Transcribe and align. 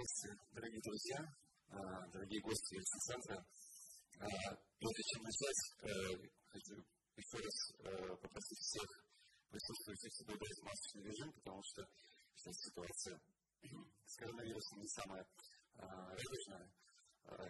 Здравствуйте, 0.00 0.40
дорогие 0.52 0.80
друзья, 0.80 1.20
дорогие 2.08 2.40
гости 2.40 2.80
центра. 3.04 3.36
Прежде 4.16 5.02
чем 5.12 5.20
начать, 5.28 5.60
хочу 6.48 6.74
еще 7.20 7.36
раз 7.36 8.16
попросить 8.16 8.60
всех 8.64 8.88
присутствующих 9.50 10.12
соблюдать 10.16 10.56
масочный 10.64 11.04
режим, 11.04 11.32
потому 11.34 11.60
что 11.64 11.84
сейчас 12.32 12.56
ситуация 12.64 13.20
с 14.06 14.16
коронавирусом 14.16 14.78
не 14.80 14.88
самая 14.88 15.22
радужная. 15.76 16.72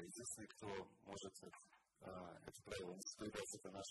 Единственный, 0.03 0.49
кто 0.49 0.91
может 1.07 1.33
это 2.03 2.63
правило 2.67 2.95
не 2.95 3.03
соблюдать, 3.15 3.55
это 3.63 3.71
наш 3.71 3.89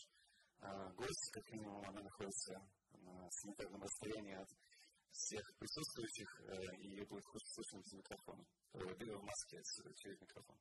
гость, 0.97 1.31
как 1.31 1.49
минимум 1.53 1.87
она 1.87 2.01
находится 2.01 2.59
на 2.91 3.31
санитарном 3.31 3.81
расстоянии 3.81 4.35
от 4.35 4.49
всех 5.11 5.43
присутствующих, 5.57 6.29
и 6.79 6.87
ее 6.89 7.05
будет 7.05 7.25
хорошо 7.25 7.47
слышно 7.53 7.81
в 7.81 7.93
микрофон. 7.93 8.45
Либо 8.73 9.17
в 9.17 9.23
маске 9.23 9.61
через 9.95 10.21
микрофон. 10.21 10.57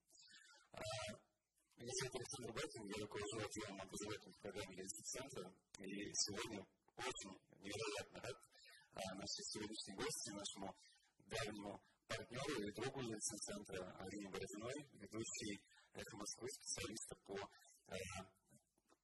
Меня 1.79 1.93
зовут 1.95 2.15
Александр 2.17 2.53
Батин, 2.55 2.85
я 2.87 3.03
руковожу 3.07 3.39
отделом 3.39 3.81
образовательных 3.81 4.39
программ 4.41 4.71
Ельцин-центра, 4.73 5.55
и 5.79 6.13
сегодня 6.13 6.67
очень 6.97 7.33
невероятно 7.63 8.19
рад 8.19 8.37
нашей 9.15 9.45
сегодняшней 9.47 9.95
гости, 9.95 10.31
нашему 10.31 10.75
давнему 11.31 11.81
партнеру 12.09 12.63
и 12.67 12.73
другу 12.73 13.01
Ельцин-центра 13.03 13.95
Арине 13.95 14.29
Бородиной, 14.29 14.89
ведущей 14.99 15.63
«Эхо 15.95 16.17
Москвы», 16.17 16.49
специалиста 16.51 17.15
по 17.27 17.37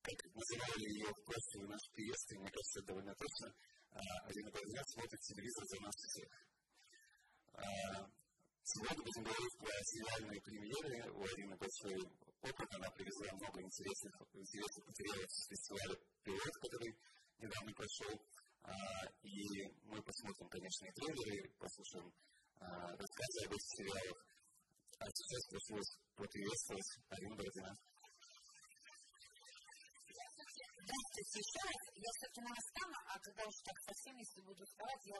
как 0.04 0.20
называли 0.34 0.84
ее 0.84 1.08
в 1.08 1.24
прошлый 1.24 1.68
наш 1.68 1.80
приезд, 1.92 2.32
и 2.32 2.38
мне 2.38 2.50
кажется, 2.50 2.82
довольно 2.82 3.14
точно, 3.14 3.54
один 3.94 4.50
глаза 4.50 4.82
смотрит 4.90 5.20
телевизор 5.20 5.64
за 5.66 5.80
нас 5.80 5.94
всех. 5.94 6.30
Сегодня 8.64 9.04
будем 9.04 9.22
говорить 9.22 9.56
про 9.58 9.70
сериальные 9.70 10.40
премьеры. 10.40 11.12
У 11.12 11.22
Арины 11.22 11.56
большой 11.56 11.94
опыт, 12.42 12.74
она 12.74 12.90
привезла 12.90 13.32
много 13.38 13.62
интересных, 13.62 14.14
интересных 14.34 14.86
материалов 14.86 15.30
с 15.30 15.46
фестиваля 15.46 15.96
«Пилот», 16.24 16.54
который 16.60 16.90
недавно 17.38 17.72
прошел. 17.74 18.14
И 19.22 19.32
мы 19.84 20.02
посмотрим, 20.02 20.48
конечно, 20.48 20.86
и 20.86 20.92
трейлеры, 20.92 21.54
послушаем 21.58 22.12
рассказы 22.58 23.46
об 23.46 23.52
этих 23.52 23.70
сериалах. 23.78 24.18
А 24.98 25.06
сейчас 25.06 25.46
прошу 25.50 25.74
вас 25.76 25.88
поприветствовать 26.16 26.90
Арину 27.10 27.36
Бородина. 27.36 27.76
Еще 30.84 31.60
раз. 31.64 31.80
Я 31.96 32.10
все-таки 32.12 32.40
на 32.44 32.52
остану, 32.52 32.96
а 33.08 33.18
когда 33.18 33.42
уж 33.46 33.56
так 33.64 33.76
совсем, 33.80 34.16
если 34.18 34.40
буду 34.42 34.64
вставать, 34.64 35.02
я 35.06 35.18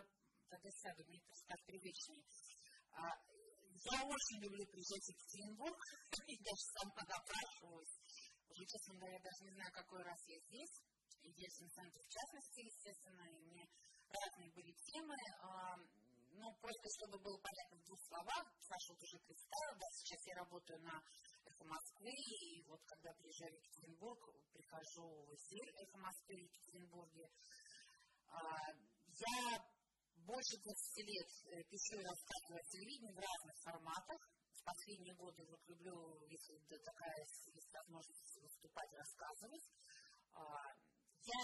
тогда 0.48 0.70
сяду, 0.70 1.05
мне 1.09 1.19
это 1.19 1.47
так 1.48 1.61
привычнее. 1.65 2.23
А, 2.93 3.09
я 3.91 4.01
очень 4.05 4.39
люблю 4.45 4.65
приезжать 4.67 5.05
в 5.05 5.09
Екатеринбург, 5.09 5.81
и 6.29 6.35
даже 6.37 6.62
сама 6.79 7.03
напрашиваюсь. 7.09 7.97
Уже, 8.51 8.65
честно 8.67 8.95
говоря, 8.95 9.19
даже 9.19 9.41
не 9.45 9.53
знаю, 9.57 9.73
какой 9.73 10.03
раз 10.03 10.20
я 10.29 10.39
здесь. 10.47 10.75
И 11.23 11.29
Ельцин-центр 11.33 12.01
в 12.05 12.09
частности, 12.12 12.61
естественно, 12.61 13.25
и 13.33 13.41
мне 13.41 13.65
разные 14.12 14.51
были 14.53 14.73
темы. 14.92 15.17
Ну, 16.36 16.52
просто 16.60 16.88
чтобы 16.98 17.18
было 17.18 17.38
понятно 17.38 17.78
в 17.78 17.84
двух 17.86 18.00
словах, 18.08 18.44
Саша 18.60 18.92
вот 18.92 19.02
уже 19.02 19.18
представил, 19.22 19.74
да, 19.78 19.86
сейчас 19.92 20.27
я 20.27 20.34
работаю 20.34 20.80
на 20.82 21.02
«Эхо 21.46 21.64
Москвы», 21.64 22.10
и 22.10 22.62
вот 22.66 22.80
когда 22.86 23.12
приезжаю 23.14 23.52
в 23.52 23.58
Екатеринбург, 23.62 24.20
прихожу 24.52 25.06
в 25.27 25.34
эфир 25.34 25.64
«Эхо 25.78 25.98
Москвы» 25.98 26.34
в 26.34 26.42
Екатеринбурге, 26.42 27.30
а, 28.27 28.40
я 29.06 29.64
больше 30.27 30.56
20 30.58 31.06
лет 31.06 31.30
э, 31.46 31.62
пишу 31.70 32.00
и 32.00 32.05
рассказываю 32.05 32.58
о 32.58 32.70
телевидении 32.72 33.14
в 33.14 33.20
разных 33.20 33.56
форматах. 33.62 34.20
В 34.55 34.64
последние 34.64 35.14
годы 35.14 35.44
вот 35.44 35.60
люблю, 35.68 36.18
если 36.27 36.56
такая 36.82 37.14
есть 37.20 37.72
возможность 37.74 38.40
выступать, 38.40 38.90
рассказывать. 38.94 39.66
А, 40.34 40.42
я 41.22 41.40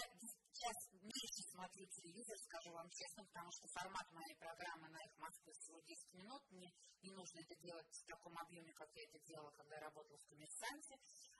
сейчас 0.61 0.77
меньше 1.01 1.41
смотрю 1.49 1.85
телевизор, 1.89 2.37
скажу 2.37 2.69
вам 2.71 2.87
честно, 2.93 3.25
потому 3.25 3.49
что 3.49 3.65
формат 3.73 4.05
моей 4.13 4.35
программы 4.37 4.89
на 4.93 5.01
их 5.01 5.17
Москвы 5.17 5.53
всего 5.57 5.81
10 5.81 6.13
минут. 6.13 6.41
Мне 6.53 6.69
не 7.01 7.11
нужно 7.17 7.39
это 7.41 7.55
делать 7.65 7.89
в 7.89 8.05
таком 8.05 8.37
объеме, 8.37 8.71
как 8.73 8.89
я 8.93 9.01
это 9.09 9.17
делала, 9.25 9.49
когда 9.57 9.75
я 9.75 9.81
работала 9.89 10.17
в 10.21 10.27
коммерсанте, 10.29 10.93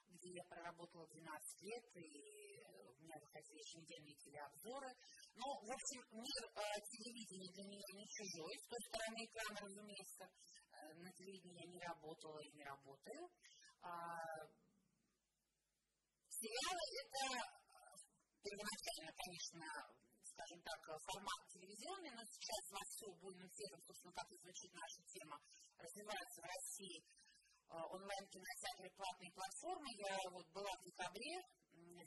где 0.09 0.29
я 0.33 0.43
проработала 0.49 1.05
12 1.05 1.61
лет, 1.61 1.85
и 2.01 2.65
у 2.65 2.93
меня 2.97 3.17
выходили 3.21 3.61
еженедельные 3.61 4.17
телеобзоры. 4.25 4.89
Ну, 5.37 5.45
в 5.45 5.69
общем, 5.69 6.01
мир 6.17 6.41
э, 6.57 6.61
телевидения 6.89 7.51
для 7.53 7.63
меня 7.69 7.89
не 7.93 8.07
чужой. 8.09 8.53
С 8.57 8.67
той 8.73 8.81
стороны 8.89 9.19
экрана, 9.21 9.59
разумеется, 9.61 10.25
э, 10.25 10.93
на 10.97 11.11
телевидении 11.13 11.61
я 11.61 11.69
не 11.69 11.79
работала 11.79 12.39
и 12.41 12.49
не 12.57 12.63
работаю. 12.63 13.29
А, 13.81 13.93
сериалы– 16.27 16.85
это 17.05 17.61
первоначально, 18.41 18.80
конечно, 19.15 19.65
скажем 20.23 20.61
так, 20.61 20.81
формат 21.05 21.41
телевизионный, 21.53 22.11
но 22.11 22.23
сейчас 22.23 22.63
во 22.71 22.83
всем 22.87 23.11
буйном 23.19 23.49
цветом, 23.51 23.81
собственно, 23.83 24.13
как 24.13 24.31
и 24.31 24.37
звучит 24.37 24.71
наша 24.73 25.01
тема, 25.07 25.37
развивается 25.77 26.41
в 26.41 26.45
России 26.45 26.97
э, 26.99 27.73
онлайн-кинотеатры, 27.75 28.89
платные 28.95 29.31
платформы. 29.31 29.89
Я 29.97 30.17
вот 30.31 30.47
была 30.51 30.71
в 30.77 30.83
декабре 30.83 31.35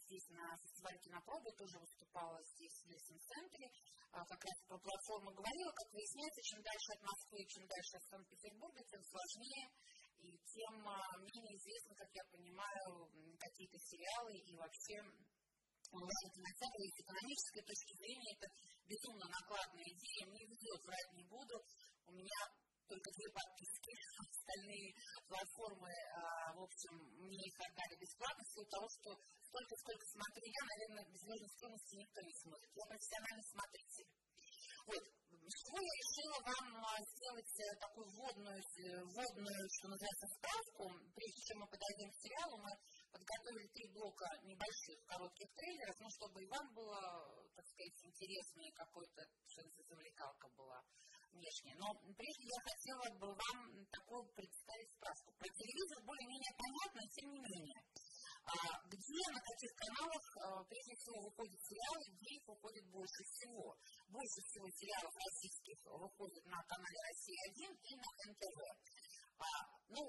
здесь 0.04 0.28
на 0.30 0.56
фестивале 0.58 0.98
кинопробы, 0.98 1.50
тоже 1.56 1.78
выступала 1.78 2.38
здесь 2.42 2.76
в 2.82 2.88
Лесин-центре, 2.88 3.66
а, 4.12 4.24
как 4.24 4.44
раз 4.44 4.56
про 4.68 4.78
платформу 4.78 5.30
говорила, 5.32 5.72
как 5.72 5.92
выясняется, 5.92 6.42
чем 6.42 6.62
дальше 6.62 6.88
от 6.94 7.02
Москвы, 7.02 7.38
чем 7.48 7.66
дальше 7.66 7.96
от 7.96 8.04
Санкт-Петербурга, 8.04 8.80
тем 8.84 9.02
сложнее 9.02 9.64
и 10.20 10.38
тем 10.46 10.88
а, 10.88 11.18
менее 11.18 11.56
известно, 11.56 11.94
как 11.96 12.08
я 12.14 12.24
понимаю, 12.30 13.10
какие-то 13.38 13.78
сериалы 13.78 14.34
и 14.38 14.56
вообще 14.56 14.96
онлайн-кинотеатр 15.94 16.80
и 16.82 16.90
с 16.90 16.98
экономической 17.00 17.62
точки 17.62 17.92
зрения 18.02 18.32
это 18.34 18.46
безумно 18.86 19.26
накладная 19.30 19.88
идея, 19.94 20.24
мне 20.26 20.42
везет, 20.46 20.80
врать 20.84 21.10
не 21.14 21.24
буду. 21.24 21.56
У 22.06 22.12
меня 22.12 22.40
только 22.84 23.08
две 23.16 23.28
подписки, 23.32 23.92
остальные 24.20 24.92
платформы, 25.24 25.88
а, 25.88 26.52
в 26.52 26.60
общем, 26.68 26.92
мне 27.24 27.48
их 27.48 27.56
отдали 27.56 27.96
бесплатно, 27.96 28.44
силу 28.44 28.66
того, 28.68 28.86
что 28.92 29.08
столько, 29.40 29.74
сколько 29.80 30.04
смотрю 30.04 30.44
я, 30.44 30.62
наверное, 30.68 31.04
без 31.08 31.22
стоимости 31.56 31.94
никто 31.96 32.20
не 32.20 32.34
смотрит. 32.44 32.70
Я 32.76 32.84
профессиональный 32.84 33.46
смотритель. 33.48 34.10
Вот, 34.84 35.00
что 35.00 35.80
я 35.80 35.92
решила 35.96 36.38
вам 36.44 36.66
а, 36.84 37.00
сделать 37.00 37.54
э, 37.56 37.72
такую 37.80 38.04
вводную, 38.04 38.60
э, 38.60 39.00
вводную, 39.00 39.62
что 39.80 39.88
называется, 39.88 40.26
справку, 40.28 40.84
прежде 41.16 41.40
чем 41.48 41.56
мы 41.64 41.66
подойдем 41.72 42.10
к 42.12 42.20
сериалу, 42.20 42.56
мы 42.60 42.72
подготовили 43.14 43.68
три 43.70 43.86
блока 43.94 44.26
небольших 44.42 44.98
коротких 45.06 45.48
трейлеров, 45.54 45.96
ну, 46.02 46.08
чтобы 46.10 46.42
и 46.42 46.50
вам 46.50 46.66
было, 46.74 47.00
так 47.54 47.64
сказать, 47.64 47.98
интересно, 48.02 48.60
и 48.66 48.74
какой-то, 48.74 49.22
завлекалка 49.86 50.48
была 50.58 50.82
внешняя. 51.30 51.76
Но 51.78 51.86
прежде 52.18 52.44
я 52.50 52.60
хотела 52.66 53.06
бы 53.22 53.28
вам 53.30 53.58
такую 53.90 54.22
представить 54.34 54.90
справку. 54.98 55.30
Про 55.38 55.46
телевизор 55.46 55.98
более-менее 56.02 56.54
понятно, 56.58 57.00
тем 57.14 57.26
не 57.30 57.40
менее. 57.40 57.80
А, 58.44 58.52
где, 58.92 59.24
на 59.32 59.40
каких 59.40 59.72
каналах, 59.72 60.24
а, 60.36 60.62
прежде 60.68 60.94
всего, 61.00 61.16
выходят 61.24 61.58
сериалы, 61.64 62.04
где 62.12 62.30
их 62.36 62.44
выходит 62.44 62.84
больше 62.92 63.22
всего. 63.24 63.72
Больше 64.10 64.38
всего 64.44 64.66
сериалов 64.68 65.14
российских 65.16 65.78
выходит 65.86 66.44
на 66.44 66.60
канале 66.68 66.98
«Россия-1» 67.08 67.72
и 67.72 67.92
на 67.96 68.10
НТВ. 68.28 68.58
А, 69.38 69.48
ну, 69.88 70.02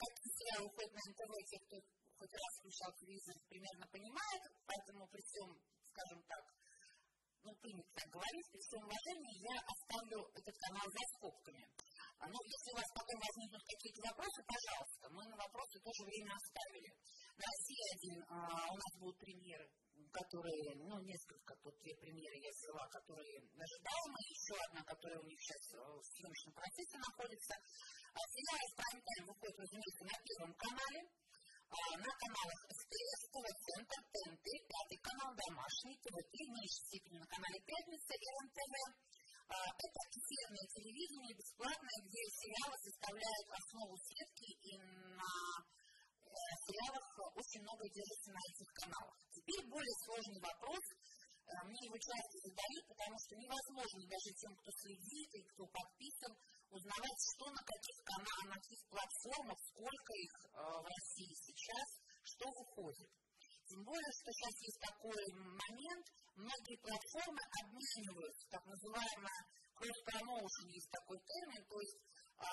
какие 0.00 0.30
сериалы 0.32 0.64
выходят 0.64 0.92
на 0.96 1.02
НТВ, 1.12 1.32
те, 1.44 1.58
кто 1.60 1.76
хоть 2.18 2.32
раз 2.32 2.52
включал 2.58 2.90
телевизор, 3.00 3.34
примерно 3.48 3.86
понимает, 3.88 4.42
поэтому 4.66 5.06
при 5.08 5.22
всем, 5.22 5.48
скажем 5.90 6.22
так, 6.28 6.44
ну, 7.44 7.52
принято 7.60 7.90
так 7.92 8.08
говорить, 8.08 8.48
при 8.50 8.60
всем 8.60 8.80
уважении 8.84 9.44
я 9.44 9.56
оставлю 9.60 10.18
этот 10.32 10.56
канал 10.64 10.86
за 10.88 11.02
скобками. 11.12 11.64
А, 12.18 12.28
ну, 12.32 12.38
если 12.40 12.70
у 12.72 12.76
вас 12.80 12.88
потом 12.96 13.20
возникнут 13.20 13.62
какие-то 13.68 14.00
вопросы, 14.08 14.40
пожалуйста, 14.48 15.04
мы 15.12 15.22
на 15.28 15.36
вопросы 15.36 15.76
тоже 15.84 16.02
время 16.08 16.32
оставили. 16.32 16.88
На 17.36 17.44
России 17.44 17.84
один 18.00 18.18
а, 18.32 18.64
у 18.64 18.76
нас 18.80 18.92
будут 18.96 19.18
премьеры, 19.20 19.68
которые, 20.08 20.72
ну, 20.88 20.96
несколько, 21.04 21.52
тут 21.60 21.74
две 21.84 21.92
премьеры 22.00 22.36
я 22.40 22.48
взяла, 22.48 22.88
которые 22.88 23.44
ожидаемы, 23.44 24.18
еще 24.24 24.54
одна, 24.70 24.80
которая 24.88 25.20
у 25.20 25.26
них 25.26 25.38
сейчас 25.42 25.62
э, 25.74 25.84
в 25.84 26.04
съемочном 26.16 26.54
процессе 26.54 26.96
находится. 26.96 27.54
А 28.14 28.20
сериал 28.30 28.58
прайм-тайм 28.78 29.22
выходит, 29.26 29.58
разумеется, 29.58 30.04
на 30.06 30.16
Первом 30.24 30.52
канале, 30.54 31.00
на 31.74 32.12
каналах 32.22 32.60
СТС, 32.70 33.20
ТВ 33.34 33.46
Центр, 33.66 33.98
ТНТ, 34.14 34.46
Пятый 34.70 34.98
канал, 35.02 35.34
Домашний, 35.34 35.98
ТВ3, 35.98 36.30
в 36.30 36.52
меньшей 36.54 36.82
степени 36.86 37.18
на 37.18 37.26
канале 37.26 37.58
Пятница 37.66 38.14
и 38.14 38.26
РНТВ. 38.30 38.74
Это 39.44 40.00
эфирное 40.14 40.66
телевидение, 40.70 41.34
бесплатное, 41.34 41.98
где 42.06 42.22
сериалы 42.30 42.76
составляют 42.78 43.46
основу 43.58 43.94
сетки, 43.98 44.48
и 44.70 44.72
на 45.18 45.34
сериалах 46.64 47.06
очень 47.34 47.62
много 47.66 47.84
держится 47.90 48.30
на 48.30 48.42
этих 48.54 48.68
каналах. 48.78 49.18
Теперь 49.34 49.66
более 49.66 49.96
сложный 50.06 50.40
вопрос. 50.40 50.84
Мне 51.44 51.80
его 51.90 51.98
часто 52.00 52.34
задают, 52.40 52.84
потому 52.88 53.16
что 53.20 53.36
невозможно 53.36 54.00
даже 54.08 54.30
тем, 54.32 54.56
кто 54.56 54.70
следит 54.80 55.30
и 55.34 55.42
кто 55.52 55.66
подписан, 55.68 56.32
узнавать, 56.74 57.20
что 57.22 57.44
на 57.54 57.62
каких 57.62 57.96
каналах, 58.02 58.44
на 58.50 58.58
каких 58.58 58.82
платформах, 58.90 59.58
сколько 59.62 60.12
их 60.18 60.34
э, 60.42 60.58
в 60.58 60.86
России 60.90 61.32
сейчас, 61.46 61.88
что 62.22 62.44
выходит. 62.50 63.10
Тем 63.70 63.80
более, 63.86 64.12
что 64.12 64.28
сейчас 64.34 64.54
есть 64.60 64.80
такой 64.82 65.24
момент, 65.34 66.06
многие 66.34 66.78
платформы 66.82 67.42
обмениваются, 67.62 68.44
так 68.50 68.64
называемое 68.66 69.40
кросс-промоушен, 69.78 70.66
есть 70.68 70.90
такой 70.90 71.18
термин, 71.22 71.62
то 71.64 71.78
есть 71.80 71.98
э, 72.42 72.46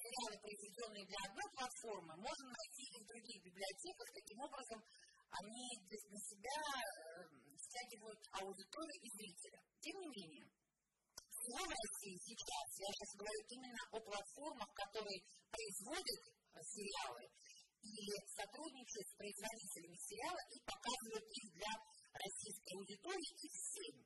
сериалы, 0.00 0.36
произведенные 0.40 1.04
для 1.04 1.20
одной 1.28 1.48
платформы, 1.54 2.12
можно 2.16 2.46
найти 2.48 2.84
и 2.88 2.98
в 3.00 3.06
других 3.06 3.38
библиотеках, 3.44 4.06
таким 4.16 4.38
образом 4.40 4.78
они 5.30 5.66
для 5.86 6.18
себя 6.24 6.58
э, 6.58 7.28
стягивают 7.60 8.20
аудиторию 8.32 8.98
и 8.98 9.08
зрителя. 9.14 9.60
Тем 9.78 9.94
не 10.00 10.08
менее, 10.08 10.46
в 11.40 11.72
России 11.72 12.16
сейчас, 12.20 12.66
я 12.76 12.90
сейчас 12.92 13.12
говорю 13.16 13.40
именно 13.48 13.82
о 13.92 13.98
платформах, 14.00 14.68
которые 14.76 15.20
производят 15.48 16.20
сериалы 16.60 17.24
и 17.80 17.96
сотрудничают 18.36 19.08
с 19.08 19.16
производителями 19.16 19.96
сериала 19.96 20.42
и 20.52 20.58
показывают 20.68 21.24
их 21.24 21.46
для 21.56 21.72
российской 22.12 22.72
аудитории 22.76 23.32
и 23.40 23.48
всем. 23.48 23.96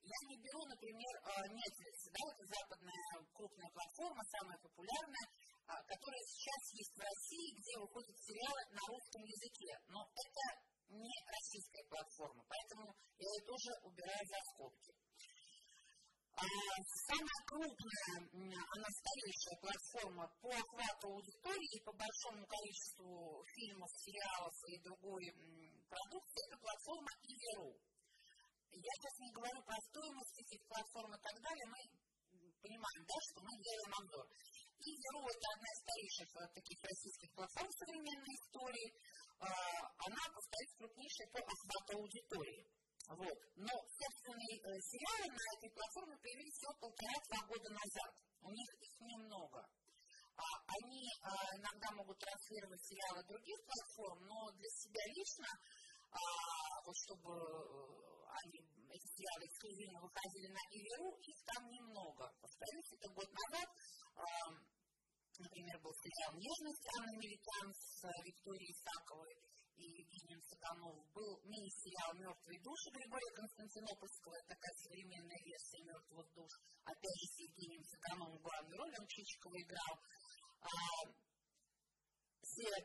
Я 0.00 0.18
не 0.32 0.36
беру, 0.40 0.64
например, 0.64 1.14
э, 1.20 1.44
Netflix, 1.52 1.96
да, 2.08 2.24
это 2.32 2.44
западная 2.48 3.04
крупная 3.36 3.68
платформа, 3.68 4.24
самая 4.32 4.56
популярная, 4.64 5.26
э, 5.28 5.76
которая 5.84 6.24
сейчас 6.24 6.62
есть 6.72 6.94
в 6.96 7.04
России, 7.04 7.56
где 7.60 7.72
выходят 7.76 8.16
сериалы 8.16 8.62
на 8.72 8.80
русском 8.88 9.22
языке. 9.28 9.76
Но 9.92 10.00
это 10.00 10.44
не 10.96 11.14
российская 11.28 11.84
платформа, 11.92 12.42
поэтому 12.48 12.96
я 13.20 13.28
ее 13.28 13.44
тоже 13.44 13.70
убираю 13.84 14.24
за 14.24 14.40
скобки. 14.56 14.92
А, 16.40 16.46
самая 17.12 17.40
крупная, 17.44 18.20
она 18.32 18.88
старейшая 18.88 19.56
платформа 19.60 20.24
по 20.40 20.48
охвату 20.48 21.12
аудитории 21.12 21.68
и 21.76 21.84
по 21.84 21.92
большому 21.92 22.40
количеству 22.48 23.44
фильмов, 23.44 23.90
сериалов 24.00 24.54
и 24.72 24.80
другой 24.80 25.24
продукции, 25.84 26.40
это 26.48 26.56
платформа 26.64 27.12
Иверу. 27.28 27.76
Я 28.72 28.92
сейчас 28.96 29.16
не 29.20 29.30
говорю 29.36 29.60
про 29.68 29.76
стоимость 29.92 30.40
этих 30.40 30.64
платформ 30.64 31.12
и 31.12 31.20
так 31.20 31.36
далее, 31.44 31.66
мы 31.68 31.80
понимаем, 32.64 33.02
да, 33.04 33.16
что 33.20 33.38
мы 33.44 33.52
делаем 33.60 33.92
обзор. 34.00 34.24
Иверу 34.80 35.20
это 35.28 35.46
одна 35.52 35.68
из 35.68 35.78
старейших 35.84 36.28
э, 36.40 36.48
таких 36.56 36.78
российских 36.88 37.28
платформ 37.36 37.68
современной 37.68 38.34
истории. 38.40 38.88
А, 39.40 39.48
она, 40.08 40.24
повторюсь, 40.32 40.72
крупнейшая 40.80 41.28
по 41.36 41.40
охвату 41.44 42.00
аудитории. 42.00 42.64
Вот. 43.10 43.38
Но 43.56 43.74
собственные 43.90 44.54
э, 44.54 44.78
сериалы 44.86 45.26
на 45.34 45.46
этой 45.58 45.70
платформе 45.74 46.14
появились 46.22 46.54
всего 46.54 46.74
полтора-два 46.78 47.40
года 47.50 47.68
назад. 47.74 48.12
У 48.38 48.50
них 48.54 48.68
их 48.86 48.94
немного. 49.02 49.66
А, 50.38 50.46
они 50.78 51.10
а, 51.26 51.34
иногда 51.58 51.90
могут 51.98 52.16
транслировать 52.22 52.80
сериалы 52.86 53.26
других 53.26 53.58
платформ, 53.66 54.24
но 54.30 54.50
для 54.54 54.70
себя 54.70 55.02
лично, 55.10 55.48
а, 56.14 56.22
вот 56.86 56.96
чтобы 57.02 57.34
э, 57.34 58.30
они, 58.46 58.62
эти 58.94 59.06
сериалы 59.10 59.42
эксклюзивно 59.42 60.00
выходили 60.00 60.48
на 60.54 60.62
Иверу, 60.70 61.10
их 61.18 61.38
там 61.50 61.66
немного. 61.66 62.30
Повторюсь, 62.40 62.94
это 62.94 63.10
год 63.10 63.26
назад. 63.26 63.68
А, 64.14 64.22
например, 65.34 65.76
был 65.82 65.92
сериал 65.98 66.30
«Нежность» 66.38 66.86
Анны 66.94 67.12
Мелитян 67.18 67.74
с 67.74 68.04
э, 68.06 68.08
Викторией 68.22 68.70
Исаковой 68.70 69.34
и 69.80 70.04
Евгением 70.04 70.42
Сакановым 70.42 71.00
был 71.14 71.40
мини-сериал 71.44 72.12
«Мертвые 72.14 72.60
души» 72.60 72.90
Григория 72.92 73.32
Константинопольского, 73.32 74.34
это 74.36 74.48
такая 74.54 74.74
современная 74.76 75.40
версия 75.40 75.80
«Мертвых 75.84 76.26
душ», 76.34 76.52
опять 76.84 77.18
же 77.20 77.26
с 77.32 77.36
Евгением 77.40 77.84
Сакановым 77.84 78.36
в 78.36 78.42
главной 78.42 78.76
роли, 78.76 78.94
он 79.00 79.06
Чичикова 79.08 79.56
играл. 79.56 79.94
А, 80.60 80.70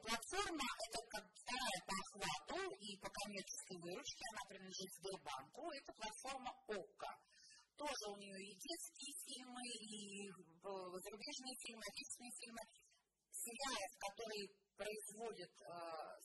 платформа– 0.07 0.67
это 0.87 0.99
как 1.11 1.25
вторая 1.35 1.79
по 1.83 1.95
охвату 1.99 2.59
и 2.79 2.97
по 3.03 3.09
коммерческой 3.11 3.77
выручке, 3.83 4.23
она 4.31 4.43
принадлежит 4.47 4.91
Сбербанку, 4.95 5.61
это 5.71 5.91
платформа 5.99 6.51
ОККО. 6.67 7.11
Тоже 7.75 8.05
у 8.07 8.15
нее 8.15 8.39
и 8.39 8.55
детские 8.55 9.13
фильмы, 9.27 9.63
и 9.67 10.31
зарубежные 10.63 11.55
фильмы, 11.59 11.83
отечественные 11.83 12.35
фильмы, 12.39 12.63
сериалы, 13.35 13.83
которые 13.99 14.47
производит 14.75 15.51
э, 15.61 15.65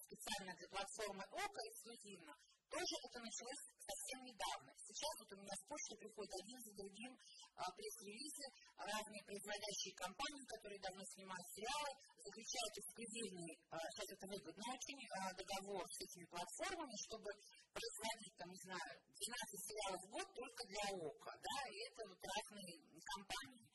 специально 0.07 0.55
для 0.55 0.69
платформы 0.69 1.25
ОКО 1.25 1.61
эксклюзивно, 1.71 2.35
тоже 2.71 2.95
это 3.03 3.19
началось 3.19 3.63
совсем 3.83 4.19
недавно. 4.23 4.71
Сейчас 4.79 5.15
вот 5.19 5.31
у 5.35 5.39
меня 5.43 5.55
в 5.59 5.65
почту 5.67 5.99
приходят 5.99 6.31
один 6.39 6.59
за 6.63 6.73
другим 6.79 7.13
э, 7.15 7.63
пресс-релизы, 7.75 8.47
разные 8.79 9.23
производящие 9.27 9.95
компании, 9.99 10.47
которые 10.47 10.79
давно 10.79 11.03
снимают 11.03 11.47
сериалы, 11.51 11.91
заключают 12.23 12.75
эксклюзивный, 12.79 13.53
э, 13.59 13.75
сейчас 13.75 14.09
это 14.15 14.27
выгодно 14.31 14.65
очень, 14.71 15.03
э, 15.03 15.11
договор 15.35 15.83
с 15.91 15.99
этими 15.99 16.27
платформами, 16.31 16.97
чтобы 17.11 17.29
производить, 17.75 18.35
там, 18.39 18.49
не 18.55 18.61
знаю, 18.63 18.91
12 19.19 19.67
сериалов 19.67 20.01
в 20.07 20.11
год 20.15 20.29
только 20.31 20.61
для 20.71 20.87
ОКО, 20.95 21.31
да, 21.43 21.59
и 21.75 21.77
это 21.91 22.01
вот 22.07 22.21
разные 22.23 22.75
компании. 23.03 23.67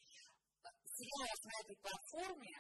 Сериалов 0.96 1.40
на 1.44 1.56
этой 1.60 1.76
платформе 1.84 2.56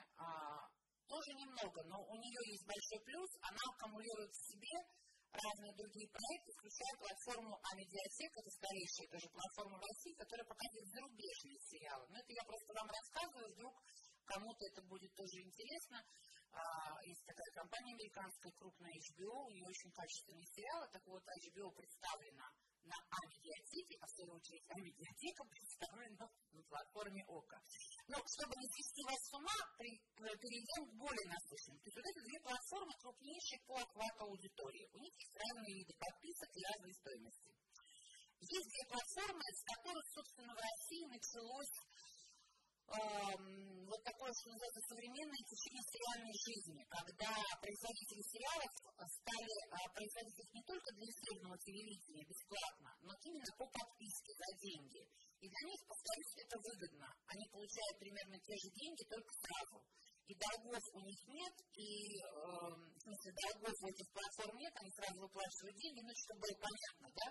тоже 1.07 1.31
немного, 1.37 1.83
но 1.85 1.97
у 2.01 2.15
нее 2.17 2.41
есть 2.51 2.65
большой 2.65 2.99
плюс, 3.05 3.29
она 3.41 3.61
аккумулирует 3.73 4.31
в 4.31 4.45
себе 4.49 4.75
разные 5.35 5.73
другие 5.75 6.07
проекты, 6.09 6.51
включая 6.55 6.95
платформу 6.97 7.59
Амедиатек, 7.71 8.31
это 8.37 8.51
старейшая 8.51 9.07
тоже 9.11 9.27
платформа 9.29 9.77
в 9.77 9.83
России, 9.83 10.13
которая 10.15 10.47
показывает 10.47 10.87
зарубежные 10.95 11.59
сериалы. 11.59 12.05
Но 12.09 12.15
это 12.19 12.31
я 12.31 12.43
просто 12.47 12.69
вам 12.73 12.87
рассказываю, 12.87 13.51
вдруг 13.51 13.73
кому-то 14.25 14.61
это 14.65 14.81
будет 14.83 15.11
тоже 15.15 15.37
интересно. 15.43 15.99
А, 16.55 16.61
есть 17.03 17.25
такая 17.27 17.51
компания 17.51 17.93
американская, 17.99 18.51
крупная 18.55 18.95
HBO, 19.11 19.43
у 19.43 19.51
нее 19.51 19.65
очень 19.67 19.91
качественные 19.91 20.47
сериалы, 20.47 20.87
так 20.87 21.03
вот 21.05 21.19
HBO 21.19 21.67
представлена 21.75 22.47
на 22.87 22.95
Амедиатеке, 22.95 23.95
а 23.99 24.05
в 24.07 24.11
свою 24.15 24.31
очередь 24.39 24.63
Амедиатека 24.69 25.43
представлена 25.51 26.25
на 26.53 26.63
платформе 26.63 27.23
ОКО. 27.27 27.59
Но 28.07 28.17
чтобы 28.21 28.53
не 28.61 28.67
свести 28.69 29.01
вас 29.03 29.17
с 29.17 29.33
ума, 29.33 29.57
перейдем 29.77 30.81
к 30.85 30.93
более 30.93 31.27
насущным. 31.27 31.77
То 31.81 31.87
есть 31.89 31.97
вот 31.97 32.05
эти 32.05 32.21
две 32.21 32.39
платформы 32.45 32.93
крупнейшие 33.01 33.59
по 33.65 33.75
охвату 33.81 34.29
аудитории. 34.29 34.89
У 34.93 34.99
них 34.99 35.13
есть 35.17 35.35
разные 35.35 35.73
виды 35.73 35.93
подписок 35.97 36.49
и 36.53 36.61
разные 36.69 36.93
стоимости. 36.93 37.49
Есть 38.45 38.69
две 38.69 38.83
платформы, 38.93 39.41
с 39.41 39.61
которых, 39.73 40.05
собственно, 40.13 40.53
в 40.53 40.61
России 40.61 41.05
началось 41.09 41.75
вот 42.85 44.01
такое, 44.03 44.31
что 44.33 44.49
называется, 44.53 44.81
современное 44.85 45.43
течение 45.45 45.83
сериальной 45.89 46.37
жизни, 46.37 46.81
когда 46.85 47.31
производители 47.57 48.21
сериалов 48.21 48.71
стали 49.09 49.55
э, 49.55 49.77
производить 49.93 50.39
их 50.39 50.49
не 50.53 50.63
только 50.63 50.89
для 50.93 51.07
эфирного 51.09 51.57
телевидения 51.65 52.25
бесплатно, 52.25 52.89
но 53.01 53.13
именно 53.25 53.51
по 53.57 53.65
подписке 53.65 54.31
за 54.37 54.49
деньги. 54.61 55.01
И 55.41 55.45
для 55.49 55.63
них, 55.69 55.79
повторюсь, 55.85 56.33
это 56.41 56.55
выгодно. 56.57 57.09
Они 57.27 57.45
получают 57.49 57.95
примерно 57.99 58.37
те 58.39 58.53
же 58.53 58.69
деньги, 58.73 59.03
только 59.09 59.31
сразу. 59.33 59.77
И 60.25 60.33
долгов 60.33 60.81
у 60.93 60.99
них 61.05 61.21
нет, 61.27 61.55
и, 61.77 62.17
э, 62.17 62.25
в 62.25 62.99
смысле, 63.01 63.29
долгов 63.33 63.75
у 63.81 63.87
этих 63.89 64.07
платформ 64.09 64.57
нет, 64.57 64.73
они 64.81 64.91
сразу 64.97 65.21
выплачивают 65.21 65.77
деньги, 65.77 66.01
ну, 66.01 66.11
чтобы 66.17 66.41
было 66.41 66.57
понятно, 66.65 67.05
да. 67.13 67.27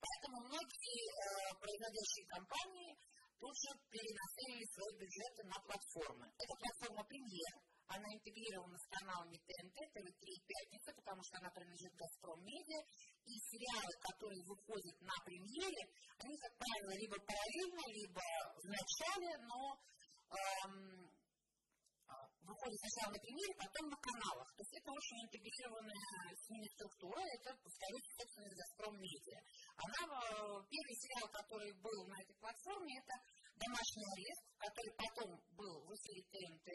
Поэтому 0.00 0.36
многие 0.48 1.00
э, 1.12 1.16
производящие 1.60 2.24
компании 2.28 2.96
тут 3.38 3.54
же 3.54 3.70
переносили 3.90 4.64
свои 4.74 4.92
бюджеты 4.98 5.42
на 5.46 5.58
платформы. 5.62 6.26
Это 6.26 6.52
платформа 6.58 7.02
«Премьер», 7.04 7.54
она 7.88 8.04
интегрирована 8.12 8.76
с 8.76 8.86
каналами 8.92 9.40
ТНТ, 9.48 9.78
ТВ3 9.96 10.22
и 10.28 10.44
Пятница, 10.44 10.92
потому 10.92 11.22
что 11.24 11.38
она 11.38 11.50
принадлежит 11.50 11.94
«Газпром 11.94 12.44
Медиа», 12.44 12.82
и 13.24 13.32
сериалы, 13.48 13.92
которые 14.00 14.42
выходят 14.44 14.96
на 15.00 15.16
премьере, 15.24 15.84
они, 16.18 16.36
как 16.36 16.52
правило, 16.56 16.92
либо 16.96 17.16
параллельно, 17.20 17.84
либо 17.92 18.24
в 18.56 18.66
начале, 18.68 19.30
но 19.44 19.60
эм, 20.32 21.10
выходит 22.48 22.80
сначала 22.80 23.12
на 23.12 23.20
премьере, 23.20 23.54
потом 23.60 23.84
на 23.92 23.98
каналах. 24.00 24.48
То 24.56 24.60
есть 24.64 24.74
это 24.80 24.88
очень 24.92 25.18
интегрированная 25.28 26.32
с 26.32 26.44
ними 26.48 26.68
структура, 26.72 27.20
это, 27.20 27.48
повторюсь, 27.60 28.08
собственно, 28.16 28.48
«Газпром 28.48 28.94
Медиа». 28.96 29.38
Она, 29.78 30.02
э, 30.10 30.58
первый 30.66 30.96
сериал, 30.98 31.28
который 31.30 31.70
был 31.78 32.06
на 32.10 32.18
этой 32.18 32.34
платформе, 32.42 32.98
это 32.98 33.14
«Домашний 33.54 34.06
арест», 34.10 34.44
который 34.58 34.92
потом 34.98 35.30
был 35.54 35.86
в 35.86 35.94
эфире 35.94 36.22
ТНТ, 36.34 36.68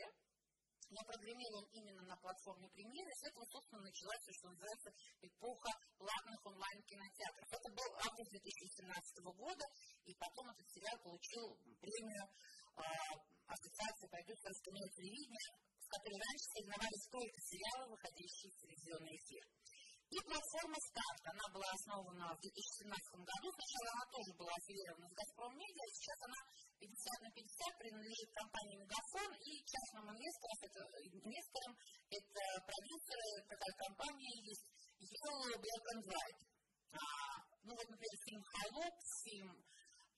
но 0.87 0.99
прогремел 1.03 1.51
он 1.59 1.67
именно 1.73 2.03
на 2.07 2.15
платформе 2.15 2.69
премьеры, 2.69 3.09
и 3.11 3.19
с 3.19 3.27
этого, 3.27 3.43
собственно, 3.51 3.81
началась, 3.81 4.23
что 4.23 4.47
называется, 4.55 4.89
эпоха 5.19 5.71
платных 5.97 6.39
онлайн-кинотеатров. 6.45 7.47
Это 7.51 7.69
был 7.75 7.89
август 8.07 8.29
2017 8.31 8.87
года, 9.35 9.65
и 10.05 10.13
потом 10.15 10.45
этот 10.55 10.67
сериал 10.71 10.97
получил 11.03 11.59
премию 11.83 12.23
э, 12.23 12.83
Ассоциации 13.51 14.07
продюсерского 14.07 14.79
телевидения, 14.95 15.49
в 15.75 15.87
которой 15.91 16.19
раньше 16.23 16.47
соревновались 16.55 17.05
только 17.11 17.37
сериалы, 17.51 17.83
выходящие 17.91 18.47
в 18.47 18.57
телевизионный 18.63 19.15
эфир. 19.19 19.43
И 20.13 20.19
платформа 20.29 20.77
«Старт», 20.77 21.23
она 21.25 21.45
была 21.49 21.65
основана 21.73 22.37
в 22.37 22.39
2017 22.45 22.85
году. 23.17 23.47
Сначала 23.49 23.87
она 23.97 24.05
тоже 24.13 24.29
была 24.37 24.53
аффилирована 24.53 25.09
с 25.09 25.17
«Газпром 25.17 25.57
Медиа», 25.57 25.87
сейчас 25.89 26.19
она 26.21 26.39
50 26.77 27.25
на 27.25 27.29
50 27.33 27.81
принадлежит 27.81 28.29
компании 28.29 28.77
«Мегафон» 28.77 29.29
и 29.41 29.51
частным 29.65 30.05
инвесторам. 30.13 30.57
Это, 30.69 30.79
инвесторам, 31.17 31.73
это 32.13 32.41
продюсеры, 32.61 33.29
такая 33.49 33.73
компания 33.73 34.33
есть 34.53 34.67
Yellow, 35.01 35.49
Black 35.57 35.85
and 35.97 36.03
White. 36.05 36.41
А, 36.93 37.01
ну 37.65 37.71
вот, 37.73 37.87
например, 37.89 38.17
фильм 38.21 38.43
«Холоп», 38.53 38.95
фильм 39.25 39.49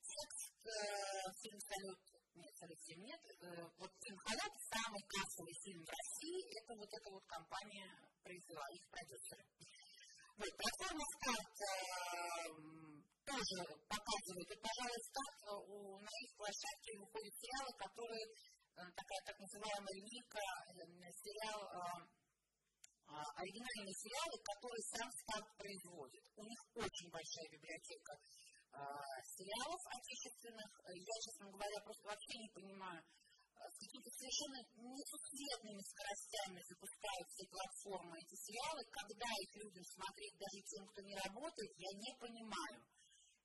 «Текст», 0.03 0.59
э, 0.59 1.23
фильм 1.39 1.59
«Салют», 1.71 2.03
нет, 2.35 2.51
«Салют» 2.59 2.83
нет, 2.99 3.23
э, 3.31 3.63
вот 3.79 3.91
фильм 4.03 4.19
«Холоп» 4.27 4.53
самый 4.75 5.03
кассовый 5.07 5.55
фильм 5.63 5.87
в 5.87 5.87
России, 5.87 6.39
это 6.59 6.75
вот 6.75 6.91
эта 6.91 7.07
вот 7.15 7.23
компания 7.31 7.87
произвела, 8.19 8.67
их 8.75 8.83
продюсеры. 8.91 9.45
Вот, 10.35 10.51
платформа 10.51 11.05
«Старт» 11.15 11.55
э, 11.63 12.51
тоже 13.23 13.59
показывает, 13.87 14.49
и, 14.51 14.57
пожалуй, 14.59 14.99
«Старт» 15.07 15.39
у, 15.63 15.95
на 15.95 16.11
их 16.11 16.31
площадке 16.35 16.91
выходят 16.99 17.33
сериалы, 17.39 17.71
которые, 17.79 18.25
такая 18.75 19.21
так 19.23 19.37
называемая 19.39 19.95
линейка, 19.95 20.43
сериал 21.23 21.59
а, 23.07 23.23
оригинальные 23.39 23.95
сериалы, 23.95 24.35
которые 24.43 24.83
сам 24.91 25.07
старт 25.23 25.47
производит. 25.55 26.23
У 26.35 26.43
них 26.43 26.59
очень 26.75 27.09
большая 27.15 27.47
библиотека 27.55 28.11
сериалов 29.39 29.81
отечественных. 29.87 30.69
Я, 30.91 31.15
честно 31.23 31.47
говоря, 31.47 31.79
просто 31.79 32.03
вообще 32.11 32.35
не 32.43 32.49
понимаю, 32.51 32.99
какими-то 33.55 34.11
совершенно 34.11 34.59
несусветными 34.75 35.81
скоростями 35.81 36.59
запускают 36.67 37.27
все 37.31 37.45
платформы 37.47 38.13
эти 38.19 38.35
сериалы, 38.35 38.81
когда 38.91 39.27
их 39.39 39.51
людям 39.55 39.83
смотреть, 39.85 40.35
даже 40.37 40.59
тем, 40.65 40.83
кто 40.87 41.01
не 41.01 41.15
работает, 41.15 41.71
я 41.77 41.91
не 41.95 42.11
понимаю. 42.19 42.77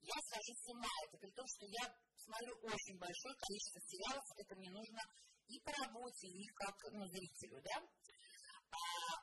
Я 0.00 0.16
схожу 0.16 0.54
с 0.56 0.64
ума, 0.72 0.94
это 1.06 1.16
при 1.18 1.30
том, 1.36 1.46
что 1.46 1.64
я 1.68 1.84
смотрю 2.16 2.56
очень 2.64 2.96
большое 2.96 3.36
количество 3.36 3.80
сериалов, 3.84 4.24
это 4.36 4.56
мне 4.56 4.70
нужно 4.70 5.00
и 5.48 5.60
по 5.60 5.72
работе, 5.72 6.26
и 6.26 6.46
как 6.56 6.76
ну, 6.92 7.04
зрителю, 7.06 7.60
да. 7.60 7.76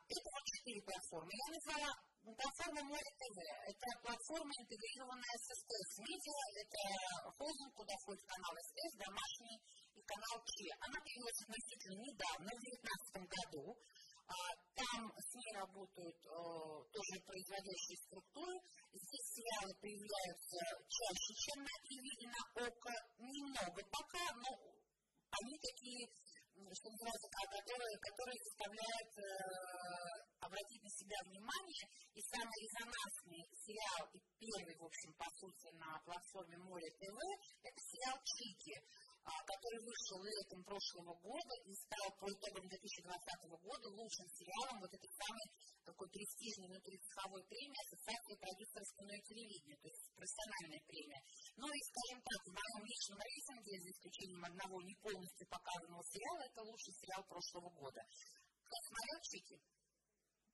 Это 0.08 0.28
вот 0.28 0.44
четыре 0.44 0.82
платформы. 0.84 1.32
Я 1.32 1.48
назвала 1.56 1.92
платформу 2.36 2.84
Море 2.92 3.12
ТВ. 3.16 3.38
Это 3.40 3.88
платформа, 4.04 4.52
интегрированная 4.60 5.38
с 5.40 5.46
СТС 5.56 5.92
Медиа. 6.04 6.44
Это 6.60 7.32
холдинг, 7.32 7.74
куда 7.74 7.94
входит 8.04 8.24
канал 8.28 8.52
СТС, 8.60 8.94
домашний 9.00 9.58
канал 10.08 10.38
Че. 10.48 10.68
Она 10.80 10.98
появилась 11.04 11.42
относительно 11.44 11.98
недавно, 12.00 12.48
в 12.48 12.60
2019 12.64 13.28
году. 13.28 13.66
Там 14.28 15.02
с 15.16 15.30
ней 15.36 15.52
работают 15.56 16.20
тоже 16.24 17.16
производящие 17.24 17.98
структуры. 18.08 18.56
Здесь 18.92 19.28
сериалы 19.36 19.74
появляются 19.80 20.58
чаще, 20.88 21.32
чем 21.48 21.64
на 21.64 21.76
телевидении, 21.88 22.36
на 22.36 22.44
ОКО. 22.68 22.96
Немного 23.20 23.80
пока, 23.88 24.26
но 24.36 24.52
они 25.32 25.56
такие 25.60 26.08
что 26.58 26.90
называется, 26.90 27.30
которые, 27.30 27.96
которые 28.02 28.40
заставляют 28.42 29.12
э, 29.14 29.28
обратить 30.42 30.82
на 30.82 30.90
себя 30.90 31.18
внимание. 31.30 31.86
И 32.18 32.22
самый 32.34 32.58
резонансный 32.58 33.44
сериал, 33.54 34.10
и 34.14 34.20
первый, 34.42 34.76
в 34.76 34.84
общем, 34.84 35.14
по 35.14 35.30
сути, 35.38 35.70
на 35.78 36.00
платформе 36.02 36.58
Море 36.58 36.90
ТВ, 36.98 37.18
это 37.62 37.80
сериал 37.80 38.18
«Чики», 38.26 38.74
а, 38.74 39.07
который 39.28 39.82
вышел 39.84 40.24
летом 40.24 40.64
прошлого 40.64 41.14
года 41.20 41.54
и 41.66 41.74
стал 41.76 42.08
по 42.20 42.26
итогам 42.32 42.64
2020 42.68 42.80
года 43.60 43.88
лучшим 43.92 44.28
сериалом 44.32 44.80
вот 44.80 44.92
этой 44.94 45.12
самой 45.12 45.48
такой 45.84 46.08
престижной 46.10 46.68
внутрицеховой 46.68 47.44
премии 47.48 47.84
Ассоциации 47.84 48.36
продюсеров 48.40 48.88
кино 48.96 49.14
и 49.16 49.28
телевидения, 49.28 49.78
то 49.80 49.88
есть 49.88 50.06
профессиональная 50.16 50.84
премия. 50.88 51.22
Ну 51.56 51.68
и, 51.68 51.80
скажем 51.92 52.20
так, 52.24 52.40
в 52.44 52.52
моем 52.56 52.82
личном 52.88 53.20
рейтинге, 53.20 53.74
за 53.84 53.90
исключением 53.92 54.44
одного 54.46 54.76
не 54.84 54.96
полностью 54.96 55.46
показанного 55.48 56.04
сериала, 56.08 56.42
это 56.48 56.60
лучший 56.64 56.94
сериал 56.96 57.24
прошлого 57.28 57.70
года. 57.72 58.02
Кто 58.64 58.76
смотрел 58.88 59.20
«Чики»? 59.28 59.58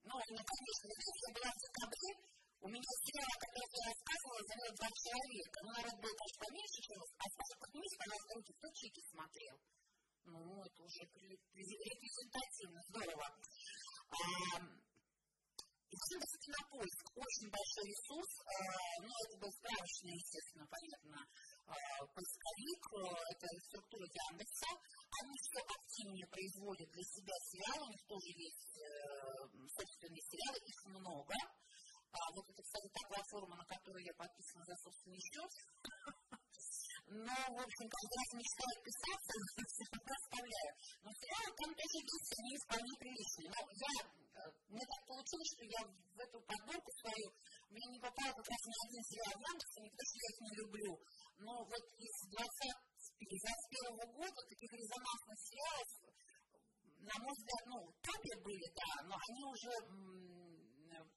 Ну, 0.03 0.15
ну 0.18 0.42
конечно, 0.44 0.86
я 0.92 1.30
была 1.34 1.50
в 1.50 1.60
декабре, 1.63 2.33
у 2.63 2.67
меня 2.72 2.79
о 2.79 3.39
котором 3.43 3.72
я 3.75 3.84
рассказывала, 3.91 4.39
занял 4.48 4.72
два 4.79 4.89
человека. 4.96 5.58
Ну, 5.63 5.70
народ 5.75 5.96
был, 6.00 6.13
конечно, 6.15 6.39
поменьше, 6.48 6.79
чем 6.79 6.98
а 7.03 7.25
скажем, 7.27 7.58
поднимись, 7.60 8.00
пожалуйста, 8.00 8.32
руки, 8.39 8.51
кто 8.55 8.67
чики 8.72 9.01
смотрел? 9.12 9.55
Ну, 10.32 10.41
это 10.63 10.79
уже 10.79 11.01
репрезентативно, 11.03 12.79
здорово. 12.88 13.27
А, 14.15 14.63
Яндекс 15.91 16.34
Кинопоиск 16.39 17.05
очень 17.20 17.48
большой 17.51 17.86
ресурс, 17.91 18.32
а, 18.48 18.55
ну, 19.03 19.12
это 19.12 19.36
был 19.43 19.51
справочный, 19.51 20.15
естественно, 20.15 20.65
понятно, 20.72 21.20
а, 21.67 21.74
поисковик, 22.15 22.84
это 23.27 23.48
структура 23.67 24.08
Яндекса, 24.08 24.72
они 25.20 25.36
все 25.36 25.60
активнее 25.67 26.27
производят 26.32 26.89
для 26.96 27.05
себя 27.12 27.36
сериалы, 27.43 27.84
у 27.84 27.91
них 27.91 28.03
тоже 28.08 28.29
есть 28.39 28.72
э, 28.79 28.88
собственные 29.51 30.24
сериалы, 30.32 30.58
их 30.63 30.79
много, 30.88 31.36
а, 32.13 32.29
вот 32.36 32.46
это, 32.46 32.62
кстати, 32.62 32.88
та 32.93 33.01
платформа, 33.10 33.55
на 33.58 33.65
которую 33.65 34.05
я 34.05 34.13
подписана 34.13 34.63
за 34.65 34.75
собственный 34.77 35.17
счет. 35.17 35.51
Но, 37.10 37.36
в 37.58 37.60
общем, 37.60 37.86
каждый 37.89 38.17
раз 38.22 38.29
мечтаю 38.38 38.75
писаться, 38.86 39.34
оставляю. 40.17 40.72
Но 41.03 41.10
сериалы 41.10 41.51
там 41.58 41.70
тоже 41.74 42.00
есть, 42.05 42.32
они 42.38 42.53
вполне 42.63 42.93
приличные. 43.01 43.50
Но 43.50 43.60
я, 43.65 43.93
э, 44.05 44.41
мне 44.70 44.86
так 44.86 45.01
получилось, 45.10 45.51
что 45.58 45.63
я 45.65 45.82
в 45.89 46.20
эту 46.22 46.38
подборку 46.46 46.89
свою, 47.01 47.27
мне 47.74 47.86
не 47.89 48.00
попало 48.00 48.32
как 48.34 48.48
раз 48.50 48.62
ни 48.70 48.77
один 48.77 49.03
сериал 49.10 49.34
в 49.34 49.43
Яндексе, 49.50 49.77
не 49.82 49.89
потому 49.89 50.10
что 50.10 50.17
я 50.22 50.29
их 50.29 50.39
не 50.41 50.53
люблю. 50.62 50.91
Но 51.43 51.53
вот 51.65 51.86
из 51.98 52.15
2021 52.29 54.13
года 54.13 54.39
таких 54.53 54.72
резонансных 54.74 55.38
сериалов, 55.50 55.89
на 57.10 57.15
мой 57.20 57.34
взгляд, 57.34 57.63
ну, 57.74 57.77
топе 58.05 58.34
были, 58.41 58.67
да, 58.74 58.91
но 59.10 59.17
они 59.17 59.41
уже 59.50 59.74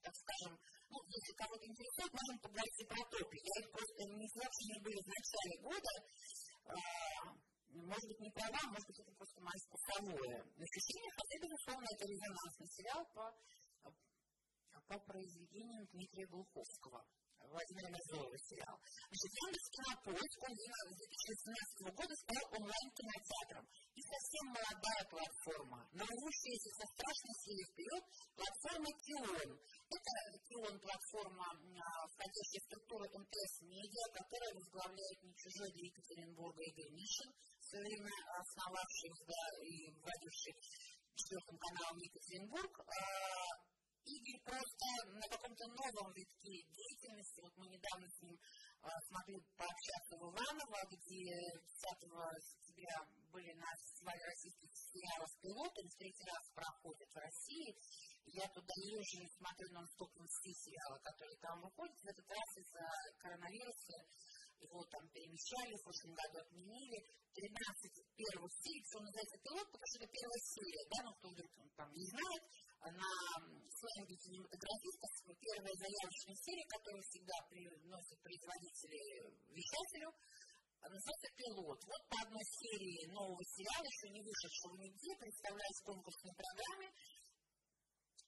так 0.07 0.15
скажем, 0.15 0.59
ну, 0.89 0.97
если 1.07 1.33
кого-то 1.35 1.65
интересует, 1.65 2.11
можем 2.13 2.37
поговорить 2.39 2.79
и 2.79 2.85
про 2.85 3.01
топи. 3.11 3.37
Я 3.43 3.55
их 3.61 3.67
просто 3.71 3.99
не 4.07 4.27
вообще 4.35 4.63
не 4.71 4.79
были 4.79 4.99
в 5.03 5.09
начале 5.11 5.55
года. 5.61 5.93
А, 6.67 6.77
может 7.67 8.07
быть, 8.07 8.19
не 8.19 8.31
права, 8.31 8.61
может 8.71 8.87
быть, 8.87 8.99
это 8.99 9.11
просто 9.11 9.37
мое 9.41 9.59
вкусовое 9.67 10.37
ощущение, 10.55 11.11
хотя, 11.11 11.35
безусловно, 11.43 11.85
это 11.91 12.03
резонансный 12.07 12.69
сериал 12.71 13.01
по, 13.13 13.25
по 14.87 14.99
произведениям 14.99 15.85
Дмитрия 15.91 16.27
Глуховского. 16.27 17.05
Владимира 17.47 17.89
Мазурова 17.89 18.37
сериал. 18.37 18.77
Значит, 19.09 19.31
Яндекс 19.33 19.67
Кинопоиск, 19.73 20.39
он 20.45 20.53
с 20.53 20.97
2017 20.97 21.95
года 21.97 22.13
стал 22.15 22.43
онлайн-кинотеатром. 22.57 23.65
И 23.97 24.01
совсем 24.01 24.45
молодая 24.53 25.03
платформа, 25.09 25.79
но 25.93 26.03
рвущаяся 26.05 26.71
со 26.77 26.85
страшной 26.85 27.35
силой 27.41 27.65
вперед, 27.71 28.03
платформа 28.37 28.89
Кион. 29.01 29.49
Это 29.57 30.11
Кион 30.47 30.75
платформа, 30.79 31.47
входящая 32.13 32.61
в 32.61 32.67
структуру 32.69 33.03
МТС 33.09 33.53
Медиа, 33.65 34.05
которая 34.13 34.53
возглавляет 34.53 35.17
не 35.23 35.33
чужой 35.33 35.69
для 35.73 35.85
Екатеринбурга 35.89 36.61
Игорь 36.61 36.93
Мишин, 36.93 37.29
в 37.57 37.65
время 37.73 38.11
основавший 38.37 39.11
да, 39.27 39.43
и 39.65 39.91
вводивший 39.97 40.53
четвертым 41.15 41.57
каналом 41.57 41.97
Екатеринбург. 41.97 42.73
Игорь 44.07 44.39
просто 44.47 44.87
на 45.19 45.27
каком-то 45.27 45.67
новом 45.67 46.07
витке 46.15 46.63
деятельности. 46.71 47.41
Вот 47.43 47.51
мы 47.57 47.67
недавно 47.67 48.07
с 48.07 48.21
ним 48.23 48.39
а, 48.79 48.87
смогли 49.03 49.35
пообщаться 49.59 50.15
в 50.15 50.23
Иваново, 50.31 50.79
где 50.95 51.27
10 51.59 52.07
сентября 52.07 52.95
были 53.35 53.51
на 53.51 53.67
фестивале 53.83 54.23
российских 54.23 54.71
сериалов 54.71 55.27
«Пилот», 55.43 55.73
он 55.75 55.87
в 55.91 55.97
третий 55.99 56.23
раз 56.23 56.43
проходит 56.55 57.09
в 57.11 57.19
России. 57.19 57.75
Я 58.31 58.47
туда 58.55 58.73
езжу 58.79 59.19
и 59.23 59.35
смотрю 59.35 59.67
нон-стоп 59.75 60.11
все 60.15 60.51
сериалы, 60.55 60.99
которые 61.03 61.37
там 61.43 61.61
выходят. 61.61 61.99
В 61.99 62.07
этот 62.07 62.27
раз 62.31 62.49
из-за 62.63 62.85
коронавируса 63.19 63.97
его 64.59 64.83
там 64.87 65.03
перемещали, 65.11 65.75
в 65.75 65.83
прошлом 65.83 66.13
году 66.15 66.37
отменили. 66.47 66.97
13 67.35 67.53
первых 68.17 68.51
серий, 68.63 68.83
что 68.89 68.99
называется 68.99 69.37
пилот, 69.43 69.67
потому 69.67 69.87
что 69.87 69.99
это 70.01 70.09
первая 70.09 70.41
серия, 70.41 70.83
да, 70.89 70.97
ну 71.05 71.11
кто 71.13 71.27
вдруг 71.29 71.49
там 71.77 71.89
не 71.93 72.05
знает, 72.09 72.43
на 72.85 73.09
сленге 73.73 74.15
кинематографистов 74.21 75.11
первая 75.35 75.75
заявочная 75.75 76.37
серия, 76.37 76.65
которую 76.67 77.03
всегда 77.03 77.35
приносят 77.49 78.17
производители 78.21 78.99
вещателю, 79.53 80.09
называется 80.81 81.29
«Пилот». 81.35 81.79
Вот 81.83 82.01
по 82.09 82.17
одной 82.21 82.45
серии 82.45 83.11
нового 83.11 83.43
сериала, 83.43 83.85
еще 83.85 84.07
не 84.13 84.21
вышедшего 84.21 84.75
нигде, 84.77 85.11
представляется 85.19 85.81
в 85.83 85.89
конкурсной 85.91 86.33
программе. 86.37 86.89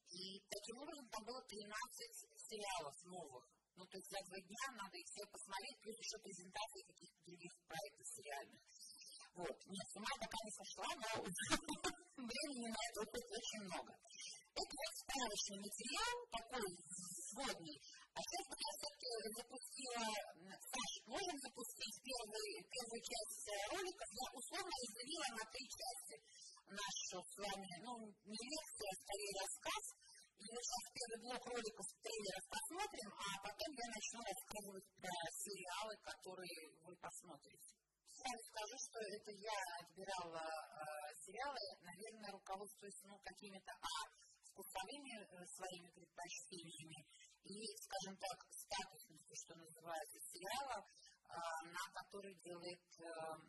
И 0.10 0.42
таким 0.50 0.76
образом 0.82 1.06
там 1.10 1.24
было 1.24 1.42
13 1.46 1.70
сериалов 1.70 2.96
новых. 3.06 3.46
Ну, 3.78 3.86
то 3.86 3.96
есть 3.96 4.10
за 4.10 4.20
два 4.28 4.40
дня 4.42 4.66
надо 4.76 4.98
их 4.98 5.08
все 5.08 5.24
посмотреть, 5.30 5.78
плюс 5.80 5.96
еще 5.96 6.18
презентации 6.20 6.82
каких-то 6.90 7.20
других 7.24 7.54
проектов 7.70 8.06
сериальных. 8.12 8.62
Вот. 9.40 9.58
Нет, 9.70 9.86
с 9.88 9.96
ума 9.96 10.12
пока 10.20 10.40
не 10.44 10.52
сошла, 10.52 10.90
но 11.00 11.10
времени 12.28 12.68
на 12.68 12.82
это 12.92 12.98
очень 13.08 13.62
много. 13.70 13.92
Это 14.56 14.74
вот 14.76 14.94
справочный 15.00 15.60
материал, 15.62 16.16
такой 16.32 16.68
вводный. 17.34 17.78
А 18.14 18.20
сейчас 18.20 18.46
я 18.50 18.72
все-таки 18.76 19.10
запустила, 19.40 20.06
Саш, 20.60 20.92
можем 21.06 21.38
запустить 21.40 21.96
первый, 22.04 22.50
первую 22.68 23.02
часть 23.06 23.48
ролика? 23.72 24.04
Я 24.10 24.28
условно 24.34 24.74
разделила 24.82 25.30
на 25.38 25.46
три 25.54 25.66
части 25.70 26.16
нашу 26.70 27.18
с 27.24 27.34
вами, 27.38 27.72
ну, 27.86 27.94
не 28.26 28.42
лекция, 28.42 28.90
а 28.90 29.00
скорее 29.02 29.34
рассказ. 29.40 29.84
И 30.40 30.46
мы 30.56 30.60
сейчас 30.64 30.84
первый 30.96 31.20
блок 31.20 31.44
роликов 31.52 31.88
трейлеров 32.00 32.46
посмотрим, 32.48 33.10
а 33.12 33.28
потом 33.44 33.70
я 33.76 33.88
начну 33.92 34.20
рассказывать 34.24 34.88
про 35.04 35.16
сериалы, 35.36 35.94
которые 36.00 36.60
вы 36.88 36.94
посмотрите. 36.96 37.70
Сразу 38.20 38.42
скажу, 38.52 38.76
что 38.80 38.98
это 39.00 39.32
я 39.32 39.60
отбирала 39.84 40.44
э, 40.44 40.84
сериалы, 41.24 41.64
наверное, 41.84 42.32
руководствуясь 42.32 43.04
ну, 43.04 43.16
какими-то 43.20 43.72
а, 43.80 44.00
вкусовыми 44.60 45.16
э, 45.16 45.46
своими 45.48 45.90
предпочтениями. 45.96 47.08
И, 47.44 47.56
скажем 47.80 48.18
так, 48.20 48.38
статусностью, 48.52 49.36
что 49.36 49.56
называется, 49.56 50.20
сериала, 50.20 50.84
э, 50.84 51.34
на 51.64 51.86
который 51.96 52.36
делает 52.44 52.84
э, 53.00 53.04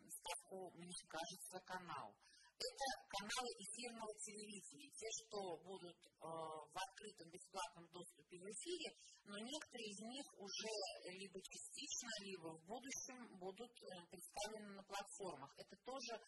ставку, 0.07 0.71
мне 0.79 0.95
кажется, 1.07 1.59
канал. 1.67 2.15
Это 2.61 2.85
каналы 3.09 3.49
эфирного 3.57 4.13
телевидения, 4.21 4.91
те, 4.93 5.09
что 5.09 5.57
будут 5.65 5.97
э, 5.97 6.11
в 6.21 6.75
открытом 6.77 7.27
бесплатном 7.33 7.89
доступе 7.89 8.37
в 8.37 8.45
эфире, 8.45 8.95
но 9.25 9.37
некоторые 9.37 9.89
из 9.89 9.99
них 9.99 10.25
уже 10.37 10.73
либо 11.09 11.41
частично, 11.41 12.09
либо 12.21 12.47
в 12.53 12.61
будущем 12.69 13.17
будут 13.39 13.73
представлены 14.09 14.77
на 14.77 14.83
платформах. 14.83 15.51
Это 15.57 15.75
тоже, 15.83 16.21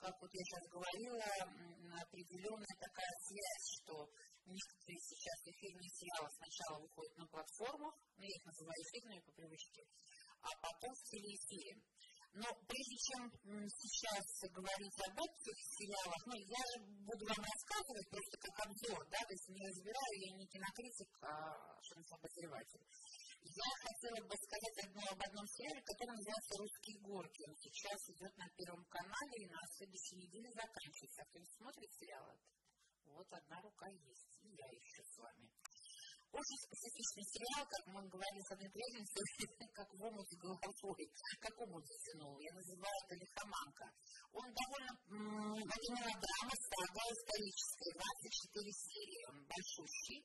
как 0.00 0.14
вот 0.20 0.30
я 0.32 0.42
сейчас 0.44 0.64
говорила, 0.70 1.26
определенная 2.00 2.76
такая 2.78 3.14
связь, 3.26 3.66
что 3.82 3.94
некоторые 4.46 4.98
сейчас 4.98 5.38
эфирные 5.44 5.90
сериалы 5.90 6.30
сначала 6.38 6.80
выходят 6.80 7.16
на 7.18 7.26
платформах, 7.26 7.94
ну, 8.16 8.22
я 8.24 8.34
их 8.34 8.44
называю 8.46 8.78
эфирными 8.78 9.20
по 9.20 9.32
привычке, 9.32 9.82
а 10.42 10.50
потом 10.62 10.92
в 10.94 11.02
телеэфире. 11.10 11.82
Но 12.34 12.46
прежде 12.68 12.96
чем 13.08 13.20
сейчас 13.32 14.24
говорить 14.52 14.98
об 15.08 15.16
этих 15.18 15.56
сериалах, 15.74 16.22
ну, 16.26 16.34
я 16.36 16.62
же 16.70 16.76
буду 17.02 17.24
вам 17.24 17.40
рассказывать 17.40 18.08
просто 18.10 18.34
как 18.38 18.54
обзор, 18.68 19.00
да, 19.10 19.18
то 19.18 19.32
есть 19.32 19.48
не 19.48 19.64
разбираю, 19.66 20.14
я 20.20 20.30
не 20.36 20.46
кинокритик, 20.46 21.10
а 21.22 21.82
что-нибудь 21.82 22.12
обозреватель. 22.12 22.84
Я 23.48 23.70
хотела 23.80 24.20
бы 24.28 24.34
сказать 24.36 24.78
одно, 24.84 25.00
об 25.08 25.20
одном 25.24 25.46
сериале, 25.48 25.80
который 25.80 26.14
называется 26.20 26.58
«Русские 26.58 27.00
горки». 27.00 27.48
Он 27.48 27.56
сейчас 27.56 28.00
идет 28.12 28.36
на 28.36 28.48
Первом 28.60 28.84
канале 28.92 29.36
и 29.40 29.48
на 29.48 29.62
следующей 29.72 30.16
неделе 30.20 30.52
заканчивается. 30.52 31.22
А 31.22 31.26
кто-нибудь 31.32 31.56
смотрит 31.56 31.90
сериал? 31.96 32.36
Вот 33.08 33.26
одна 33.32 33.60
рука 33.62 33.88
есть, 33.88 34.28
и 34.44 34.48
я 34.52 34.68
еще 34.68 35.02
с 35.02 35.16
вами. 35.16 35.48
Очень 36.28 36.60
специфичный 36.60 37.24
сериал, 37.24 37.64
как 37.64 37.82
мы 37.88 38.04
говорили 38.04 38.44
с 38.44 38.52
одной 38.52 38.68
приятельницей, 38.68 39.24
как 39.72 39.88
в 39.96 40.02
омуте 40.04 40.36
головой, 40.36 41.08
как 41.40 41.54
омут 41.56 41.84
затянул. 41.88 42.36
Я 42.38 42.52
называю 42.52 42.96
это 43.00 43.14
лихоманка. 43.16 43.86
Он 44.36 44.44
довольно, 44.52 44.92
это 45.56 45.86
мелодрама, 45.96 46.52
сага 46.52 47.04
историческая, 47.16 47.92
24 47.96 48.72
серии, 48.76 49.20
он 49.32 49.36
большущий. 49.48 50.20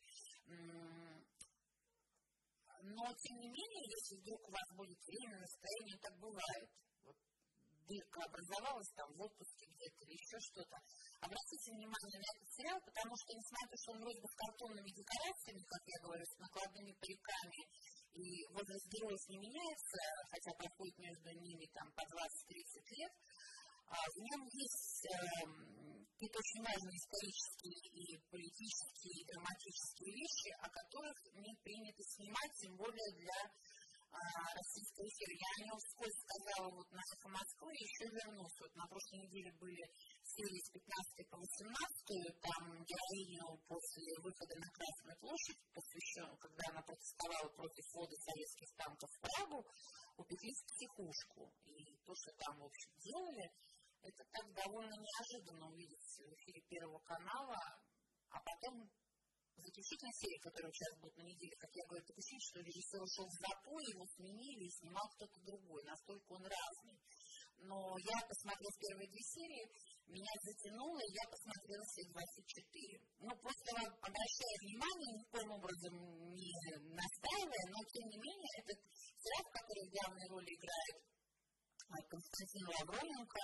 Но, 2.84 3.04
тем 3.16 3.36
не 3.40 3.48
менее, 3.48 3.84
если 3.96 4.20
вдруг 4.20 4.44
у 4.44 4.52
вас 4.52 4.68
будет 4.75 5.00
время, 5.08 5.40
настроение, 5.40 5.98
так 6.04 6.20
бывает, 6.20 6.70
вот 7.08 7.16
дырка 7.88 8.20
образовалась 8.28 8.92
там 8.92 9.08
в 9.16 9.22
отпуске 9.24 9.66
где-то 9.72 10.04
или 10.04 10.20
еще 10.20 10.38
что-то, 10.52 10.75
обратите 11.24 11.72
внимание 11.72 12.20
на 12.20 12.28
этот 12.28 12.48
сериал, 12.52 12.80
потому 12.84 13.13
что, 13.16 13.30
несмотря 13.40 13.63
на 13.63 13.72
то, 13.72 13.78
что 13.80 13.92
он 13.96 14.00
вроде 14.04 14.20
бы 14.20 14.28
с 14.28 14.36
картонными 14.36 14.92
декорациями, 14.92 15.63
как 15.63 15.84
я 15.88 15.98
говорю, 16.04 16.25
с 16.28 16.36
накладными 16.44 16.92
париками, 17.00 17.62
и 18.20 18.25
возраст 18.52 18.86
героев 18.92 19.24
не 19.32 19.38
меняется, 19.40 20.00
хотя 20.28 20.52
проходит 20.60 20.98
между 21.00 21.30
ними 21.40 21.66
там 21.72 21.88
по 21.96 22.04
20-30 22.04 22.84
лет, 23.00 23.13
а 23.88 23.96
в 23.96 24.18
нем 24.28 24.42
есть 24.52 25.08
э, 25.08 26.03
какие-то 26.13 26.38
очень 26.38 26.62
важные 26.62 26.98
исторические 27.01 27.77
и 27.89 28.03
политические, 28.29 29.13
и 29.17 29.27
драматические 29.34 30.12
вещи, 30.13 30.49
о 30.62 30.69
которых 30.69 31.17
не 31.34 31.54
принято 31.65 32.04
снимать, 32.06 32.54
тем 32.62 32.78
более 32.78 33.10
для 33.17 33.39
российского 34.13 35.10
эфира. 35.10 35.34
Я 35.34 35.49
о 35.58 35.63
нем 35.65 35.78
вскользь 35.82 36.21
сказала 36.21 36.69
вот 36.69 36.86
на 36.93 37.02
«Эхо 37.02 37.30
Москвы» 37.34 37.73
еще 37.73 38.06
вернусь. 38.13 38.58
Вот 38.62 38.73
на 38.78 38.86
прошлой 38.86 39.26
неделе 39.26 39.49
были 39.58 39.84
серии 40.21 40.62
с 40.62 40.69
15 40.69 41.34
по 41.34 41.38
18, 41.41 41.73
там 42.45 42.62
героиню 42.86 43.58
после 43.65 44.13
выхода 44.21 44.54
на 44.62 44.69
Красную 44.69 45.17
площадь, 45.17 45.58
посвященную, 45.73 46.38
когда 46.38 46.63
она 46.69 46.82
протестовала 46.86 47.49
против 47.58 47.84
ввода 47.89 48.15
советских 48.21 48.69
танков 48.78 49.10
в 49.10 49.17
Прагу, 49.17 49.65
упекли 50.21 50.54
в 50.54 50.62
психушку. 50.69 51.49
И 51.65 51.97
то, 52.06 52.13
что 52.13 52.30
там, 52.38 52.62
в 52.62 52.65
общем, 52.69 52.91
делали, 53.02 53.45
это 54.04 54.24
так 54.32 54.46
довольно 54.54 54.96
неожиданно 54.96 55.72
увидеть 55.72 56.04
в 56.20 56.34
эфире 56.36 56.62
Первого 56.68 57.00
канала, 57.00 57.58
а 58.30 58.39
потом 58.39 58.89
заключительная 59.56 60.13
серия, 60.13 60.39
которая 60.39 60.72
сейчас 60.72 61.00
будет 61.00 61.16
на 61.18 61.24
неделе, 61.24 61.56
как 61.58 61.72
я 61.74 61.86
говорю, 61.88 62.06
такое 62.06 62.24
что 62.24 62.60
режиссер 62.60 63.02
ушел 63.02 63.28
в 63.28 63.39
запой, 63.39 63.84
его 63.96 64.06
сменили 64.18 64.66
и 64.66 64.76
снимал 64.82 65.08
кто-то 65.16 65.39
другой, 65.46 65.84
настолько 65.84 66.34
он 66.34 66.44
разный. 66.44 67.00
Но 67.63 67.80
я 67.96 68.18
посмотрела 68.28 68.76
первые 68.76 69.08
две 69.08 69.24
серии, 69.24 69.66
меня 70.12 70.34
затянуло, 70.44 71.00
и 71.00 71.16
я 71.16 71.26
посмотрела 71.32 71.84
все 71.86 72.04
24. 72.12 73.00
Ну, 73.24 73.32
просто 73.39 73.70
обращая 74.04 74.56
внимание, 74.68 75.12
никаким 75.16 75.52
образом 75.52 75.94
не 76.36 76.52
настаивая, 76.92 77.66
но 77.72 77.80
тем 77.88 78.06
не 78.10 78.20
менее, 78.20 78.52
этот 78.60 78.80
сериал, 79.16 79.44
в 79.48 79.54
котором 79.56 79.86
главную 79.96 80.28
роль 80.28 80.50
играет 80.52 80.98
а, 81.88 81.96
Константин 82.10 82.68
Лавроненко, 82.68 83.42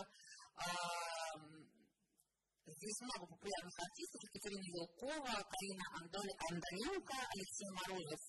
Здесь 2.66 3.02
много 3.02 3.28
популярных 3.28 3.76
артистов, 3.76 4.24
Екатерина 4.24 4.64
Вилкова, 4.72 5.36
Карина 5.36 5.86
Андоленко, 6.00 7.18
Алексей 7.36 7.70
Морозов, 7.76 8.22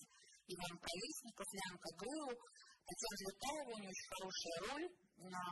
Иван 0.47 0.75
Колесников, 0.79 1.47
Янка 1.53 1.89
Грыл, 1.95 2.29
Татьяна 2.83 3.17
Летаева, 3.21 3.71
у 3.71 3.79
нее 3.79 3.91
очень 3.91 4.11
хорошая 4.11 4.57
роль, 4.67 4.87
на 5.31 5.43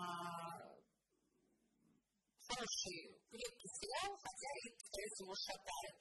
хороший, 2.50 3.00
крепкий 3.30 3.70
сериал, 3.80 4.12
хотя 4.18 4.50
и, 4.58 4.68
кажется, 4.68 5.24
его 5.24 5.36
шатает. 5.36 5.96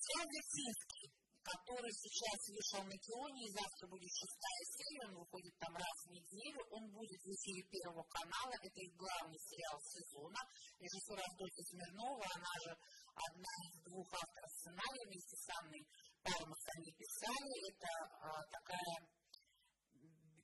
Сериал 0.00 0.26
Вертинский, 0.26 1.09
который 1.42 1.92
сейчас 1.92 2.38
вышел 2.52 2.84
на 2.84 2.96
Кионе, 3.00 3.42
и 3.48 3.56
завтра 3.56 3.88
будет 3.88 4.12
шестая 4.12 4.62
серия, 4.76 5.04
он 5.08 5.24
выходит 5.24 5.54
там 5.56 5.72
раз 5.72 5.96
в 6.04 6.10
неделю, 6.12 6.60
он 6.70 6.84
будет 6.92 7.20
в 7.24 7.30
эфире 7.32 7.62
Первого 7.70 8.04
канала, 8.12 8.54
это 8.60 8.78
их 8.80 8.92
главный 8.96 9.40
сериал 9.40 9.78
сезона. 9.80 10.40
Режиссер 10.78 11.16
Авдотья 11.16 11.64
Смирнова, 11.64 12.24
она 12.36 12.54
же 12.64 12.72
одна 13.16 13.54
из 13.68 13.74
двух 13.88 14.08
авторов 14.12 14.52
сценария, 14.52 15.04
вместе 15.08 15.36
с 15.36 15.46
Анной 15.60 15.82
Пармас 16.22 16.64
они 16.76 16.90
писали. 16.92 17.52
Это 17.72 17.90
а, 18.20 18.44
такая 18.52 18.94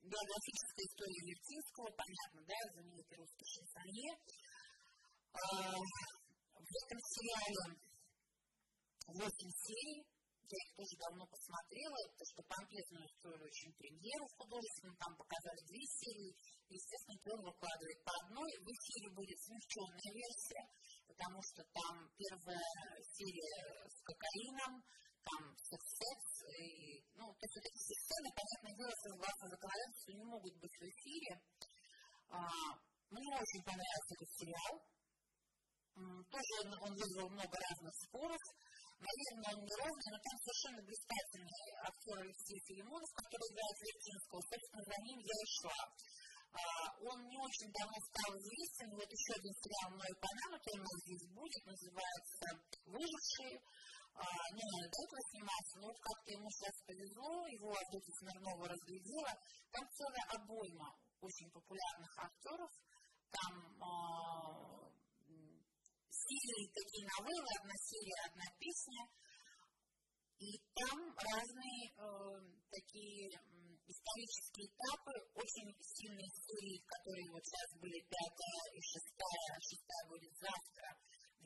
биографическая 0.00 0.84
история 0.86 1.22
Вертинского, 1.28 1.88
понятно, 1.92 2.40
да, 2.48 2.58
знаменитый 2.72 3.16
русский 3.20 3.48
шансонье. 3.52 4.12
А, 5.36 5.76
в 5.76 6.72
этом 6.72 6.98
сериале 7.04 7.86
8 9.06 9.28
серий, 9.28 10.02
я 10.46 10.58
их 10.62 10.70
тоже 10.78 10.94
давно 11.02 11.26
посмотрела, 11.26 11.98
потому 12.06 12.30
что 12.30 12.42
Помпезную 12.46 13.04
устроили 13.06 13.42
очень 13.42 13.72
премьеру 13.74 14.26
художественную, 14.38 14.96
там 15.02 15.12
показали 15.18 15.60
две 15.66 15.82
серии, 15.82 16.32
естественно, 16.70 17.18
он 17.34 17.42
выкладывает 17.50 18.00
по 18.06 18.12
одной, 18.22 18.50
в 18.62 18.68
эфире 18.70 19.06
будет 19.10 19.38
смягченная 19.42 20.12
версия, 20.14 20.62
потому 21.10 21.38
что 21.42 21.60
там 21.74 21.94
первая 22.14 22.70
серия 23.02 23.58
с 23.90 23.96
кокаином, 24.06 24.72
там 25.26 25.42
секс-секс, 25.58 26.30
и, 26.54 27.02
ну, 27.18 27.26
то 27.34 27.42
есть 27.42 27.58
эти 27.58 27.82
сцены, 27.82 28.28
понятное 28.30 28.74
дело, 28.78 28.94
согласно 29.02 29.44
законодательству, 29.50 30.10
не 30.14 30.26
могут 30.30 30.54
быть 30.62 30.76
в 30.78 30.84
эфире. 30.86 31.32
А, 32.30 32.38
мне 33.10 33.30
очень 33.34 33.62
понравился 33.66 34.12
этот 34.14 34.30
сериал, 34.38 34.74
тоже 35.96 36.52
он, 36.62 36.68
он 36.86 36.92
вызвал 36.94 37.28
много 37.30 37.56
разных 37.56 37.94
споров, 38.06 38.42
наверное, 38.98 39.52
он 39.56 39.60
неровный, 39.64 40.10
но 40.12 40.18
там 40.18 40.36
совершенно 40.40 40.80
блистательный 40.82 41.64
актер 41.84 42.16
Алексей 42.20 42.58
Филимонов, 42.66 43.10
который 43.12 43.46
играет 43.52 43.76
Вертинского, 43.80 44.40
собственно, 44.46 44.82
за 44.86 44.96
ним 45.04 45.18
я 45.20 45.36
и 45.36 45.46
шла. 45.56 45.82
А, 46.56 46.60
он 47.12 47.18
не 47.28 47.36
очень 47.36 47.70
давно 47.72 47.98
стал 48.08 48.30
известен, 48.40 48.88
вот 48.96 49.10
еще 49.12 49.32
один 49.36 49.54
сериал 49.60 49.88
мной 49.92 50.10
упомянутый, 50.16 50.80
у 50.80 50.84
нас 50.88 50.98
здесь 51.04 51.26
будет, 51.36 51.62
называется 51.68 52.46
«Выжившие», 52.86 53.56
а, 54.16 54.24
ну, 54.56 54.62
он 54.64 54.88
до 54.88 54.96
этого 54.96 55.20
снимался, 55.28 55.74
но 55.76 55.86
вот 55.92 56.00
как-то 56.00 56.28
ему 56.32 56.48
сейчас 56.48 56.76
повезло, 56.88 57.46
его 57.52 57.68
Авдотья 57.76 58.12
Смирнова 58.16 58.64
разглядела, 58.64 59.32
там 59.68 59.84
целая 59.92 60.24
обойма 60.32 60.88
очень 61.20 61.50
популярных 61.52 62.12
актеров, 62.16 62.72
там 63.28 63.54
а, 63.84 64.85
серии 66.26 66.66
такие 66.74 67.04
новеллы, 67.06 67.50
одна 67.58 67.76
серия, 67.78 68.18
одна 68.26 68.46
песня, 68.58 69.02
и 70.38 70.50
там 70.74 70.98
разные 71.16 71.82
э, 71.96 72.04
такие 72.68 73.30
исторические 73.86 74.66
этапы, 74.68 75.14
очень 75.32 75.70
сильные 75.80 76.28
истории, 76.28 76.84
которые 76.84 77.30
вот 77.30 77.42
сейчас 77.46 77.70
были 77.80 78.00
пятая 78.10 78.62
и 78.74 78.80
шестая, 78.82 79.52
шестая 79.62 80.04
будет 80.10 80.34
завтра, 80.36 80.88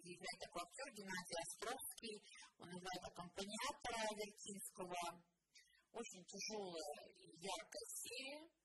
играет 0.00 0.40
такой 0.40 0.62
актер 0.62 0.88
Геннадий 0.96 1.38
Островский, 1.44 2.16
он 2.58 2.68
играет 2.68 3.02
аккомпаниатора 3.04 4.04
Вертинского. 4.16 5.02
Очень 5.92 6.24
тяжелая 6.24 7.02
и 7.18 7.26
яркая 7.42 7.86
серия. 7.88 8.59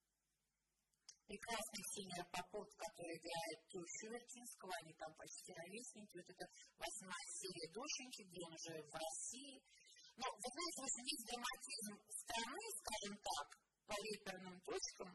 Прекрасный 1.25 1.83
Ксения 1.89 2.23
Попов, 2.31 2.67
который 2.77 3.17
играет 3.17 3.59
тещу 3.67 4.13
Вертинского, 4.13 4.71
они 4.81 4.93
там 4.93 5.11
почти 5.17 5.53
ровесники. 5.53 6.13
Вот 6.13 6.29
это 6.29 6.45
восьмая 6.77 7.27
серия 7.33 7.67
Душеньки, 7.73 8.21
где 8.29 8.39
он 8.45 8.53
уже 8.53 8.73
в 8.85 8.93
России. 8.93 9.57
Но, 10.15 10.25
вы 10.29 10.47
знаете, 10.47 10.79
если 10.85 11.01
есть 11.01 11.25
драматизм 11.25 11.93
страны, 12.13 12.63
скажем 12.77 13.15
так, 13.17 13.47
по 13.85 13.95
реперным 13.99 14.61
точкам, 14.61 15.09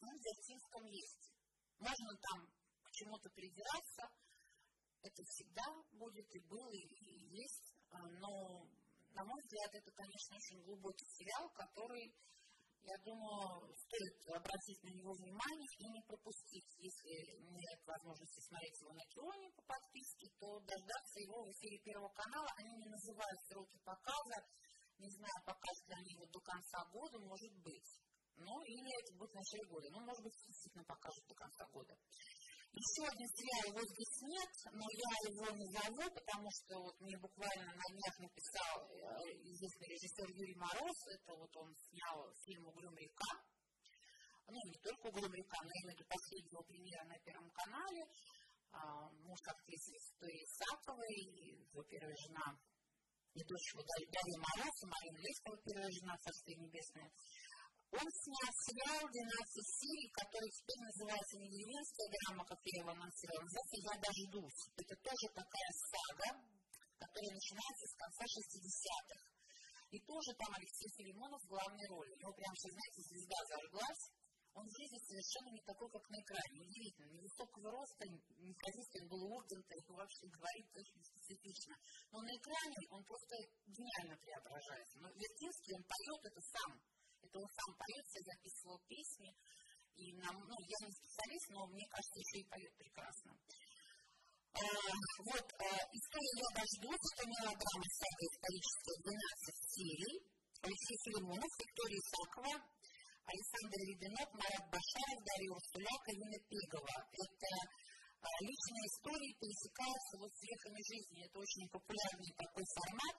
ну, 0.00 0.08
в 0.10 0.22
Вертинском 0.24 0.84
есть. 0.86 1.30
Можно 1.78 2.10
там 2.16 2.38
к 2.82 2.90
чему-то 2.92 3.28
придираться, 3.30 4.02
это 5.02 5.22
всегда 5.24 5.66
будет 5.92 6.28
и 6.34 6.40
было, 6.48 6.70
и 6.72 7.36
есть, 7.36 7.72
а, 7.90 7.98
но, 8.20 8.66
на 9.12 9.24
мой 9.24 9.40
взгляд, 9.42 9.70
это, 9.74 9.90
конечно, 9.92 10.36
очень 10.36 10.62
глубокий 10.64 11.06
сериал, 11.06 11.50
который, 11.50 12.14
я 12.86 12.96
думаю, 13.02 13.66
стоит 13.74 14.14
обратить 14.30 14.82
на 14.86 14.92
него 14.94 15.12
внимание 15.18 15.72
и 15.78 15.86
не 15.90 16.02
пропустить. 16.06 16.70
Если 16.78 17.14
нет 17.42 17.80
возможности 17.82 18.40
смотреть 18.46 18.78
его 18.78 18.92
на 18.94 19.04
Кионе 19.10 19.50
по 19.58 19.62
подписке, 19.74 20.30
то 20.38 20.46
дождаться 20.62 21.18
его 21.18 21.42
в 21.42 21.50
эфире 21.50 21.82
Первого 21.82 22.12
канала. 22.14 22.46
Они 22.62 22.72
не 22.78 22.86
называют 22.86 23.40
сроки 23.50 23.78
показа, 23.82 24.38
не 25.02 25.10
знаю, 25.10 25.38
покажут 25.42 25.84
ли 25.90 25.94
они 25.98 26.10
его 26.14 26.26
до 26.30 26.40
конца 26.40 26.78
года, 26.94 27.18
может 27.18 27.54
быть. 27.58 27.90
Ну, 28.38 28.54
или 28.62 28.90
это 29.02 29.10
будет 29.18 29.32
в 29.32 29.40
начале 29.40 29.64
года. 29.66 29.86
Ну, 29.90 30.00
может 30.06 30.22
быть, 30.22 30.36
действительно 30.46 30.84
покажут 30.84 31.24
до 31.26 31.34
конца 31.34 31.64
года. 31.72 31.94
Еще 32.76 33.08
один 33.08 33.28
сериал 33.32 33.72
его 33.72 33.80
здесь 33.88 34.20
нет, 34.20 34.52
но 34.76 34.84
я 34.84 35.12
его 35.32 35.48
не 35.56 35.64
зову, 35.72 36.04
потому 36.12 36.48
что 36.52 36.76
вот 36.76 37.00
мне 37.00 37.16
буквально 37.16 37.72
на 37.72 37.86
днях 37.88 38.14
написал 38.20 38.84
э, 38.92 39.32
известный 39.48 39.88
режиссер 39.96 40.28
Юрий 40.36 40.60
Мороз. 40.60 40.98
Это 41.08 41.32
вот 41.40 41.56
он 41.56 41.72
снял 41.72 42.30
фильм 42.44 42.68
«Угрюм 42.68 42.94
река». 42.96 43.32
Ну, 44.48 44.60
не 44.68 44.78
только 44.84 45.08
«Угрюм 45.08 45.32
река», 45.32 45.56
но 45.64 45.70
именно 45.72 46.04
последнего 46.04 46.62
премьера 46.68 47.04
на 47.08 47.18
Первом 47.24 47.50
канале. 47.50 48.04
А, 48.72 49.08
муж 49.24 49.40
актрисы 49.46 49.96
Истории 49.96 50.44
Исаковой, 50.44 51.16
его 51.72 51.82
первая 51.82 52.16
жена 52.28 52.60
и 53.36 53.44
дочь 53.44 53.72
его 53.72 53.84
Дарья 53.84 54.38
Мороз, 54.40 54.76
Марина 54.88 55.18
Лескова, 55.20 55.56
первая 55.64 55.90
жена, 55.92 56.16
Царствие 56.24 56.56
Небесное. 56.56 57.12
Он 57.94 58.02
снял 58.02 58.50
сериал 58.66 59.02
12 59.06 59.14
серий, 59.62 60.10
который 60.10 60.50
теперь 60.50 60.80
называется 60.90 61.34
не 61.38 61.48
деревенская 61.48 62.08
драма, 62.10 62.42
как 62.44 62.58
я 62.66 62.82
его 62.82 62.90
анонсировала, 62.90 63.46
называется 63.46 63.76
«Я 63.78 63.94
дождусь». 64.02 64.62
Это 64.74 64.94
тоже 65.06 65.26
такая 65.30 65.70
сага, 65.86 66.30
которая 66.98 67.32
начинается 67.38 67.84
с 67.86 67.94
конца 67.94 68.22
60-х. 68.26 69.36
И 69.94 69.98
тоже 70.02 70.34
там 70.34 70.50
Алексей 70.50 70.90
Филимонов 70.98 71.40
в 71.46 71.48
главной 71.48 71.86
роли. 71.86 72.10
У 72.10 72.18
него 72.18 72.32
прям, 72.34 72.52
все 72.58 72.74
знаете, 72.74 73.00
звезда 73.06 73.38
зажглась. 73.46 74.04
Он 74.56 74.64
выглядит 74.66 75.04
совершенно 75.06 75.50
не 75.52 75.62
такой, 75.62 75.88
как 75.92 76.04
на 76.10 76.18
экране. 76.18 76.56
Удивительно. 76.66 77.12
Невысокого 77.12 77.70
роста, 77.70 78.02
неказистый, 78.40 79.02
он 79.04 79.08
был 79.08 79.22
Урганта, 79.30 79.74
и 79.78 79.82
вообще 79.86 80.26
говорит 80.26 80.66
очень 80.74 81.00
специфично. 81.06 81.76
Но 82.10 82.18
на 82.18 82.32
экране 82.34 82.76
он 82.90 83.04
просто 83.04 83.36
гениально 83.68 84.16
преображается. 84.16 84.98
Но 84.98 85.08
Вертинский, 85.12 85.76
он 85.76 85.84
поет 85.86 86.22
это 86.34 86.40
сам 86.40 86.70
это 87.26 87.38
он 87.42 87.48
сам 87.50 87.70
поет, 87.74 88.06
я 88.14 88.22
записывал 88.22 88.78
песни. 88.86 89.30
И 89.96 90.12
нам, 90.22 90.36
ну, 90.36 90.54
я 90.60 90.78
не 90.86 90.92
специалист, 90.92 91.46
но 91.50 91.66
мне 91.66 91.86
кажется, 91.90 92.20
еще 92.20 92.38
и 92.40 92.50
поет 92.52 92.72
прекрасно. 92.78 93.32
А, 94.56 94.62
вот, 95.28 95.46
а, 95.58 95.68
история 95.90 96.34
«Я 96.40 96.50
дождусь», 96.56 97.06
это 97.12 97.24
мелодрама 97.28 97.86
всякая 97.92 98.28
историческая, 98.32 98.96
12 99.04 99.56
серий. 99.74 100.16
Алексей 100.66 100.96
Филимонов, 101.04 101.52
Виктория 101.60 102.00
Исакова, 102.00 102.56
Александр 103.28 103.78
Рябинов, 103.86 104.28
Марат 104.34 104.64
Башаров, 104.72 105.18
Дарья 105.22 105.50
Урсуляк 105.52 106.02
и 106.08 106.16
Нина 106.16 106.40
Пегова. 106.48 106.96
Это 107.06 107.50
личные 108.42 108.84
истории 108.90 109.38
пересекаются 109.38 110.14
вот 110.18 110.32
с 110.32 110.40
веками 110.42 110.80
жизни. 110.90 111.22
Это 111.22 111.38
очень 111.38 111.68
популярный 111.70 112.32
такой 112.34 112.64
формат. 112.66 113.16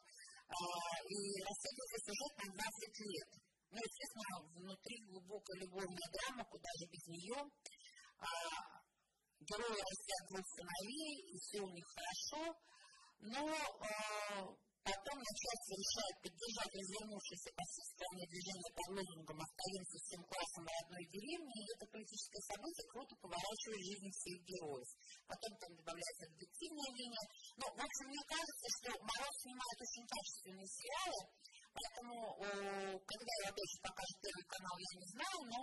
И 1.08 1.18
рассказывается 1.44 2.00
сюжет 2.04 2.34
на 2.42 2.48
20 2.52 3.00
лет. 3.14 3.30
Ну, 3.70 3.78
естественно, 3.78 4.48
внутри 4.56 4.96
глубокая 5.06 5.58
любовная 5.60 6.10
драма, 6.14 6.44
куда 6.46 6.70
же 6.80 6.86
без 6.88 7.06
нее. 7.08 7.40
А, 8.20 8.28
герои 9.40 9.82
растят 9.82 10.22
двух 10.30 10.46
сыновей, 10.48 11.14
и 11.32 11.36
все 11.38 11.60
у 11.62 11.70
них 11.70 11.86
хорошо, 11.86 12.56
но 13.20 13.44
а, 13.44 14.58
потом 14.88 15.18
начальство 15.20 15.74
решает 15.76 16.16
поддержать 16.24 16.74
развернувшееся 16.80 17.52
по 17.60 17.64
всей 17.68 17.88
стране 17.92 18.24
движение 18.32 18.72
под 18.72 18.88
лозунгом 18.96 19.38
«Остаемся 19.44 19.98
всем 20.00 20.22
классом 20.32 20.64
в 20.64 20.72
родной 20.72 21.06
деревне», 21.12 21.56
и 21.60 21.70
это 21.76 21.84
политическое 21.92 22.44
событие 22.48 22.86
круто 22.88 23.14
поворачивает 23.20 23.84
жизнь 23.84 24.10
всех 24.16 24.38
героев. 24.48 24.90
Потом 25.28 25.52
там 25.60 25.72
добавляется 25.76 26.26
детективная 26.32 26.92
линия. 26.96 27.26
Ну, 27.60 27.66
в 27.68 27.82
общем, 27.84 28.06
мне 28.08 28.24
кажется, 28.32 28.68
что 28.80 28.90
Мороз 29.04 29.36
снимает 29.44 29.78
очень 29.84 30.06
качественные 30.08 30.70
сериалы, 30.72 31.22
Поэтому, 31.78 32.18
когда 32.42 33.34
я 33.46 33.50
же 33.54 33.78
покажу 33.86 34.14
первый 34.18 34.48
канал, 34.50 34.76
я 34.82 34.94
не 34.98 35.08
знаю, 35.14 35.38
но 35.46 35.60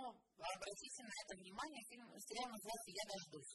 обратите 0.47 1.03
на 1.03 1.11
это 1.11 1.33
внимание, 1.35 1.83
фильм, 1.91 2.07
сериал 2.23 2.47
называется 2.55 2.89
«Я 2.95 3.03
дождусь». 3.11 3.53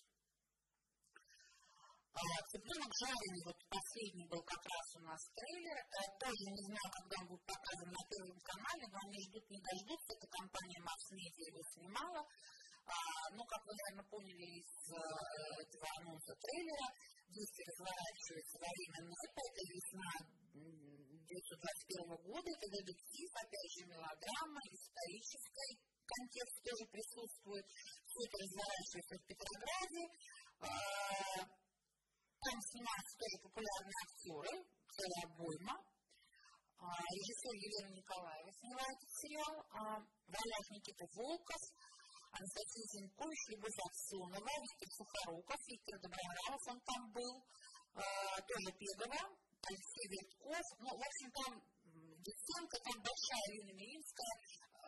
А, 2.10 2.20
Цыпленок 2.52 2.92
жареный, 3.00 3.42
вот 3.48 3.56
последний 3.70 4.28
был 4.28 4.42
как 4.44 4.60
раз 4.60 4.86
у 4.98 5.02
нас 5.08 5.20
трейлер, 5.30 5.78
я 5.78 6.04
тоже 6.20 6.44
не 6.52 6.62
знаю, 6.68 6.88
когда 6.90 7.14
он 7.22 7.26
будет 7.32 7.44
показан 7.48 7.88
на 7.96 8.02
первом 8.12 8.40
канале, 8.44 8.84
но 8.92 8.98
они 9.08 9.18
ждут, 9.24 9.44
не 9.48 9.60
дождутся, 9.62 10.10
это 10.18 10.26
компания 10.28 10.80
Mass 10.84 11.04
Media 11.16 11.44
его 11.48 11.62
снимала, 11.70 12.20
а, 12.20 12.94
ну, 13.32 13.42
как 13.46 13.62
вы, 13.64 13.72
наверное, 13.72 14.10
поняли 14.10 14.46
из 14.58 14.72
э, 14.90 15.00
этого 15.64 15.86
анонса 16.02 16.34
трейлера, 16.34 16.88
действие 17.30 17.64
разворачивается 17.72 18.56
во 18.58 18.68
время 18.68 18.98
НЭПа, 19.06 19.40
это 19.48 19.62
весна 19.70 20.10
1921 21.30 22.26
года, 22.26 22.48
это 22.50 22.66
детектив, 22.74 23.30
опять 23.38 23.72
же, 23.78 23.86
мелодрама, 23.86 24.60
исторический 24.66 25.78
контекст 26.10 26.58
тоже 26.66 26.84
присутствует. 26.90 27.66
Все 27.70 28.18
это 28.26 28.36
разворачивается 28.42 29.14
в 29.14 29.24
Петрограде. 29.30 30.04
А, 30.58 31.46
там 31.46 32.56
снимаются 32.66 33.14
тоже 33.14 33.36
популярные 33.46 33.98
актеры, 34.10 34.52
целая 34.90 35.24
обойма. 35.30 35.76
А, 36.82 36.86
режиссер 36.98 37.54
Елена 37.54 37.90
Николаева 37.94 38.50
снимает 38.50 38.96
этот 38.98 39.14
сериал. 39.22 39.54
А, 39.70 40.02
в 40.02 40.32
ролях 40.34 40.64
Никита 40.74 41.06
Волков, 41.14 41.62
Анастасия 42.34 42.86
Зинкович, 42.90 43.40
Любовь 43.54 43.78
Аксенова, 43.86 44.50
Виктор 44.66 44.88
Сухоруков, 44.98 45.60
Виктор 45.70 45.94
Добронравов, 46.02 46.62
он 46.74 46.78
там 46.90 47.02
был, 47.14 47.34
тоже 47.90 48.70
Пегова, 48.78 49.22
Алексей 49.68 50.06
Витков. 50.08 50.66
Ну, 50.78 50.88
в 50.88 51.02
общем, 51.02 51.28
там 51.32 51.50
Десенко, 52.24 52.76
там 52.84 52.96
большая 53.02 53.44
Ирина 53.48 53.72
Миринская, 53.76 54.34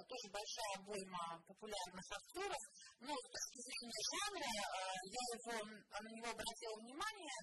тоже 0.08 0.26
большая 0.32 0.74
обойма 0.78 1.42
популярных 1.46 2.06
актеров. 2.10 2.62
Но 3.00 3.12
с 3.12 3.26
точки 3.32 3.58
зрения 3.66 4.02
жанра, 4.12 4.52
я 5.04 5.22
его, 5.32 5.56
на 5.66 6.10
него 6.12 6.28
обратила 6.30 6.76
внимание, 6.80 7.38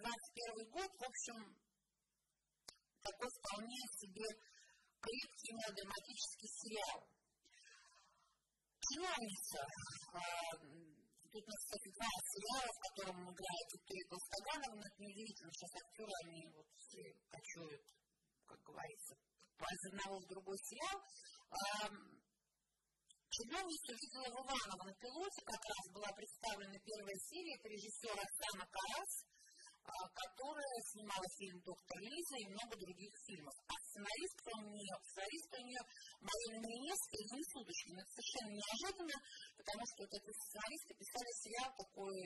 21 0.00 0.70
год, 0.70 0.90
в 0.98 1.04
общем, 1.04 1.38
такой 3.02 3.28
вполне 3.28 3.80
себе 4.00 4.26
крепкий 5.00 5.52
мелодраматический 5.52 6.48
сериал. 6.48 7.08
Чиновница, 8.80 9.60
Тут 11.30 11.46
у 11.46 11.50
нас, 11.50 11.62
кстати, 11.62 11.88
два 11.94 12.10
сериала, 12.26 12.70
в 12.74 12.80
котором 12.90 13.16
играет 13.22 13.66
Виктория 13.70 14.06
Толстогановна. 14.10 14.82
Это 14.82 14.98
неудивительно, 14.98 15.52
сейчас 15.54 15.72
актеры, 15.78 16.12
они 16.26 16.42
вот 16.50 16.66
все 16.74 17.02
кочуют, 17.30 17.84
как 18.50 18.58
говорится, 18.66 19.14
из 19.14 19.82
одного 19.94 20.18
в 20.18 20.26
другой 20.26 20.58
сериал. 20.58 20.98
Чиновницу 23.30 23.90
видела 23.94 24.26
в 24.26 24.42
Иваново 24.42 24.82
на 24.90 24.94
пилоте, 24.98 25.40
как 25.46 25.62
раз 25.62 25.82
была 25.94 26.10
представлена 26.18 26.78
первая 26.82 27.18
серия, 27.30 27.54
это 27.54 27.68
режиссер 27.68 28.10
Оксана 28.10 28.66
Карас, 28.66 29.12
которая 29.86 30.78
снимала 30.92 31.26
фильм 31.38 31.56
«Доктор 31.64 31.98
Лиза» 32.00 32.36
и 32.36 32.50
много 32.52 32.74
других 32.76 33.12
фильмов. 33.26 33.54
А 33.68 33.74
сценаристка 33.80 34.48
у 34.56 34.62
нее, 34.70 34.94
сценаристка 35.02 35.54
у 35.60 35.64
нее 35.66 35.82
Марина 36.20 36.66
Миневская 36.66 37.20
и 37.20 37.28
Юрий 37.30 37.48
Судочкин. 37.50 37.98
Это 37.98 38.10
совершенно 38.10 38.52
неожиданно, 38.56 39.16
потому 39.56 39.82
что 39.86 39.98
вот 40.04 40.12
эти 40.14 40.30
сценаристы 40.30 40.92
писали 40.94 41.30
сериал 41.42 41.70
такой, 41.76 42.16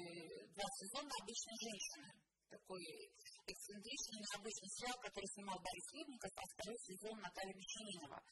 два 0.55 0.69
сезона 0.79 1.11
«Обычной 1.23 1.59
женщины». 1.63 2.09
Такой 2.55 2.85
эксцентричный, 3.51 4.21
необычный 4.23 4.71
сериал, 4.79 4.97
который 5.03 5.27
снимал 5.35 5.59
Борис 5.59 5.87
Хлебников, 5.91 6.31
а 6.39 6.43
второй 6.55 6.79
сезон 6.87 7.17
Наталья 7.19 7.55
Мещанинова. 7.55 8.23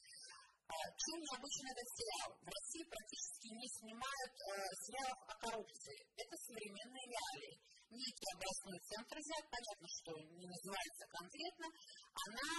Чем 0.73 1.17
необычен 1.19 1.65
этот 1.69 1.87
сериал? 1.91 2.29
В 2.39 2.47
России 2.47 2.83
практически 2.87 3.47
не 3.51 3.67
снимают 3.67 4.33
э, 4.33 4.63
сериалов 4.87 5.19
о 5.27 5.33
коррупции. 5.43 5.97
Это 6.15 6.35
современные 6.37 7.05
реалии. 7.13 7.59
Некий 7.93 8.29
областной 8.33 8.79
центр 8.89 9.15
взять, 9.17 9.47
понятно, 9.49 9.87
что 9.87 10.11
не 10.17 10.47
называется 10.49 11.05
конкретно, 11.13 11.67
она 12.13 12.49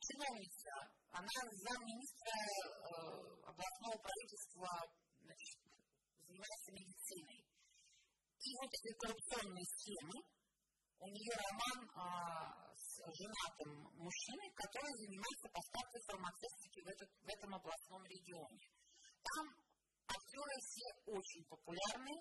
чиновница, 0.00 0.72
она 1.10 1.36
замминистра 1.52 2.36
э, 2.36 2.68
областного 3.48 3.96
правительства, 3.98 4.68
значит, 5.24 5.58
занимается 6.28 6.70
медициной. 6.72 7.40
И 8.38 8.48
вот 8.60 8.70
эти 8.70 8.90
коррупционные 8.96 9.66
схемы, 9.66 10.16
у 11.00 11.06
нее 11.06 11.34
роман 11.34 11.78
а, 11.94 12.74
с 12.74 12.98
женатым 13.06 13.70
мужчиной, 13.98 14.50
который 14.54 14.92
занимается 14.98 15.48
поставкой 15.54 16.00
фармацевтики 16.06 16.80
в, 16.82 16.88
этот, 16.88 17.10
в 17.22 17.28
этом 17.28 17.54
областном 17.54 18.02
регионе. 18.06 18.66
Там 19.22 19.46
актеры 20.06 20.54
все 20.58 20.86
очень 21.06 21.44
популярные, 21.46 22.18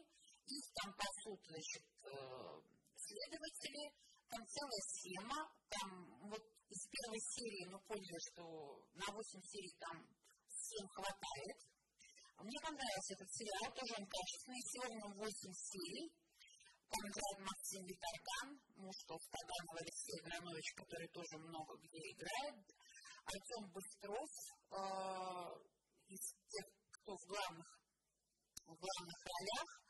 их 0.47 0.65
там 0.79 0.93
пасут, 0.95 1.41
значит, 1.47 1.83
э, 2.03 2.61
следователи, 2.95 3.83
там 4.29 4.41
целая 4.47 4.83
схема, 4.87 5.39
там 5.69 5.89
вот 6.31 6.43
из 6.69 6.81
первой 6.91 7.19
серии 7.19 7.65
мы 7.71 7.79
поняли, 7.87 8.19
что 8.31 8.43
на 8.95 9.07
8 9.11 9.41
серий 9.43 9.75
там 9.79 10.03
всем 10.47 10.87
хватает. 10.89 11.57
Мне 12.37 12.59
понравился 12.61 13.13
этот 13.15 13.31
сериал, 13.31 13.73
тоже 13.73 13.93
он 13.97 14.05
качественный, 14.05 14.61
сегодня 14.61 15.01
8 15.15 15.53
серий. 15.53 16.11
Там 16.87 17.01
играет 17.03 17.39
Максим 17.43 17.83
Витарган, 17.83 18.49
муж 18.79 18.95
Толстаганова 19.07 19.79
Алексей 19.79 20.19
Гранович, 20.23 20.67
который 20.75 21.07
тоже 21.09 21.35
много 21.39 21.75
где 21.83 21.99
играет. 21.99 22.63
Артем 23.27 23.63
Быстров, 23.71 24.29
э, 24.71 24.77
из 26.07 26.23
тех, 26.47 26.65
кто 26.91 27.11
в 27.17 27.23
главных, 27.27 27.67
в 28.67 28.75
главных 28.75 29.19
ролях. 29.27 29.86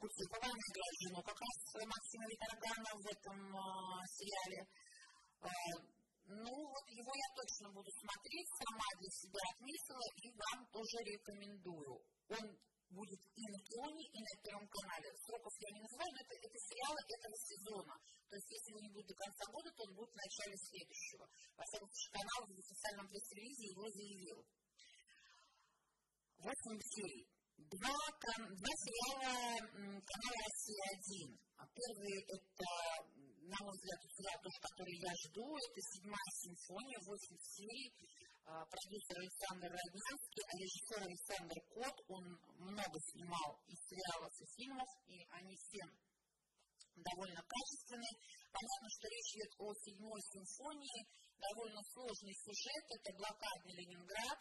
Кутюкова, 0.00 0.46
она 0.48 0.64
играет 0.70 0.96
жену 1.04 1.20
как 1.22 1.38
раз 1.40 1.56
Максима 1.86 2.26
Витаргана 2.30 2.90
в 2.96 3.06
этом 3.06 3.38
сериале. 4.16 4.60
Ну, 6.30 6.54
вот 6.54 6.86
его 6.88 7.12
я 7.14 7.28
точно 7.34 7.68
буду 7.74 7.90
смотреть, 7.90 8.48
сама 8.54 8.88
для 9.00 9.10
себя 9.10 9.42
отметила 9.50 10.06
и 10.14 10.26
вам 10.30 10.58
тоже 10.70 10.96
рекомендую. 11.02 11.92
Он 12.30 12.44
будет 12.90 13.22
и 13.34 13.44
на 13.50 13.58
Кионе, 13.66 14.04
и 14.14 14.20
на 14.20 14.34
Первом 14.42 14.66
канале. 14.66 15.10
Сроков 15.26 15.54
я 15.58 15.70
не 15.74 15.80
называю, 15.82 16.10
но 16.10 16.20
это, 16.22 16.34
это 16.38 16.58
сериалы 16.58 17.00
этого 17.02 17.36
сезона. 17.38 17.94
То 18.30 18.34
есть, 18.34 18.50
если 18.50 18.70
он 18.74 18.82
не 18.82 18.92
будет 18.94 19.06
до 19.10 19.14
конца 19.14 19.44
года, 19.50 19.70
то 19.74 19.82
он 19.86 19.94
будет 19.94 20.10
в 20.10 20.22
начале 20.22 20.54
следующего. 20.54 21.24
Во 21.58 21.64
всяком 21.66 21.88
случае, 21.90 22.14
канал 22.14 22.40
в 22.46 22.58
официальном 22.62 23.06
пресс-релизе 23.10 23.66
его 23.74 23.86
заявил. 23.90 24.38
Восемь 26.38 26.80
серий. 26.94 27.26
Два, 27.68 27.92
два 27.92 28.72
сериала 28.80 29.60
канала 29.60 30.36
«Россия-1». 30.48 31.36
Первый– 31.60 32.16
это, 32.36 32.68
на 33.44 33.58
мой 33.60 33.74
взгляд, 33.76 34.00
сериал, 34.16 34.40
который 34.40 34.96
я 34.96 35.12
жду. 35.12 35.44
Это 35.44 35.80
«Седьмая 35.92 36.30
симфония», 36.40 36.98
восемь 37.04 37.36
серий 37.36 37.92
продюсер 38.48 39.16
Александр 39.20 39.68
Роднянский, 39.76 40.42
а 40.48 40.52
режиссер 40.56 41.00
Александр 41.04 41.58
Кот, 41.68 41.96
он 42.08 42.24
много 42.64 42.96
снимал 43.12 43.60
и 43.68 43.76
сериалов, 43.76 44.32
и 44.40 44.46
фильмов, 44.56 44.88
и 45.06 45.20
они 45.36 45.54
все 45.60 45.84
довольно 46.96 47.44
качественные. 47.44 48.14
Понятно, 48.48 48.88
что 48.88 49.04
речь 49.04 49.36
идет 49.36 49.52
о 49.60 49.68
седьмой 49.84 50.20
симфонии, 50.32 51.00
довольно 51.36 51.82
сложный 51.92 52.34
сюжет, 52.40 52.84
это 52.88 53.12
блокадный 53.20 53.74
Ленинград, 53.84 54.40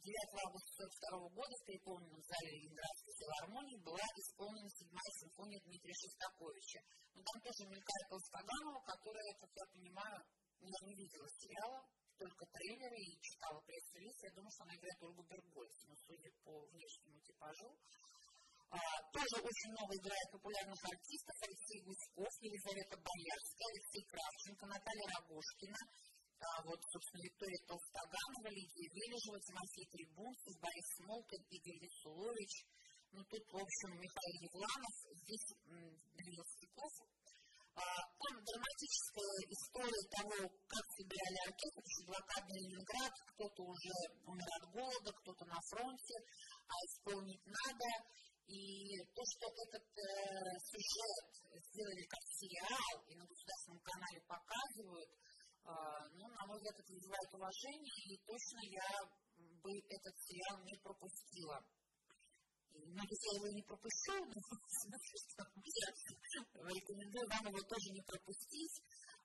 9 0.00 0.44
августа 0.48 0.88
1942 0.88 1.28
года 1.36 1.54
в 1.60 1.64
переполненном 1.68 2.22
зале 2.24 2.48
Ленинградской 2.56 3.14
филармонии 3.20 3.84
была 3.84 4.06
исполнена 4.16 4.70
седьмая 4.72 5.12
симфония 5.20 5.60
Дмитрия 5.60 5.92
Шостаковича. 5.92 6.80
Но 7.12 7.20
там 7.20 7.36
тоже 7.44 7.62
мелькает 7.68 8.04
Толстаганова, 8.08 8.80
которая, 8.80 9.32
как 9.36 9.50
я 9.52 9.66
понимаю, 9.76 10.18
я 10.60 10.78
не 10.88 10.94
видела 10.96 11.28
сериала, 11.36 11.80
только 12.16 12.44
трейлеры 12.52 12.96
и 12.96 13.20
читала 13.20 13.60
пресс-релиз, 13.64 14.16
я 14.24 14.30
думаю, 14.36 14.52
что 14.52 14.64
она 14.64 14.74
играет 14.76 15.02
Ольгу 15.04 15.22
Бергольцину, 15.24 15.94
судя 16.04 16.30
по 16.44 16.52
внешнему 16.68 17.20
типажу. 17.20 17.68
А, 18.70 18.78
тоже 19.10 19.36
очень 19.42 19.70
много 19.74 19.92
играет 19.98 20.28
популярных 20.30 20.78
артистов. 20.84 21.34
Алексей 21.42 21.80
Гуськов, 21.82 22.32
Елизавета 22.40 22.96
Боярская, 23.02 23.68
Алексей 23.74 24.04
Кравченко, 24.06 24.64
Наталья 24.66 25.06
Рогожкина, 25.16 25.80
а, 26.40 26.62
вот, 26.64 26.80
собственно, 26.92 27.22
Виктория 27.22 27.60
Толстоганова, 27.68 28.48
Лидия 28.48 28.88
Вележева, 28.88 29.38
Тимофей 29.40 29.86
Трибунцев, 29.92 30.54
Борис 30.60 30.88
Смолкин, 30.96 31.42
Игорь 31.50 31.80
Весулович. 31.84 32.54
Ну, 33.12 33.20
тут, 33.24 33.44
в 33.52 33.56
общем, 33.56 33.90
Михаил 33.98 34.36
Евланов, 34.48 34.94
здесь 35.20 35.46
Данил 35.66 36.44
Стеклов, 36.46 36.94
там 37.74 38.34
драматическая 38.44 39.36
история 39.48 40.04
того, 40.12 40.38
как 40.68 40.84
собирали 40.96 41.38
оркестр, 41.48 41.82
что 41.86 42.06
блокадный 42.06 42.60
Ленинград, 42.60 43.14
кто-то 43.32 43.62
уже 43.62 43.94
умер 44.26 44.48
от 44.60 44.64
голода, 44.70 45.10
кто-то 45.12 45.44
на 45.46 45.60
фронте, 45.70 46.16
а 46.68 46.74
исполнить 46.86 47.44
надо. 47.46 47.90
И 48.50 48.98
то, 49.14 49.22
что 49.30 49.46
этот 49.46 49.86
э, 49.94 50.02
сюжет 50.66 51.26
сделали 51.70 52.02
как 52.02 52.24
сериал 52.34 52.94
и 53.06 53.14
на 53.14 53.24
государственном 53.24 53.78
канале 53.78 54.20
показывают, 54.26 55.10
ну, 56.14 56.28
на 56.28 56.46
мой 56.46 56.56
взгляд, 56.56 56.76
это 56.78 56.92
вызывает 56.92 57.30
уважение, 57.34 57.96
и 58.06 58.18
точно 58.26 58.60
я 58.64 58.88
бы 59.62 59.70
этот 59.88 60.14
сериал 60.18 60.58
не 60.64 60.76
пропустила. 60.82 61.58
Но 62.70 63.02
если 63.02 63.26
я 63.30 63.38
его 63.38 63.50
не 63.50 63.62
пропущу, 63.62 64.14
рекомендую 66.70 67.26
вам 67.28 67.44
его 67.50 67.62
тоже 67.66 67.88
не 67.92 68.02
пропустить, 68.02 68.76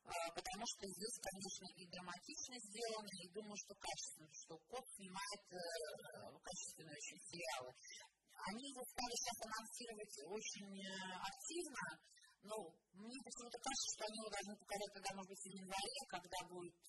потому 0.05 0.65
что 0.65 0.83
здесь, 0.85 1.17
конечно, 1.21 1.65
и 1.77 1.87
драматично 1.89 2.55
сделано, 2.57 3.09
и 3.21 3.29
думаю, 3.33 3.57
что 3.57 3.73
качественно, 3.75 4.29
что 4.33 4.57
Кот 4.69 4.85
снимает 4.97 5.41
качественные 5.49 6.97
очень 6.97 7.21
сериалы. 7.25 7.71
Они 8.35 8.69
его 8.69 8.83
стали 8.85 9.15
сейчас 9.15 9.39
анонсировать 9.45 10.15
очень 10.29 10.77
активно, 11.21 11.83
но 12.45 12.55
мне 12.93 13.19
почему-то 13.25 13.57
кажется, 13.59 13.89
что 13.97 14.01
они 14.05 14.17
его 14.21 14.29
должны 14.29 14.53
показать, 14.55 14.91
когда, 14.93 15.09
может 15.17 15.29
быть, 15.29 15.43
в 15.43 15.51
январе, 15.51 15.99
когда 16.09 16.39
будет 16.47 16.81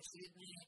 очередные, 0.00 0.58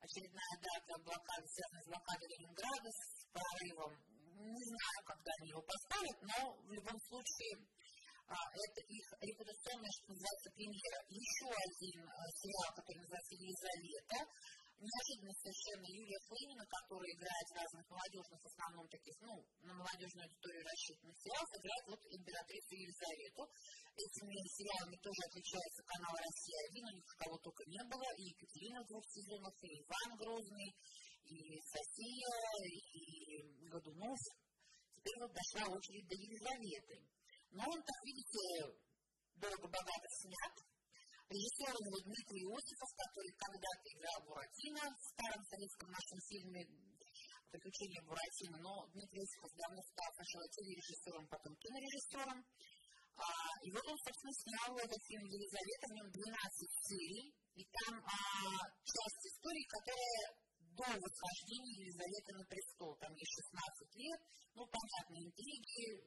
очередная 0.00 0.54
дата 0.60 0.92
блокады, 1.02 1.46
связанная 1.48 1.84
с 1.84 1.90
блокадой 1.90 2.28
Ленинграда, 2.30 2.88
с 2.92 3.02
прорывом 3.32 3.92
не 4.36 4.64
знаю, 4.68 4.98
когда 5.06 5.30
они 5.40 5.48
его 5.48 5.62
поставят, 5.62 6.18
но 6.22 6.36
в 6.60 6.72
любом 6.72 6.98
случае 7.08 7.56
а, 8.28 8.34
это 8.52 8.80
их 8.90 9.06
репутационная, 9.22 9.92
что 9.96 10.12
называется, 10.12 10.50
премьера. 10.50 10.98
Еще 11.08 11.46
один 11.46 11.96
а, 12.04 12.26
сериал, 12.34 12.70
который 12.74 13.00
называется 13.00 13.34
«Елизавета», 13.38 14.18
неожиданно 14.76 15.32
совершенно 15.32 15.86
Юлия 15.88 16.20
Флинина, 16.28 16.64
которая 16.66 17.10
играет 17.16 17.46
в 17.48 17.56
разных 17.56 17.84
молодежных, 17.88 18.38
в 18.42 18.50
основном 18.52 18.86
таких, 18.88 19.16
ну, 19.20 19.32
на 19.64 19.72
молодежную 19.74 20.26
аудиторию 20.28 20.64
рассчитанных 20.64 21.16
сериалов, 21.16 21.50
играет 21.56 21.84
вот 21.86 22.00
императрицу 22.12 22.72
Елизавету. 22.76 23.42
Этими 23.96 24.36
сериалами 24.52 24.96
тоже 25.00 25.20
отличается 25.24 25.80
канал 25.88 26.12
«Россия-1», 26.12 26.76
у 26.84 26.92
них 26.92 27.06
кого 27.16 27.36
только 27.40 27.62
не 27.64 27.82
было, 27.88 28.08
и 28.20 28.22
Екатерина 28.28 28.78
в 28.84 28.88
двух 28.92 29.04
сезонах, 29.08 29.54
и 29.64 29.70
Иван 29.80 30.10
Грозный, 30.20 30.70
и 31.24 31.36
София, 31.64 32.36
и 32.68 33.68
Годунов. 33.72 34.20
Теперь 34.94 35.18
вот 35.20 35.32
дошла 35.32 35.64
очередь 35.72 36.06
до 36.06 36.14
Елизаветы. 36.14 36.96
Но 37.50 37.64
он, 37.64 37.78
так 37.80 37.98
видите, 38.04 38.42
дорого-богато 39.40 40.08
снят. 40.20 40.54
Режиссер 41.26 41.74
Дмитрий 42.06 42.46
Иосифов, 42.46 42.90
который 42.94 43.34
когда-то 43.34 43.86
играл 43.90 44.18
Буратино 44.30 44.94
в 44.94 45.02
старом 45.10 45.42
советском 45.50 45.90
нашем 45.90 46.18
фильме 46.22 46.62
«Приключения 47.50 47.98
Буратино», 48.06 48.62
но 48.62 48.86
Дмитрий 48.94 49.26
Иосифов 49.26 49.50
давно 49.58 49.82
стал 49.90 50.06
сначала 50.14 50.46
телережиссером, 50.54 51.26
потом 51.26 51.50
кинорежиссером. 51.58 52.38
А, 53.18 53.26
и 53.66 53.72
вот 53.74 53.82
он, 53.90 53.98
собственно, 54.06 54.34
снял 54.38 54.70
этот 54.78 55.02
фильм 55.02 55.26
«Елизавета», 55.26 55.84
в 55.90 55.94
нем 55.98 56.08
12 56.14 56.86
серий, 56.86 57.34
и 57.58 57.62
там 57.74 57.98
а, 58.06 58.16
часть 58.86 59.22
истории, 59.26 59.66
которая 59.66 60.46
до 60.78 60.86
восхождения 60.94 61.74
Елизаветы 61.82 62.38
на 62.38 62.44
престол. 62.46 62.94
Там 63.02 63.10
ей 63.10 63.26
16 63.26 63.98
лет, 63.98 64.20
ну, 64.54 64.62
понятно, 64.70 65.14
интриги, 65.26 66.06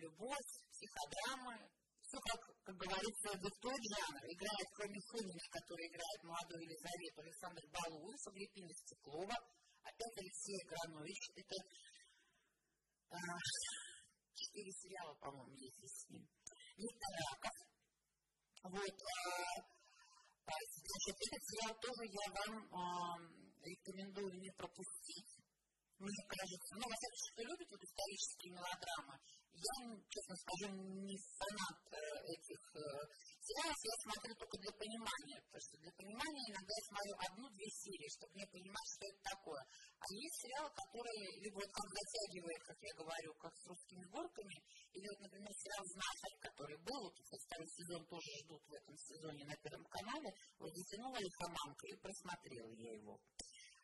любовь, 0.00 0.50
психодрамы. 0.72 1.60
Все, 2.10 2.18
как, 2.26 2.42
как 2.66 2.74
говорится, 2.74 3.28
тот 3.38 3.78
жанр. 3.86 4.22
Играет, 4.26 4.68
кроме 4.74 4.98
Фомина, 4.98 5.46
который 5.54 5.86
играет 5.86 6.20
молодую 6.26 6.66
Елизавету, 6.66 7.22
Александр 7.22 7.62
Балуев, 7.70 8.26
Агриппина 8.26 8.74
Стеклова, 8.82 9.36
опять 9.86 10.18
Алексей 10.18 10.58
Гранович. 10.66 11.20
Это 11.38 11.54
а, 13.14 13.16
четыре 14.34 14.72
сериала, 14.74 15.14
по-моему, 15.22 15.54
есть 15.54 15.78
с 15.86 16.10
ним. 16.10 16.26
Виктор 16.82 17.12
Раков. 17.30 17.56
Вот, 18.74 18.96
а, 19.06 19.62
значит, 20.50 21.14
этот 21.14 21.42
сериал 21.46 21.78
тоже 21.78 22.10
я 22.10 22.26
вам 22.34 22.74
а, 22.74 23.18
рекомендую 23.62 24.34
не 24.34 24.50
пропустить. 24.58 25.30
Мне 26.02 26.26
кажется, 26.26 26.74
ну, 26.74 26.82
во 26.90 26.96
всяком 26.98 27.18
случае, 27.22 27.34
кто 27.38 27.42
любит 27.54 27.68
вот 27.70 27.82
исторические 27.86 28.50
мелодрамы, 28.58 29.14
я, 29.52 29.74
честно 30.08 30.34
скажу, 30.36 30.66
не 30.74 31.16
фанат 31.36 31.78
этих 32.24 32.60
сериалов, 33.40 33.78
я 33.82 33.96
смотрю 34.04 34.32
только 34.36 34.56
для 34.58 34.72
понимания, 34.72 35.38
потому 35.44 35.64
что 35.64 35.76
для 35.82 35.92
понимания 35.92 36.44
иногда 36.54 36.72
я 36.72 36.84
смотрю 36.86 37.12
одну-две 37.18 37.68
серии, 37.70 38.08
чтобы 38.14 38.32
мне 38.34 38.46
понимать, 38.46 38.88
что 38.94 39.02
это 39.10 39.20
такое. 39.34 39.62
А 40.00 40.04
есть 40.10 40.36
сериалы, 40.40 40.70
которые 40.70 41.24
либо 41.44 41.56
вот 41.60 41.72
как 41.72 41.88
затягивает, 41.90 42.60
как 42.64 42.78
я 42.80 42.92
говорю, 42.94 43.30
как 43.36 43.52
с 43.56 43.66
русскими 43.66 44.04
горками, 44.08 44.56
или 44.94 45.06
вот, 45.12 45.20
например, 45.20 45.52
сериал 45.52 45.84
«Знахарь», 45.92 46.38
который 46.40 46.78
был, 46.80 47.00
вот 47.10 47.16
второй 47.20 47.68
сезон 47.68 48.00
тоже 48.06 48.30
ждут 48.44 48.62
в 48.64 48.72
этом 48.72 48.96
сезоне 48.96 49.44
на 49.44 49.56
Первом 49.60 49.84
канале, 49.90 50.30
вот 50.58 50.72
затянула 50.72 51.18
лихоманка 51.18 51.84
и 51.86 51.96
просмотрела 52.00 52.72
я 52.72 52.92
его. 52.96 53.18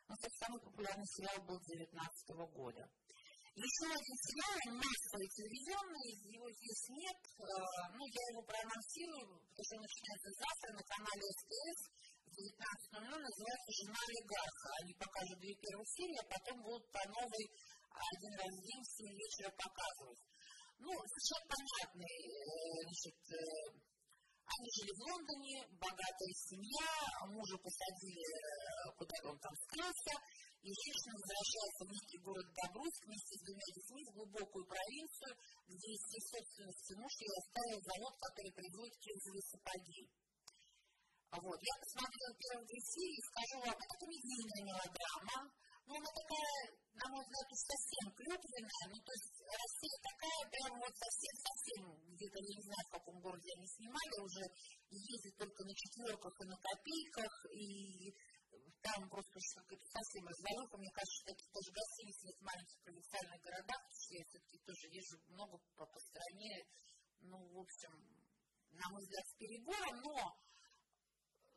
Ну, 0.08 0.14
это 0.14 0.30
самый 0.38 0.60
популярный 0.62 1.06
сериал 1.06 1.42
был 1.42 1.58
2019 1.58 2.54
года. 2.54 2.88
Один 3.56 4.16
сериал, 4.20 4.76
массовый 4.76 5.28
телевизионный, 5.32 6.12
его 6.28 6.44
здесь 6.60 6.84
нет, 6.92 7.16
э, 7.16 7.48
ну, 7.96 8.04
я 8.04 8.24
его 8.36 8.44
проанонсирую, 8.44 9.32
потому 9.48 9.64
что 9.64 9.80
начинается 9.80 10.28
завтра 10.44 10.68
на 10.76 10.84
канале 10.84 11.24
СТС 11.24 11.80
в 12.20 12.36
19.00, 12.36 13.16
называется 13.16 13.70
«Жена 13.80 13.96
олигарха». 13.96 14.68
Они 14.84 14.92
покажут 15.00 15.40
две 15.40 15.56
первые 15.56 15.88
серии, 15.88 16.20
а 16.20 16.28
потом 16.36 16.56
будут 16.68 16.84
по 16.92 17.00
новой 17.16 17.44
один 17.96 18.32
раз 18.36 18.52
в 18.52 18.60
день 18.60 18.82
в 18.84 18.92
7 18.92 19.08
вечера 19.24 19.48
показывать. 19.56 20.20
Ну, 20.76 20.92
совершенно 20.92 21.48
понятный, 21.48 22.16
э, 22.28 22.44
значит, 22.92 23.18
э, 23.24 23.40
они 24.52 24.68
жили 24.68 24.92
в 24.92 25.00
Лондоне, 25.00 25.64
богатая 25.80 26.34
семья, 26.44 26.92
мужа 27.24 27.56
посадили, 27.56 28.36
куда 29.00 29.16
он 29.32 29.38
там 29.40 29.54
скрылся, 29.64 30.14
и 30.66 30.74
женщина 30.82 31.14
возвращается 31.14 31.82
в 31.86 31.90
некий 31.94 32.18
город 32.26 32.46
Добруйск 32.58 33.02
вместе 33.06 33.32
с 33.38 33.42
двумя 33.46 33.66
детьми 33.70 34.02
в 34.02 34.14
глубокую 34.18 34.64
провинцию, 34.66 35.32
где 35.70 35.88
из 35.94 36.02
всей 36.02 36.22
собственности 36.26 36.92
муж 36.98 37.12
ей 37.22 37.32
оставил 37.38 37.78
завод, 37.86 38.14
который 38.18 38.50
производит 38.50 38.98
кирзовые 38.98 39.44
сапоги. 39.46 40.02
Вот. 41.38 41.58
Я 41.62 41.74
посмотрела 41.78 42.32
первые 42.34 42.66
две 42.66 42.82
серии 42.82 43.14
и 43.14 43.28
скажу 43.30 43.56
вам, 43.62 43.76
это 43.78 43.94
комедийная 43.94 44.62
мелодрама, 44.66 45.38
но 45.86 45.92
она 46.02 46.10
такая, 46.10 46.58
на 46.98 47.06
мой 47.14 47.22
взгляд, 47.22 47.46
совсем 47.46 48.06
клюквенная, 48.18 48.86
ну, 48.90 48.98
то 49.06 49.12
есть 49.14 49.38
Россия 49.46 49.96
такая, 50.02 50.40
прям 50.50 50.72
вот 50.82 50.94
совсем-совсем, 50.98 51.82
где-то, 52.10 52.38
я 52.42 52.52
не 52.58 52.64
знаю, 52.66 52.84
в 52.90 52.94
каком 52.98 53.16
городе 53.22 53.50
они 53.54 53.66
снимали, 53.70 54.16
уже 54.18 54.44
ездит 54.90 55.34
только 55.38 55.62
на 55.62 55.74
четверках 55.78 56.34
и 56.42 56.44
на 56.50 56.56
копейках, 56.58 57.32
и 57.54 58.10
там 58.82 59.08
просто 59.08 59.34
какая-то 59.60 59.86
совсем 59.86 60.24
развалюха, 60.26 60.76
мне 60.78 60.92
кажется, 60.94 61.16
что 61.16 61.30
таких 61.32 61.48
тоже 61.50 61.70
гостиниц 61.72 62.18
есть 62.22 62.40
в 62.40 62.48
маленьких 62.48 62.78
провинциальных 62.82 63.40
городах, 63.42 63.80
что 63.90 64.14
я 64.14 64.24
все-таки 64.24 64.58
тоже 64.64 64.84
вижу 64.88 65.14
много 65.28 65.54
по, 65.76 65.84
по 65.86 66.00
стране, 66.00 66.54
ну, 67.20 67.38
в 67.38 67.58
общем, 67.58 67.92
на 68.76 68.86
мой 68.90 69.00
взгляд, 69.02 69.24
с 69.26 69.34
перебором, 69.36 69.96
но 70.04 70.14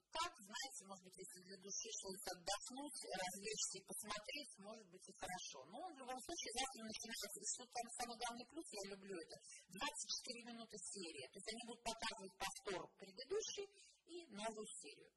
как, 0.10 0.34
знаете, 0.42 0.82
может 0.90 1.04
быть, 1.06 1.18
если 1.22 1.40
для 1.46 1.58
души 1.62 1.88
что-то 1.94 2.34
отдохнуть, 2.34 2.98
развлечься 3.14 3.76
и 3.78 3.86
посмотреть, 3.86 4.52
может 4.58 4.88
быть 4.90 5.06
и 5.06 5.14
хорошо. 5.14 5.60
Но 5.70 5.78
в 5.86 5.98
любом 6.02 6.18
случае 6.18 6.52
завтра 6.58 6.82
начинается, 6.82 7.40
что 7.46 7.62
там 7.70 7.86
самый 7.94 8.18
главный 8.18 8.46
плюс, 8.50 8.68
я 8.74 8.84
люблю 8.90 9.16
это, 9.16 9.36
24 9.70 10.50
минуты 10.50 10.76
серии. 10.82 11.30
То 11.30 11.38
есть 11.38 11.50
они 11.54 11.64
будут 11.70 11.84
показывать 11.86 12.36
повтор 12.42 12.82
предыдущий 12.98 13.68
и 14.10 14.16
новую 14.34 14.68
серию. 14.82 15.14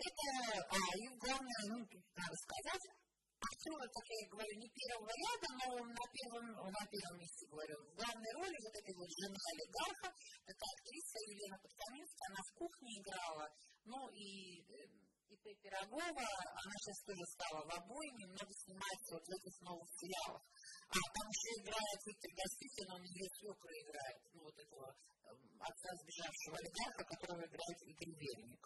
Это, 0.00 0.24
а, 0.64 0.78
и 0.96 1.06
главное, 1.20 1.62
ну, 1.68 1.78
надо 1.84 2.36
сказать, 2.40 2.84
актеры, 3.36 3.84
как 3.92 4.06
я 4.08 4.28
говорю, 4.32 4.54
не 4.56 4.68
первого 4.72 5.12
ряда, 5.12 5.48
но 5.60 5.66
на 5.92 6.06
первом, 6.08 6.44
на 6.72 6.84
первом 6.88 7.16
месте, 7.20 7.44
говорю, 7.52 7.76
в 7.84 7.94
главной 8.00 8.32
роли 8.40 8.56
вот 8.64 8.74
этой 8.80 8.94
вот 8.96 9.10
жены 9.12 9.36
олигарха, 9.36 10.08
такая 10.48 10.72
актриса 10.72 11.18
Елена 11.28 11.58
Подкаминская, 11.60 12.28
она 12.32 12.40
в 12.40 12.52
кухне 12.56 12.90
играла, 12.96 13.46
ну 13.84 13.98
и 14.16 14.64
и 15.30 15.36
П. 15.36 15.54
Пирогова, 15.62 16.26
она 16.58 16.74
сейчас 16.82 16.98
тоже 17.06 17.24
стала 17.38 17.62
в 17.62 17.70
обоими, 17.70 18.34
много 18.34 18.50
снимается 18.50 19.14
вот 19.14 19.22
в 19.22 19.30
этих 19.30 19.54
новых 19.62 19.88
сериалах. 19.94 20.42
А 20.90 20.98
там 20.98 21.26
еще 21.30 21.50
играет 21.62 21.98
Виктор 22.02 22.30
Гаситин, 22.34 22.88
он 22.90 23.02
ее 23.06 23.26
свекра 23.38 23.74
играет, 23.78 24.20
ну 24.34 24.42
вот 24.42 24.58
этого 24.58 24.90
отца 25.70 25.88
сбежавшего 26.02 26.56
олигарха, 26.58 27.02
которого 27.14 27.46
играет 27.46 27.78
Игорь 27.86 28.14
Верник. 28.18 28.62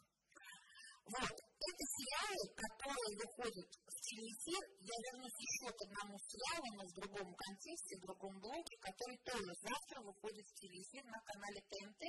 Вот. 1.05 1.37
Это 1.37 1.83
сериалы, 1.97 2.45
которые 2.57 3.12
выходят 3.21 3.69
в 3.69 3.97
телеэфир. 4.09 4.62
Я 4.81 4.97
вернусь 5.05 5.37
еще 5.37 5.69
к 5.69 5.81
одному 5.85 6.17
сериалу, 6.17 6.69
но 6.77 6.83
в 6.88 6.93
другом 6.97 7.29
контексте, 7.35 7.97
в 7.97 8.05
другом 8.09 8.40
блоке, 8.40 8.75
который 8.81 9.19
тоже 9.25 9.53
завтра 9.61 10.01
выходит 10.01 10.47
в 10.49 10.55
телеэфир 10.61 11.05
на 11.05 11.21
канале 11.21 11.61
ТНТ, 11.69 12.03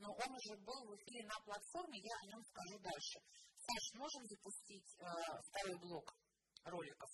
но 0.00 0.08
он 0.12 0.30
уже 0.36 0.54
был 0.64 0.80
в 0.84 0.96
эфире 1.00 1.24
на 1.28 1.38
платформе, 1.44 1.96
я 1.96 2.14
о 2.20 2.26
нем 2.28 2.42
скажу 2.44 2.78
дальше. 2.80 3.18
Саш, 3.56 3.84
можем 3.94 4.22
запустить 4.26 4.90
э, 5.00 5.04
второй 5.48 5.78
блок 5.80 6.06
роликов? 6.64 7.10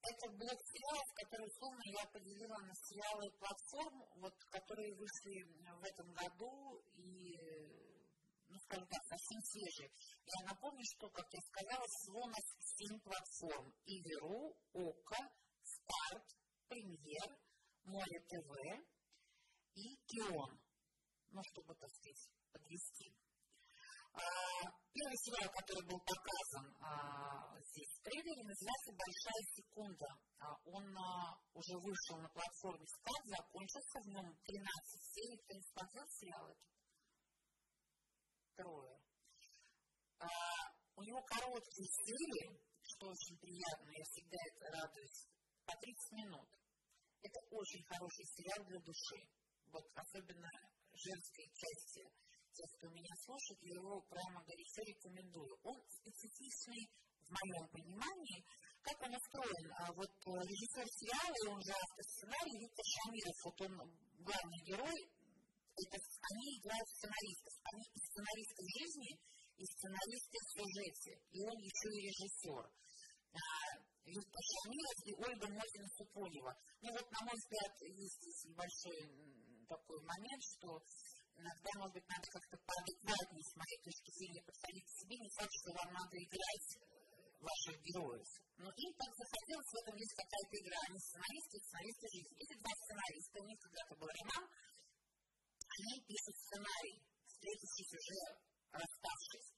Это 0.00 0.30
блок 0.30 0.60
сериалов, 0.62 1.08
который, 1.20 1.46
условно, 1.48 1.82
я 1.84 2.06
поделила 2.08 2.58
на 2.64 2.74
сериалы 2.86 3.28
платформ, 3.40 3.98
вот, 4.22 4.34
которые 4.48 4.94
вышли 4.94 5.42
в 5.42 5.84
этом 5.84 6.12
году 6.14 6.80
и 6.94 7.34
так, 8.68 9.02
совсем 9.08 9.40
свежие. 9.42 9.90
Я 10.26 10.44
напомню, 10.44 10.84
что, 10.84 11.08
как 11.10 11.26
я 11.32 11.40
сказала, 11.40 11.86
всего 11.88 12.20
у 12.20 12.28
нас 12.28 12.44
7 12.76 13.00
платформ. 13.00 13.74
Иверу, 13.86 14.56
ОКО, 14.72 15.18
Старт, 15.62 16.26
Премьер, 16.68 17.38
Море 17.84 18.20
ТВ 18.28 18.50
и 19.74 19.96
Кион. 20.06 20.60
Ну, 21.30 21.40
чтобы, 21.52 21.74
так 21.74 21.90
сказать, 21.90 22.28
подвести. 22.52 23.14
А, 24.12 24.20
первый 24.92 25.16
сериал, 25.16 25.52
который 25.52 25.84
был 25.86 26.00
показан 26.00 26.76
а, 26.80 27.60
здесь 27.60 27.92
в 27.96 28.02
трейлере, 28.02 28.42
называется 28.42 28.92
«Большая 28.92 29.42
секунда». 29.54 30.06
А, 30.40 30.56
он 30.64 30.84
уже 31.52 31.76
вышел 31.78 32.16
на 32.18 32.28
платформе 32.28 32.86
«Старт», 32.86 33.24
закончился 33.24 34.00
в 34.00 34.08
нем 34.08 34.36
13 34.44 35.14
серий. 35.14 35.38
Кто 35.44 35.54
не 35.54 35.62
смотрел 35.62 36.06
сериал 36.08 36.48
этот? 36.48 36.77
Трое. 38.58 38.98
А, 40.18 40.26
у 40.96 41.02
него 41.02 41.22
короткие 41.22 41.86
серии, 41.86 42.58
что 42.82 43.06
очень 43.06 43.38
приятно, 43.38 43.88
я 43.94 44.04
всегда 44.10 44.38
это 44.50 44.64
радуюсь, 44.74 45.20
по 45.64 45.74
30 45.78 46.12
минут. 46.18 46.48
Это 47.22 47.38
очень 47.50 47.82
хороший 47.86 48.26
сериал 48.34 48.66
для 48.66 48.80
души. 48.82 49.20
Вот 49.70 49.84
особенно 49.94 50.50
женской 50.92 51.46
части, 51.54 52.02
те, 52.54 52.64
кто 52.74 52.88
меня 52.90 53.14
слушает, 53.22 53.60
я 53.62 53.74
его 53.78 54.02
прямо 54.10 54.42
горячо 54.42 54.82
рекомендую. 54.82 55.54
Он 55.62 55.76
специфичный 55.86 56.82
в 57.22 57.30
моем 57.30 57.68
понимании, 57.68 58.42
как 58.82 58.96
он 59.02 59.14
устроен. 59.14 59.66
А 59.78 59.92
вот 59.92 60.10
э, 60.10 60.30
режиссер 60.42 60.86
сериала, 60.88 61.54
он 61.54 61.60
же 61.62 61.70
автор 61.70 62.04
сценария, 62.04 62.58
Виктор 62.58 62.86
Шамиров, 62.86 63.38
вот 63.44 63.58
он 63.62 63.72
главный 64.24 64.60
герой, 64.64 64.98
это 65.78 65.96
они 65.98 66.46
играют 66.58 66.88
сценаристов. 66.88 67.54
Они 67.70 67.84
и 67.86 67.98
сценаристы 67.98 68.62
жизни, 68.78 69.12
и 69.58 69.64
сценаристы 69.64 70.36
в 70.38 70.48
сюжете. 70.54 71.12
И 71.30 71.38
он 71.42 71.56
еще 71.58 71.88
и 71.94 72.04
режиссер. 72.08 72.64
А, 72.64 73.40
Виктор 74.08 74.44
Шамилов 74.48 74.98
и 75.04 75.12
Ольга 75.14 75.46
Мозина-Супонева. 75.52 76.52
Ну 76.82 76.88
вот, 76.92 77.06
на 77.12 77.20
мой 77.28 77.36
взгляд, 77.36 77.72
есть 77.82 78.16
здесь 78.18 78.40
небольшой 78.48 78.98
такой 79.68 80.00
момент, 80.00 80.42
что 80.56 80.80
иногда, 81.36 81.70
может 81.76 81.94
быть, 81.94 82.08
надо 82.08 82.26
как-то 82.32 82.56
поадекватнее, 82.56 83.44
с 83.44 83.54
моей 83.54 83.78
точки 83.84 84.10
зрения, 84.16 84.42
подходить 84.42 84.88
себе. 84.96 85.14
Не 85.20 85.30
факт, 85.36 85.54
что 85.60 85.70
вам 85.76 85.90
надо 85.92 86.14
играть 86.16 86.68
ваших 87.38 87.76
героев. 87.84 88.28
Но 88.58 88.66
им 88.66 88.90
так 88.98 89.10
захотелось, 89.14 89.70
в 89.70 89.78
этом 89.78 89.94
есть 89.94 90.14
какая-то 90.18 90.54
игра. 90.58 90.78
Они 90.88 90.98
сценаристы, 90.98 91.54
сценаристы 91.62 92.06
жизни. 92.10 92.34
Эти 92.42 92.54
два 92.58 92.72
сценариста, 92.74 93.36
у 93.38 93.46
них 93.46 93.58
когда-то 93.60 93.92
был 93.94 94.08
роман, 94.08 94.44
они 95.84 95.98
пишут 96.04 96.34
сценарий, 96.34 96.98
встретившись 97.26 97.92
уже 97.94 98.20
расставшись. 98.72 99.50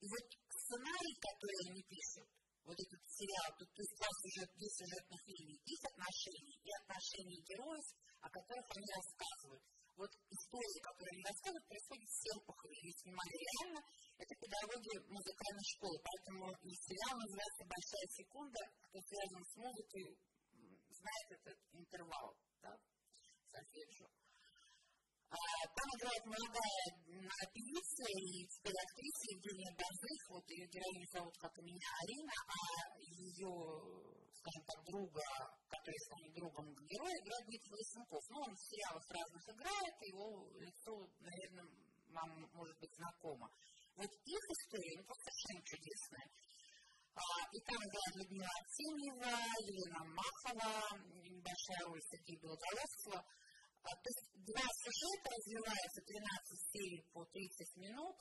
И 0.00 0.06
вот 0.06 0.24
сценарий, 0.52 1.16
который 1.16 1.60
они 1.70 1.82
пишут, 1.88 2.28
вот 2.64 2.76
этот 2.80 3.00
сериал, 3.04 3.48
тут 3.60 3.68
то 3.72 3.80
есть 3.80 3.94
два 3.96 4.10
сюжет, 4.24 4.48
две 4.56 4.68
сюжетных 4.68 5.20
линий, 5.28 5.60
их 5.64 5.80
отношений 5.84 6.56
и 6.64 6.70
отношений 6.80 7.40
героев, 7.44 7.86
о 8.24 8.28
которых 8.32 8.66
они 8.72 8.88
рассказывают. 8.88 9.64
Вот 9.94 10.10
истории, 10.10 10.80
которые 10.80 11.12
они 11.14 11.24
рассказывают, 11.28 11.70
происходят 11.70 12.08
в 12.08 12.20
Серпухове, 12.24 12.74
ее 12.82 12.92
снимали 12.98 13.34
реально, 13.36 13.80
это 14.18 14.32
педагоги 14.42 14.92
музыкальной 15.06 15.66
школы, 15.76 15.96
поэтому 16.02 16.44
и 16.66 16.70
сериал 16.74 17.14
называется 17.14 17.62
«Большая 17.68 18.08
секунда», 18.10 18.60
кто 18.90 18.98
связан 19.06 19.42
с 19.44 19.54
музыкой, 19.54 20.04
знает 20.88 21.28
этот 21.30 21.58
интервал, 21.78 22.34
да. 22.60 22.74
А, 23.54 23.60
Там 25.34 25.88
играет 25.98 26.24
молодая 26.26 26.86
певица 27.50 28.04
и 28.06 28.46
теперь 28.46 28.78
актриса 28.78 29.24
Евгения 29.34 29.72
Базых, 29.74 30.20
вот 30.30 30.46
ее 30.50 30.66
героиню 30.70 31.06
зовут, 31.10 31.34
как 31.38 31.58
и 31.58 31.62
меня, 31.62 31.88
Арина, 32.02 32.36
а 32.46 32.58
ее, 33.02 33.50
скажем 34.30 34.62
так, 34.62 34.78
друга, 34.86 35.26
который 35.66 35.98
станет 36.06 36.34
другом 36.34 36.66
героя, 36.86 37.14
играет 37.18 37.44
Дмитрий 37.46 37.74
Лысенков. 37.74 38.22
Ну, 38.30 38.38
он 38.46 38.54
в 38.54 38.62
сериалах 38.62 39.04
разных 39.10 39.42
играет, 39.50 39.94
его 40.06 40.28
лицо, 40.60 40.92
наверное, 41.18 41.66
вам 42.14 42.30
может 42.54 42.78
быть 42.78 42.94
знакомо. 42.94 43.50
Вот 43.96 44.10
их 44.10 44.42
история, 44.54 44.94
ну, 44.98 45.04
просто 45.04 45.30
совершенно 45.34 45.62
чудесная. 45.66 46.28
И 47.54 47.58
там 47.62 47.78
играет 47.78 48.12
Людмила 48.16 48.50
Артемьева, 48.58 49.34
Елена 49.66 50.02
Махова, 50.14 50.98
небольшая 51.26 51.82
роль 51.86 52.02
Сергея 52.10 52.38
Белоголовцева. 52.38 53.18
То 53.84 54.08
есть 54.08 54.24
два 54.48 54.64
сюжета 54.64 55.26
развиваются 55.28 56.00
13 56.00 56.72
серий 56.72 57.02
по 57.12 57.24
30 57.24 57.76
минут. 57.76 58.16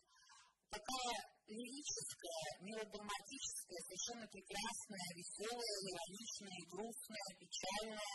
Такая 0.68 1.16
лирическая, 1.48 2.44
мелодраматическая, 2.66 3.80
совершенно 3.88 4.28
прекрасная, 4.28 5.08
веселая, 5.16 5.76
ироничная, 5.88 6.62
грустная, 6.68 7.30
печальная 7.40 8.14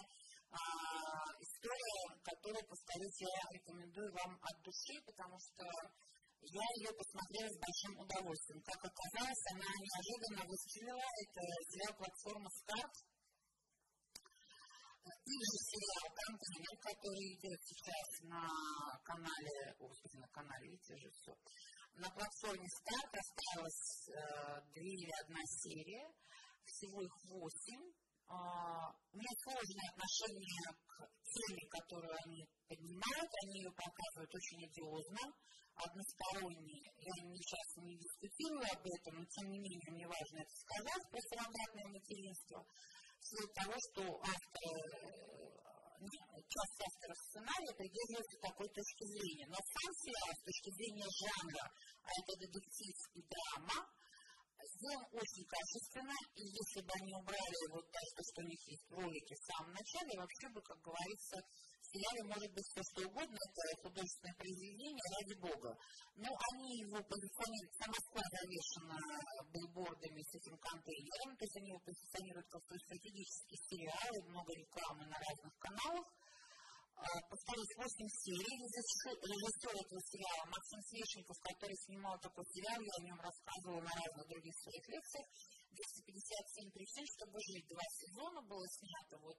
а, 0.51 0.59
история, 1.39 2.05
которую, 2.21 2.65
повторюсь, 2.67 3.21
я 3.21 3.37
рекомендую 3.55 4.11
вам 4.13 4.33
от 4.43 4.57
души, 4.61 4.97
потому 5.07 5.39
что 5.39 5.65
я 6.41 6.67
ее 6.81 6.93
посмотрела 6.93 7.49
с 7.49 7.59
большим 7.63 7.93
удовольствием. 7.99 8.61
Как 8.63 8.81
оказалось, 8.85 9.45
она 9.53 9.69
неожиданно 9.69 10.43
выстрелила. 10.49 11.07
Это 11.25 11.41
сериал 11.69 11.95
платформа 11.97 12.51
«Старт». 12.51 12.95
Или 15.09 15.45
же 15.51 15.59
сериал 15.71 16.07
«Контейнер», 16.15 16.77
который 16.81 17.27
идет 17.35 17.61
сейчас 17.65 18.09
на 18.29 18.45
канале, 19.05 19.75
господи, 19.79 20.17
на 20.17 20.29
канале, 20.29 20.69
видите 20.69 20.97
же 20.97 21.11
все. 21.11 21.33
На 21.97 22.09
платформе 22.11 22.69
«Старт» 22.69 23.13
осталось 23.13 24.09
э, 24.09 24.61
две 24.75 24.93
или 24.95 25.11
одна 25.25 25.43
серия, 25.47 26.07
всего 26.65 27.03
их 27.03 27.15
восемь. 27.25 27.87
Э, 28.29 28.37
у 29.11 29.17
меня 29.17 29.33
сложное 29.45 29.89
отношение 29.93 30.69
к 30.87 30.95
теме, 31.25 31.65
которую 31.69 32.15
они 32.25 32.47
поднимают, 32.69 33.31
они 33.43 33.55
ее 33.61 33.73
показывают 33.73 34.33
очень 34.35 34.61
идиозно 34.69 35.23
односторонние. 35.79 36.83
Я 36.99 37.15
часто 37.47 37.81
не 37.83 37.95
дискутирую 37.97 38.67
об 38.67 38.83
этом, 38.83 39.13
но 39.19 39.25
тем 39.31 39.47
не 39.51 39.59
менее 39.59 39.91
мне 39.95 40.07
важно 40.07 40.39
это 40.43 40.55
сказать 40.67 41.05
про 41.11 41.21
суррогатное 41.23 41.87
материнство. 41.87 42.67
Вслед 43.21 43.53
того, 43.55 43.75
что 43.77 44.01
автор, 44.23 44.75
часть 45.99 46.81
авторов 46.81 47.19
сценария 47.29 47.73
придерживается 47.77 48.37
такой 48.41 48.69
точки 48.69 49.05
зрения. 49.05 49.47
Но 49.49 49.59
сам 49.59 49.91
сериал 50.01 50.33
с 50.33 50.43
точки 50.45 50.71
зрения 50.79 51.09
жанра, 51.09 51.65
а 52.03 52.09
это 52.09 52.33
детектив 52.41 52.97
и 53.15 53.21
драма, 53.29 53.79
сделан 54.79 55.05
очень 55.13 55.47
качественно, 55.47 56.17
и 56.35 56.43
если 56.43 56.81
бы 56.83 56.93
они 57.01 57.13
убрали 57.15 57.63
вот 57.71 57.87
то, 57.91 58.01
что 58.01 58.43
у 58.43 58.47
них 58.47 58.61
есть 58.67 58.87
в 58.89 58.95
ролике 58.95 59.35
в 59.35 59.45
самом 59.45 59.73
начале, 59.73 60.19
вообще 60.19 60.49
бы, 60.51 60.61
как 60.63 60.79
говорится, 60.81 61.37
сериале 61.93 62.23
может 62.29 62.51
быть 62.53 62.69
все 62.69 62.83
что 62.89 63.01
угодно, 63.09 63.37
это 63.37 63.83
художественное 63.83 64.37
произведение, 64.37 65.07
ради 65.17 65.35
бога. 65.41 65.71
Но 66.17 66.29
они 66.29 66.69
его 66.85 66.99
позиционируют, 67.03 67.73
вся 67.73 67.87
Москва 67.89 68.23
завешена 68.29 69.01
билбордами 69.53 70.23
с 70.23 70.33
этим 70.37 70.57
контейнером, 70.59 71.31
то 71.37 71.45
есть 71.45 71.57
они 71.57 71.69
его 71.73 71.81
позиционируют 71.81 72.49
как 72.49 72.63
стратегический 72.65 73.59
сериал, 73.69 74.13
много 74.29 74.51
рекламы 74.55 75.05
на 75.07 75.17
разных 75.17 75.55
каналах. 75.59 76.07
Повторюсь, 76.99 77.79
8 77.79 77.87
серий. 78.27 78.59
Режиссер 78.59 79.71
этого 79.71 80.01
сериала 80.03 80.51
Максим 80.51 80.83
Свешников, 80.83 81.39
который 81.47 81.77
снимал 81.87 82.19
такой 82.19 82.43
сериал, 82.51 82.75
я 82.75 82.95
о 82.99 83.07
нем 83.07 83.21
рассказывала 83.23 83.81
на 83.87 83.93
разных 83.95 84.27
других 84.27 84.55
своих 84.59 84.83
лекциях. 84.89 85.27
257 85.79 86.75
причин, 86.75 87.07
чтобы 87.07 87.39
жить. 87.39 87.71
Два 87.71 87.87
сезона 88.03 88.43
было 88.43 88.67
снято. 88.67 89.15
Вот 89.23 89.39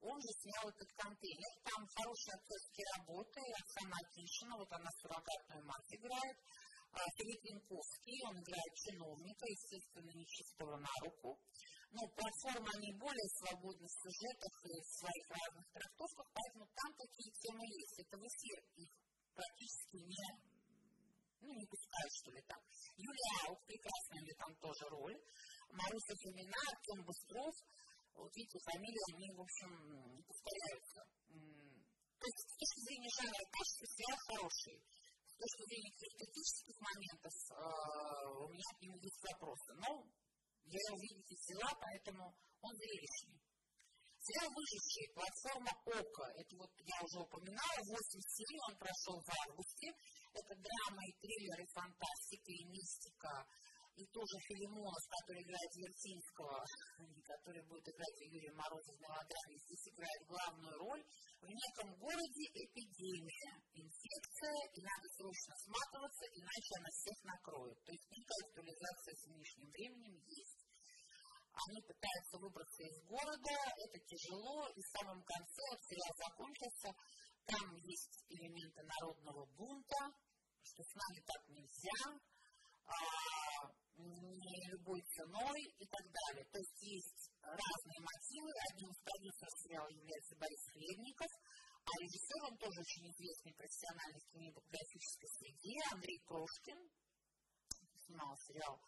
он 0.00 0.16
же 0.20 0.32
снял 0.40 0.64
этот 0.68 0.90
контейнер. 0.96 1.52
Там 1.64 1.86
хорошие 1.86 2.34
актерские 2.36 2.86
работы. 2.96 3.40
Оксана 3.60 3.96
Акишина, 4.00 4.54
вот 4.56 4.70
она 4.72 4.90
суррогатную 5.00 5.64
мать 5.64 5.90
играет. 5.92 6.36
Филипп 6.90 7.42
Янковский, 7.44 8.18
он 8.26 8.34
играет 8.40 8.72
чиновника, 8.74 9.46
естественно, 9.46 10.10
нечистого 10.10 10.76
на 10.76 10.94
руку. 11.06 11.38
Но 11.92 12.02
платформа, 12.18 12.70
они 12.70 12.92
более 12.98 13.30
свободны 13.38 13.86
в 13.86 13.98
сюжетах 14.02 14.54
и 14.62 14.74
в 14.78 14.90
своих 14.98 15.26
разных 15.30 15.66
трактовках, 15.70 16.26
поэтому 16.34 16.66
там 16.66 16.90
такие 16.94 17.30
темы 17.42 17.62
есть. 17.66 17.98
Это 17.98 18.14
в 18.18 18.22
эфир 18.26 18.58
их 18.78 18.90
практически 19.34 19.96
не, 20.06 20.26
ну, 21.42 21.50
не 21.50 21.66
пускают, 21.66 22.12
что 22.14 22.30
ли, 22.30 22.42
там. 22.46 22.62
Юлия 22.94 23.30
Аук, 23.46 23.58
прекрасная 23.66 24.22
нее 24.22 24.34
там 24.38 24.54
тоже 24.62 24.84
роль. 24.90 25.18
Маруся 25.70 26.14
Фомина, 26.22 26.58
Артем 26.70 27.04
Быстров, 27.06 27.54
вот 28.14 28.34
видите, 28.34 28.58
фамилии, 28.58 29.04
они, 29.14 29.28
в 29.34 29.40
общем, 29.40 29.70
повторяются. 30.26 31.00
То 32.20 32.24
есть, 32.28 32.40
с 32.40 32.56
точки 32.60 32.80
зрения 32.84 33.10
жанра 33.16 33.44
качества, 33.48 33.86
сериал 33.86 34.18
хороший. 34.28 34.76
С 35.24 35.34
точки 35.40 35.62
зрения 35.72 35.92
эстетических 35.96 36.76
моментов 36.84 37.32
э, 37.32 37.54
у 38.44 38.48
меня 38.52 38.70
к 38.76 38.80
нему 38.82 38.96
есть 39.00 39.20
вопросы. 39.24 39.70
Но 39.80 39.88
я 40.68 40.80
его, 40.84 40.96
видите, 41.00 41.32
взяла, 41.32 41.72
поэтому 41.80 42.36
он 42.60 42.72
зрелищный. 42.76 43.40
Сериал 44.20 44.52
«Выживший», 44.52 45.08
платформа 45.16 45.72
ОКО, 45.96 46.26
это 46.36 46.52
вот 46.60 46.68
я 46.84 46.98
уже 47.00 47.24
упоминала, 47.24 47.80
8 47.88 48.20
серий, 48.20 48.60
он 48.68 48.76
прошел 48.76 49.16
в 49.16 49.28
августе. 49.48 49.88
Это 50.36 50.52
драма 50.60 51.02
и 51.08 51.12
триллер, 51.24 51.58
и 51.64 51.72
фантастика, 51.72 52.52
и 52.52 52.64
мистика, 52.68 53.48
и 53.96 54.06
тоже 54.12 54.36
Филимонов, 54.48 55.02
который 55.08 55.42
играет 55.42 55.72
Вертинского, 55.74 56.64
который 57.32 57.62
будет 57.66 57.86
играть 57.88 58.16
Юрия 58.20 58.52
Мороза 58.52 58.92
в 58.92 59.00
мелодраме, 59.00 59.56
здесь 59.66 59.84
играет 59.90 60.20
главную 60.26 60.76
роль. 60.78 61.04
В 61.40 61.48
неком 61.48 61.96
городе 61.96 62.44
эпидемия, 62.52 63.50
инфекция, 63.72 64.58
и 64.76 64.80
надо 64.82 65.06
срочно 65.16 65.54
сматываться, 65.56 66.24
иначе 66.36 66.70
она 66.78 66.90
всех 66.92 67.16
накроет. 67.24 67.78
То 67.84 67.92
есть 67.92 68.06
некая 68.12 68.40
актуализация 68.44 69.14
с 69.16 69.24
нынешним 69.26 69.68
временем 69.70 70.16
есть. 70.28 70.60
Они 71.50 71.80
пытаются 71.82 72.36
выбраться 72.38 72.82
из 72.84 72.96
города, 73.04 73.56
это 73.84 73.98
тяжело, 74.06 74.68
и 74.68 74.80
в 74.80 74.90
самом 74.96 75.20
конце 75.24 75.62
вот 75.70 75.80
сериал 75.82 76.12
закончился, 76.16 76.88
там 77.46 77.74
есть 77.74 78.24
элементы 78.28 78.82
народного 78.84 79.46
бунта, 79.56 80.00
что 80.62 80.82
с 80.84 80.94
нами 80.94 81.20
так 81.26 81.48
нельзя, 81.48 82.20
не 83.96 84.70
любой 84.72 85.00
ценой 85.02 85.60
и 85.78 85.86
так 85.86 86.04
далее. 86.10 86.44
То 86.50 86.58
есть 86.58 86.82
есть 86.82 87.30
разные 87.42 88.00
мотивы. 88.00 88.50
Одним 88.70 88.90
из 88.90 89.00
продюсеров 89.00 89.54
сериала 89.60 89.88
является 89.88 90.36
Борис 90.36 90.64
Хлебников, 90.72 91.30
а 91.84 91.90
режиссером 92.00 92.56
тоже 92.58 92.80
очень 92.80 93.10
известный 93.10 93.54
профессиональной 93.54 94.20
кинематографической 94.32 95.28
среде 95.28 95.76
Андрей 95.92 96.20
Прошкин. 96.26 96.80
Снимал 98.06 98.36
сериал 98.38 98.80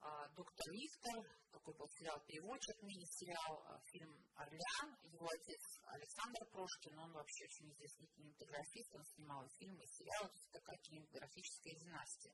а, 0.00 0.28
«Доктор 0.28 0.66
Лифтер», 0.70 1.26
такой 1.50 1.74
был 1.74 1.88
сериал-переводчик, 1.98 2.82
мини-сериал, 2.82 3.62
а, 3.66 3.80
фильм 3.90 4.14
«Орлеан». 4.36 4.96
Его 5.02 5.26
отец 5.26 5.62
Александр 5.84 6.46
Прошкин, 6.52 6.98
он 6.98 7.12
вообще 7.12 7.44
очень 7.44 7.72
известный 7.72 8.06
кинематографист, 8.06 8.94
он 8.94 9.04
снимал 9.04 9.44
и 9.44 9.48
фильмы, 9.58 9.82
и 9.82 9.88
сериалы, 9.88 10.28
то 10.28 10.38
есть 10.38 10.52
такая 10.52 10.78
кинематографическая 10.78 11.74
династия. 11.74 12.32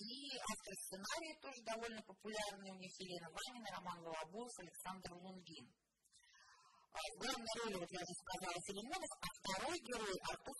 И 0.00 0.32
автор 0.32 0.74
сценария 0.80 1.34
тоже 1.44 1.60
довольно 1.60 2.00
популярный. 2.08 2.72
У 2.72 2.80
них 2.80 2.92
Елена 3.00 3.28
Ванина, 3.28 3.68
Роман 3.76 4.00
Волобуев, 4.00 4.58
Александр 4.58 5.12
Лунгин. 5.12 5.68
А 6.90 6.98
в 6.98 7.22
роли, 7.22 7.76
вот 7.78 7.90
я 7.92 8.00
уже 8.00 8.16
сказала, 8.18 8.56
Филимонов, 8.66 9.12
а 9.20 9.28
второй 9.38 9.78
герой 9.78 10.16
Артур, 10.26 10.56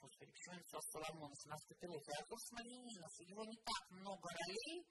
господи, 0.00 0.30
почему 0.32 0.54
я 0.54 0.60
написал 0.60 0.82
Соломонов, 0.88 1.36
у 1.44 1.48
нас 1.50 1.60
пилот, 1.66 2.04
Артур 2.16 2.38
Смоленинов. 2.48 3.12
У 3.20 3.24
него 3.24 3.44
не 3.44 3.58
так 3.60 3.82
много 3.90 4.24
ролей, 4.24 4.86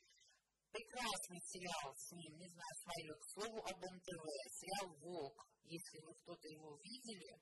прекрасный 0.76 1.42
сериал 1.42 1.90
с 1.96 2.12
ним, 2.12 2.38
не 2.38 2.50
знаю, 2.52 2.74
смотрю, 2.84 3.16
к 3.16 3.26
слову 3.34 3.58
об 3.64 3.80
НТВ, 3.80 4.24
сериал 4.60 4.88
«Волк», 5.02 5.48
если 5.64 5.98
вы 6.06 6.14
кто-то 6.22 6.48
его 6.50 6.78
видели, 6.84 7.42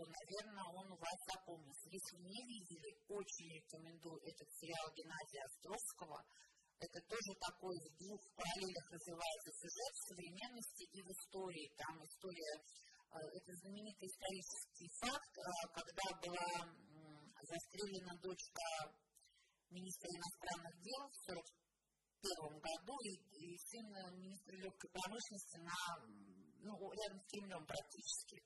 то, 0.00 0.08
наверное, 0.08 0.64
он 0.80 0.92
у 0.92 0.96
вас 0.96 1.18
запомнится. 1.28 1.84
Если 1.92 2.16
не 2.24 2.40
видели, 2.48 2.88
очень 3.12 3.52
рекомендую 3.52 4.16
этот 4.24 4.48
сериал 4.56 4.88
Геннадия 4.96 5.44
Островского. 5.44 6.24
Это 6.80 6.98
тоже 7.04 7.32
такой 7.36 7.76
в 7.76 7.92
двух 8.00 8.20
параллелях 8.32 8.86
развивается 8.88 9.50
сюжет 9.60 9.92
в 9.92 10.06
современности 10.08 10.84
и 10.88 11.02
в 11.04 11.08
истории. 11.12 11.68
Там 11.76 12.00
история, 12.00 12.54
э, 12.56 13.16
это 13.20 13.50
знаменитый 13.60 14.08
исторический 14.08 14.88
факт, 15.04 15.34
э, 15.36 15.68
когда 15.68 16.06
была 16.24 16.48
застрелена 17.44 18.16
дочка 18.24 18.96
министра 19.68 20.08
иностранных 20.08 20.80
дел 20.80 21.02
в 21.12 21.16
1941 21.28 22.56
году 22.56 22.96
и, 23.04 23.12
и 23.36 23.58
сын 23.68 23.84
министра 24.16 24.56
легкой 24.56 24.88
промышленности 24.96 25.58
на, 25.60 25.76
ну, 26.64 26.72
рядом 26.88 27.20
с 27.20 27.26
Кремлем 27.28 27.66
практически. 27.68 28.40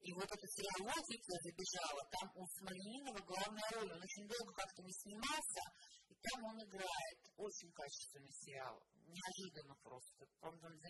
И 0.00 0.12
вот 0.16 0.24
этот 0.24 0.48
сериал 0.48 0.80
я 0.88 1.38
забежала, 1.44 2.02
там 2.08 2.26
у 2.34 2.46
Смольянинова 2.56 3.20
главная 3.20 3.68
роль, 3.76 3.92
он 3.92 4.00
очень 4.00 4.24
долго 4.24 4.52
как-то 4.56 4.80
не 4.80 4.94
снимался, 4.96 5.62
и 6.08 6.14
там 6.16 6.38
он 6.44 6.56
играет. 6.56 7.18
Очень 7.36 7.68
качественный 7.72 8.32
сериал, 8.32 8.80
неожиданно 9.04 9.76
просто. 9.84 10.24
По-моему, 10.40 10.72
12 10.72 10.80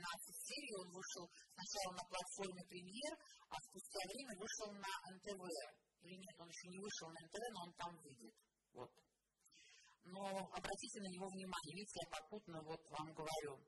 серий 0.47 0.75
он 0.79 0.89
вышел 0.95 1.27
сначала 1.59 1.91
на 1.99 2.05
платформе 2.07 2.63
«Премьер», 2.71 3.13
а 3.51 3.57
спустя 3.67 4.01
время 4.15 4.35
вышел 4.39 4.69
на 4.79 4.93
НТВ. 5.11 5.43
Или 6.07 6.15
нет, 6.15 6.35
он 6.39 6.49
еще 6.49 6.67
не 6.71 6.79
вышел 6.79 7.09
на 7.11 7.19
НТВ, 7.19 7.43
но 7.51 7.59
он 7.67 7.73
там 7.75 7.93
выйдет. 7.99 8.35
Вот. 8.79 8.91
Но 10.05 10.23
обратите 10.55 10.99
на 11.03 11.11
него 11.11 11.27
внимание, 11.27 11.75
видите, 11.75 11.99
я 11.99 12.09
попутно 12.15 12.63
вот 12.63 12.83
вам 12.91 13.13
говорю. 13.13 13.59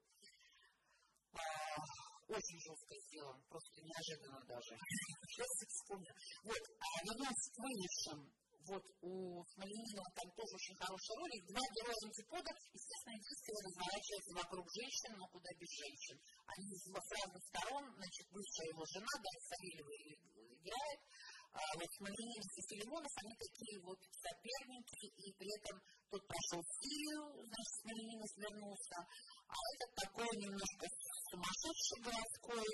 Очень 2.33 2.61
жестко 2.65 2.95
сделан, 2.97 3.37
просто 3.53 3.77
неожиданно 3.85 4.41
даже. 4.49 4.73
Сейчас. 5.29 5.53
Вот, 6.45 6.63
а 6.81 6.89
вернемся 7.05 7.49
к 7.53 7.59
высшим. 7.61 8.21
Вот 8.73 8.85
у 9.03 9.45
Смоленинова 9.53 10.11
там 10.17 10.29
тоже 10.33 10.55
очень 10.55 10.77
хороший 10.81 11.15
ролик. 11.19 11.43
Два 11.51 11.65
героя 11.77 11.99
антипода, 12.09 12.51
естественно, 12.73 13.19
действие 13.21 13.59
разворачивается 13.59 14.33
вокруг 14.39 14.65
женщин, 14.71 15.11
но 15.19 15.27
куда 15.29 15.51
без 15.59 15.71
женщин. 15.83 16.17
Они 16.47 16.73
с 16.73 16.87
разных 16.89 17.43
сторон, 17.53 17.85
значит, 18.01 18.25
бывшая 18.31 18.69
его 18.71 18.85
жена, 18.87 19.15
да, 19.19 19.31
Савельева 19.51 19.93
играет, 20.57 21.01
а 21.53 21.61
вот 21.77 21.91
Смоленинов 22.01 22.49
и 22.57 22.63
Филимонов, 22.65 23.13
они 23.13 23.35
такие 23.37 23.77
вот 23.85 24.01
соперники, 24.09 25.05
и 25.21 25.27
при 25.37 25.51
этом 25.53 25.77
тот 26.09 26.23
прошел 26.25 26.61
Сирию, 26.81 27.25
значит, 27.45 27.75
Смоленинов 27.83 28.31
вернулся, 28.41 28.99
а 29.53 29.59
этот 29.77 29.91
такой 29.95 30.33
немножко 30.41 30.85
сумасшедший 31.29 32.01
городской, 32.01 32.73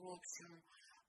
в 0.00 0.08
общем, 0.08 0.50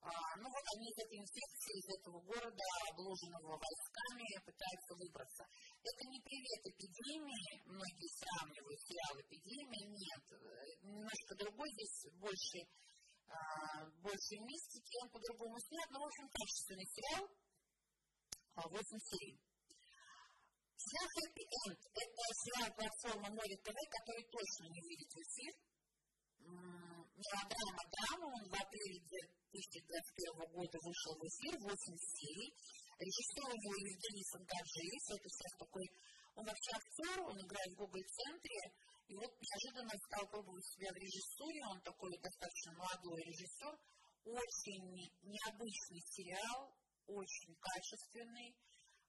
а, 0.03 0.11
ну 0.37 0.47
вот 0.51 0.65
они 0.75 0.91
из 0.91 0.97
этой 0.99 1.17
инфекции, 1.17 1.79
из 1.79 1.87
этого 1.97 2.19
города, 2.19 2.67
обложенного 2.91 3.55
войсками, 3.55 4.27
пытаются 4.43 4.91
выбраться. 4.93 5.43
Это 5.81 6.01
не 6.11 6.19
привет 6.19 6.61
эпидемии, 6.67 7.63
многие 7.65 8.11
сравнивают 8.19 8.79
сериал 8.83 9.15
эпидемии, 9.23 9.83
нет. 9.87 10.25
Немножко 10.83 11.31
другой 11.39 11.69
здесь 11.71 12.11
больше, 12.19 12.59
а, 13.31 13.87
больше 14.03 14.35
мистики, 14.43 14.93
он 15.01 15.09
по-другому 15.09 15.57
снят, 15.59 15.89
но 15.91 15.99
в 15.99 16.07
общем 16.11 16.27
качественный 16.27 16.87
сериал, 16.91 17.25
8 18.55 18.77
а, 18.77 18.99
серий. 18.99 19.44
Сериал 20.75 21.07
Happy 21.15 21.45
это 21.71 22.21
сериал 22.43 22.69
платформы 22.75 23.29
Море 23.31 23.57
ТВ, 23.63 23.77
который 23.89 24.23
точно 24.27 24.65
не 24.69 24.81
выйдет 24.83 25.09
в 25.09 25.19
эфир. 25.23 25.53
Мелодрама 27.15 27.83
«Драма», 27.95 28.27
он 28.27 28.43
в 28.49 28.53
апреле 28.53 28.99
2021 28.99 30.51
года 30.51 30.77
вышел 30.83 31.13
в 31.15 31.23
эфир, 31.23 31.53
8 31.57 31.71
серий. 31.95 32.51
Режиссер 32.99 33.47
его 33.55 33.71
Евгений 33.75 34.23
Сангаджиев, 34.23 35.03
это 35.15 35.27
сейчас 35.27 35.53
такой, 35.59 35.85
он 36.35 36.45
вообще 36.45 36.71
актер, 36.75 37.17
он 37.23 37.35
играет 37.39 37.71
в 37.71 37.79
Google-центре, 37.79 38.59
и 39.07 39.15
вот 39.15 39.31
неожиданно 39.35 39.95
стал 40.07 40.27
пробовать 40.27 40.65
себя 40.65 40.91
в 40.91 40.99
режиссуре, 40.99 41.59
он 41.71 41.81
такой 41.81 42.11
достаточно 42.19 42.71
молодой 42.71 43.19
режиссер, 43.23 43.73
очень 44.25 44.85
необычный 45.23 46.03
сериал, 46.07 46.71
очень 47.07 47.55
качественный, 47.59 48.55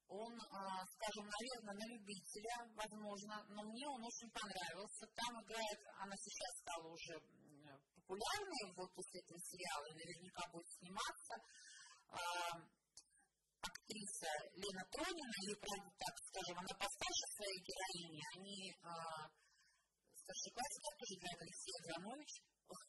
он, 0.09 0.32
скажем, 0.38 1.26
наверное, 1.26 1.74
на 1.74 1.86
любителя, 1.90 2.54
возможно, 2.74 3.44
но 3.50 3.62
мне 3.62 3.86
он 3.88 4.04
очень 4.04 4.30
понравился. 4.30 5.07
Там 5.14 5.42
играет, 5.42 5.80
она 5.98 6.14
сейчас 6.16 6.52
стала 6.62 6.86
уже 6.86 7.18
популярной, 7.94 8.74
вот 8.76 8.94
после 8.94 9.20
этого 9.20 9.38
сериала, 9.40 9.86
наверняка 9.90 10.42
будет 10.52 10.68
сниматься. 10.78 11.34
Актриса 13.66 14.30
Лена 14.54 14.84
Тронина, 14.94 15.36
ей, 15.42 15.57
правда, 15.59 15.90
так 15.98 16.14
скажем, 16.30 16.59
она 16.59 16.74
постарше 16.78 17.26
своей 17.34 17.61
героини, 17.66 18.22
они 18.38 18.59
старшеклассники, 20.14 20.90
тоже 21.02 21.14
играет 21.18 21.40
Алексей 21.42 21.74
Абрамович, 21.82 22.32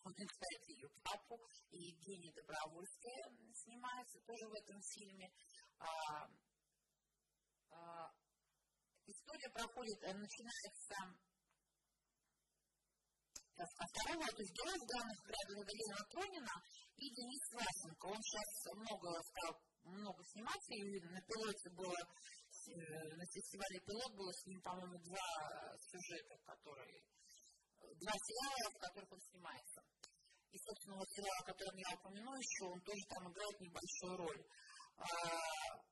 он 0.06 0.14
играет 0.14 0.62
ее 0.70 0.90
папу, 1.02 1.38
и 1.72 1.78
Евгения 1.78 2.34
Добровольская 2.34 3.22
снимается 3.58 4.20
тоже 4.22 4.46
в 4.50 4.54
этом 4.54 4.78
фильме. 4.82 5.34
А, 7.72 8.12
история 9.06 9.50
проходит, 9.50 10.04
э, 10.04 10.14
начинается 10.14 10.96
со 13.58 13.86
второго, 13.90 14.22
то 14.22 14.42
есть 14.42 14.54
герой 14.54 14.78
в 14.78 14.86
главных 14.86 15.18
играет 15.18 15.66
Галина 15.66 15.98
Тронина 16.14 16.56
и 16.98 17.10
Денис 17.10 17.44
Власенко. 17.52 18.06
Он 18.06 18.22
сейчас 18.22 18.50
много 18.78 19.10
стал 19.24 19.58
много 19.88 20.22
сниматься, 20.26 20.74
и 20.74 21.00
на 21.02 21.22
пилоте 21.22 21.70
было, 21.72 21.98
э, 21.98 23.16
на 23.18 23.26
фестивале 23.26 23.80
пилот 23.82 24.14
было 24.14 24.32
с 24.32 24.46
ним, 24.46 24.62
по-моему, 24.62 24.98
два 25.00 25.78
сюжета, 25.90 26.38
которые, 26.46 27.02
два 27.82 28.14
сериала, 28.14 28.70
в 28.70 28.78
которых 28.78 29.12
он 29.12 29.22
снимается. 29.22 29.82
И, 30.52 30.58
собственно, 30.60 30.98
вот 30.98 31.10
сериал, 31.10 31.38
о 31.42 31.50
котором 31.52 31.78
я 31.78 31.90
упомяну 31.98 32.34
еще, 32.36 32.64
он 32.72 32.82
тоже 32.82 33.04
там 33.10 33.32
играет 33.32 33.60
небольшую 33.60 34.18
роль. 34.18 34.42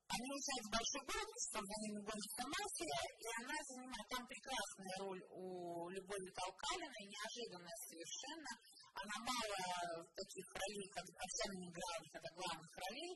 Они 0.05 0.27
уезжают 0.29 0.65
в 0.69 0.75
большой 0.77 1.03
город, 1.09 1.29
там 1.51 1.65
ними 1.65 1.99
гонится 2.05 2.43
мафия, 2.45 3.01
и 3.17 3.25
она 3.41 3.57
занимает 3.65 4.07
там 4.07 4.23
прекрасная 4.29 4.95
роль 5.01 5.23
у 5.33 5.89
Любови 5.89 6.29
Толкалиной, 6.29 7.05
неожиданная 7.09 7.79
совершенно. 7.89 8.51
Она 8.95 9.17
мало 9.25 9.57
в 10.05 10.11
таких 10.13 10.45
ролей, 10.55 10.87
как 10.93 11.05
вообще 11.09 11.45
не 11.57 11.67
играла 11.73 11.97
никогда 12.05 12.29
главных 12.37 12.71
ролей. 12.85 13.13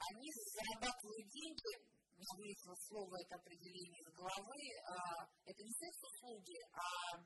Они 0.00 0.28
зарабатывают 0.32 1.28
деньги, 1.28 1.72
я 2.18 2.32
выяснила 2.40 2.76
слово, 2.88 3.20
это 3.20 3.36
определение 3.36 4.00
из 4.00 4.10
головы, 4.16 4.60
это 5.44 5.60
не 5.60 5.72
секс-услуги, 5.76 6.56
а 6.72 7.20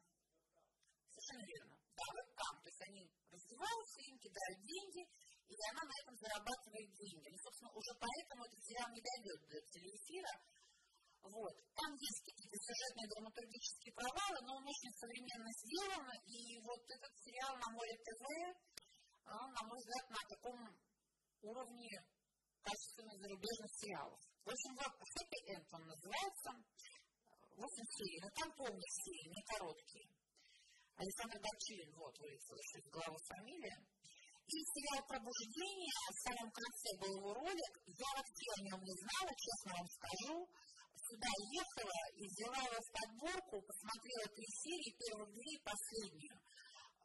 совершенно 1.07 1.45
верно, 1.47 1.75
да, 1.97 2.07
вебкам. 2.19 2.55
То 2.63 2.69
есть 2.69 2.83
они 2.83 3.03
развиваются, 3.31 3.99
им 4.11 4.19
кидают 4.19 4.59
деньги, 4.67 5.03
и 5.49 5.57
она 5.73 5.83
на 5.83 5.95
этом 6.05 6.15
зарабатывает 6.17 6.89
деньги. 6.93 7.29
И, 7.33 7.39
собственно, 7.41 7.73
уже 7.73 7.93
поэтому 7.97 8.45
этот 8.45 8.61
сериал 8.63 8.89
не 8.93 9.01
дойдет 9.01 9.41
до 9.49 9.57
телеэфира. 9.73 10.35
Вот. 11.25 11.55
Там 11.75 11.91
есть 11.99 12.23
какие-то 12.25 12.59
сюжетные 12.63 13.09
драматургические 13.09 13.93
провалы, 13.93 14.39
но 14.47 14.51
он 14.61 14.65
очень 14.65 14.93
современно 14.97 15.51
сделан, 15.51 16.07
и 16.25 16.39
вот 16.63 16.83
этот 16.89 17.13
сериал 17.19 17.53
на 17.59 17.69
Море 17.75 17.97
ТВ, 18.07 18.23
он, 19.29 19.51
на 19.53 19.63
мой 19.67 19.79
взгляд, 19.83 20.07
на 20.09 20.23
таком 20.31 20.59
уровне 21.43 21.91
качественных 22.63 23.17
зарубежных 23.19 23.71
сериалов. 23.77 24.21
В 24.45 24.49
общем, 24.49 24.73
вот 24.79 24.93
Happy 24.95 25.41
End 25.53 25.69
он 25.73 25.85
называется, 25.85 26.49
8 27.59 27.67
серий, 27.67 28.21
но 28.23 28.29
там 28.39 28.49
полные 28.57 28.91
серии, 29.03 29.35
не 29.35 29.43
короткие. 29.43 30.09
Александр 30.97 31.39
Дачилин, 31.43 31.93
вот, 31.95 32.15
еще 32.19 32.79
из 32.79 32.91
главы 32.91 33.19
фамилия. 33.27 33.79
И 34.49 34.65
сериал 34.65 35.05
«Пробуждение», 35.05 35.93
в 36.09 36.21
самом 36.25 36.49
конце 36.49 36.89
был 36.97 37.21
его 37.21 37.35
ролик, 37.37 37.73
я 37.85 38.09
вообще 38.17 38.49
о 38.57 38.63
нем 38.65 38.81
не 38.81 38.97
знала, 38.97 39.31
честно 39.37 39.77
вам 39.77 39.89
скажу. 39.93 40.37
Сюда 41.05 41.29
ехала 41.53 42.01
и 42.17 42.25
взяла 42.25 42.65
в 42.65 42.89
подборку, 42.97 43.61
посмотрела 43.61 44.25
три 44.33 44.49
серии, 44.49 44.97
первых 45.05 45.29
две 45.37 45.53
и 45.53 45.65
последнюю. 45.69 46.37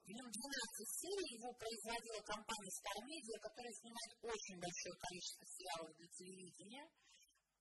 В 0.03 0.09
нем 0.11 0.27
12 0.31 0.39
серий, 1.03 1.35
его 1.35 1.51
производила 1.59 2.21
компания 2.23 2.71
Media, 3.11 3.37
которая 3.39 3.75
снимает 3.75 4.11
очень 4.23 4.57
большое 4.59 4.95
количество 5.03 5.43
сериалов 5.43 5.91
для 5.99 6.07
телевидения 6.15 6.87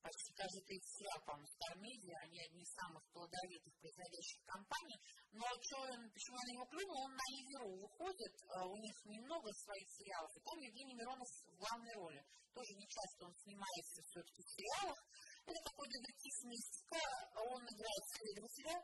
почти 0.03 0.35
каждый 0.35 0.83
сериал, 0.83 1.19
по-моему, 1.25 1.47
Star 1.47 1.75
Media, 1.79 2.15
они 2.27 2.39
одни 2.43 2.63
из 2.63 2.73
самых 2.75 3.03
плодовитых 3.15 3.73
производящих 3.79 4.43
компаний. 4.45 4.99
Но 5.33 5.47
что, 5.63 5.77
почему 6.13 6.37
я 6.37 6.45
на 6.45 6.53
него 6.53 6.67
клюнула, 6.67 7.07
он 7.07 7.15
на 7.15 7.27
Иверу 7.33 7.71
выходит, 7.79 8.35
у 8.67 8.77
них 8.77 8.97
немного 9.07 9.49
своих 9.55 9.89
сериалов, 9.89 10.31
и 10.37 10.41
там 10.43 10.59
Евгений 10.59 10.95
Миронов 10.95 11.29
в 11.31 11.57
главной 11.57 11.95
роли. 11.95 12.21
Тоже 12.53 12.75
не 12.77 12.87
часто 12.87 13.27
он 13.27 13.35
снимается 13.41 14.03
все-таки 14.03 14.43
в 14.43 14.53
сериалах. 14.53 14.99
Это 15.47 15.59
такой 15.65 15.89
детектив 15.89 16.35
мистика, 16.45 17.01
он 17.49 17.63
играет 17.65 18.05
следователя, 18.13 18.77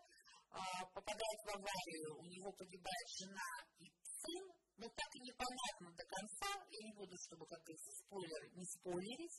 попадает 0.94 1.40
в 1.44 1.48
аварию, 1.52 2.16
у 2.16 2.24
него 2.24 2.50
погибает 2.56 3.06
жена 3.20 3.50
и 3.78 3.86
сын, 4.00 4.44
но 4.78 4.88
так 4.88 5.10
и 5.14 5.20
непонятно 5.20 5.92
до 5.92 6.04
конца, 6.08 6.50
я 6.70 6.80
не 6.86 6.94
буду, 6.96 7.14
чтобы, 7.18 7.46
как 7.46 7.60
говорится, 7.60 7.92
спойлер, 7.92 8.42
не 8.56 8.64
спойлерить, 8.64 9.38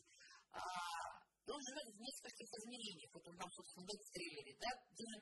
он 1.54 1.62
живет 1.66 1.88
в 1.90 2.00
нескольких 2.00 2.50
измерениях. 2.54 3.10
Вот 3.14 3.26
он 3.28 3.36
там, 3.38 3.50
собственно, 3.52 3.86
в 3.86 4.12
трейлере, 4.14 4.54
да, 4.60 4.70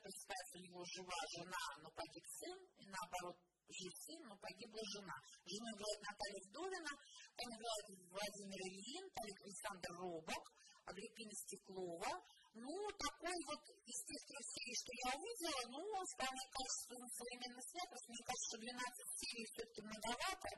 представляется, 0.02 0.58
у 0.58 0.62
него 0.62 0.80
жива 0.84 1.18
жена, 1.36 1.64
но 1.82 1.88
погиб 1.92 2.26
сын, 2.26 2.58
и 2.78 2.84
наоборот, 2.86 3.36
жив 3.68 3.94
сын, 4.04 4.20
но 4.28 4.34
погибла 4.36 4.82
жена. 4.96 5.16
Жену 5.44 5.68
играет 5.76 6.00
Наталья 6.04 6.40
Вдовина, 6.48 6.92
там 7.36 7.48
играет 7.52 7.86
Владимир 8.08 8.60
Ильин, 8.64 9.04
там 9.12 9.26
Александр 9.28 9.90
Робок, 10.00 10.44
Агриппина 10.84 11.34
Стеклова. 11.34 12.12
Ну, 12.54 12.74
такой 12.98 13.38
вот 13.46 13.62
из 13.86 13.98
тех 14.08 14.20
серий, 14.24 14.74
что 14.74 14.90
я 15.04 15.14
увидела, 15.14 15.62
ну, 15.68 15.78
он 15.78 16.06
вполне 16.16 16.44
качественно 16.48 17.08
современно 17.12 17.62
снят, 17.62 17.88
просто 17.92 18.08
мне 18.08 18.24
кажется, 18.24 18.48
что 18.48 18.58
12 18.58 19.20
серий 19.20 19.46
все-таки 19.52 19.80
многовато. 19.84 20.50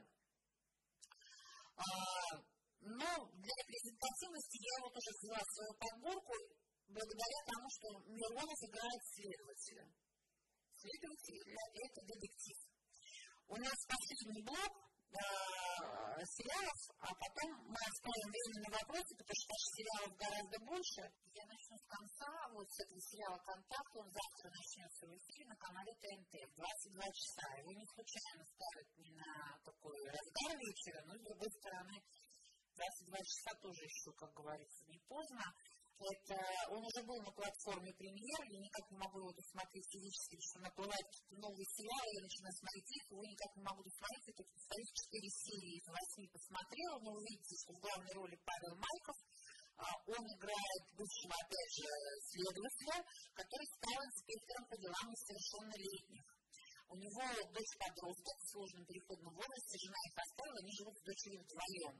Но 2.81 3.09
для 3.37 3.59
презентативности 3.67 4.59
я 4.61 4.77
вот 4.85 4.95
уже 4.97 5.11
взяла 5.21 5.43
свою 5.53 5.73
подборку 5.77 6.35
благодаря 6.89 7.41
тому, 7.47 7.67
что 7.71 7.87
Миронов 8.09 8.61
играет 8.65 9.03
следователя. 9.05 9.85
Следователь– 10.81 11.41
это 11.85 12.01
детектив. 12.09 12.59
У 13.49 13.57
нас 13.57 13.77
последний 13.85 14.43
блок 14.47 14.73
э, 14.81 16.25
сериалов, 16.25 16.79
а 17.03 17.11
потом 17.13 17.49
мы 17.69 17.81
оставим 17.85 18.29
время 18.31 18.59
на 18.65 18.71
вопросы, 18.79 19.13
потому 19.13 19.39
что 19.43 19.55
сериалов 19.77 20.11
гораздо 20.17 20.57
больше. 20.65 21.03
Я 21.35 21.45
начну 21.51 21.77
с 21.77 21.87
конца, 21.91 22.31
вот 22.55 22.67
с 22.71 22.79
этого 22.81 23.01
сериала 23.01 23.39
«Контакт», 23.45 23.93
он 23.99 24.09
завтра 24.09 24.47
начнется 24.55 25.03
в 25.05 25.13
эфире 25.19 25.45
на 25.51 25.57
канале 25.57 25.93
ТНТ 26.01 26.33
в 26.49 26.53
22 26.57 27.13
часа. 27.13 27.47
Его 27.61 27.73
не 27.75 27.87
случайно 27.91 28.43
ставят 28.47 28.89
не 29.03 29.11
на 29.19 29.33
такой 29.67 29.99
разгар 30.07 30.53
вечера, 30.57 31.01
но 31.05 31.13
с 31.19 31.23
другой 31.27 31.51
стороны 31.61 31.97
22 32.81 33.19
часа 33.21 33.53
тоже 33.61 33.85
еще, 33.85 34.11
как 34.17 34.33
говорится, 34.33 34.81
не 34.89 34.99
поздно. 35.05 35.45
Это, 36.01 36.33
он 36.73 36.81
уже 36.81 37.05
был 37.05 37.21
на 37.21 37.29
платформе 37.29 37.93
премьер, 37.93 38.41
я 38.49 38.57
никак 38.57 38.89
не 38.89 38.97
могу 38.97 39.21
его 39.21 39.33
досмотреть 39.37 39.85
физически, 39.93 40.41
потому 40.41 40.49
что 40.49 40.65
наплывают 40.65 41.07
какие-то 41.13 41.37
новые 41.45 41.67
сериалы, 41.77 42.09
я 42.17 42.23
начинаю 42.25 42.55
смотреть 42.57 42.89
их, 42.89 43.05
его 43.13 43.21
никак 43.21 43.51
не 43.53 43.65
могу 43.69 43.81
досмотреть, 43.85 44.25
я 44.25 44.33
только 44.33 44.53
посмотреть 44.57 44.93
4 44.97 45.29
серии 45.45 45.75
из 45.77 45.87
8 45.93 46.33
посмотрела, 46.33 46.97
но 47.05 47.09
вы 47.13 47.21
видите, 47.21 47.53
что 47.61 47.71
в 47.77 47.83
главной 47.85 48.13
роли 48.17 48.37
Павел 48.49 48.75
Майков, 48.81 49.19
а, 49.77 49.85
он 50.09 50.25
играет 50.25 50.83
бывшего, 50.97 51.37
опять 51.37 51.73
же, 51.77 51.85
следователя, 52.33 52.97
который 53.37 53.69
стал 53.77 53.97
инспектором 54.01 54.65
по 54.73 54.77
делам 54.81 55.05
несовершеннолетних. 55.05 56.25
У 56.91 56.97
него 56.97 57.23
дочь 57.55 57.75
подросток 57.77 58.37
в 58.41 58.51
сложном 58.51 58.85
переходном 58.89 59.37
возрасте, 59.37 59.79
жена 59.79 60.01
их 60.09 60.17
оставила, 60.17 60.59
они 60.59 60.73
живут 60.75 60.97
с 60.97 61.05
дочерью 61.05 61.45
вдвоем. 61.45 61.97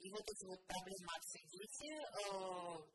И 0.00 0.08
вот 0.08 0.24
эти 0.24 0.44
вот 0.48 0.60
проблемы 0.64 1.12
отцы 1.12 1.38
дети, 1.44 1.92
э, 1.92 2.24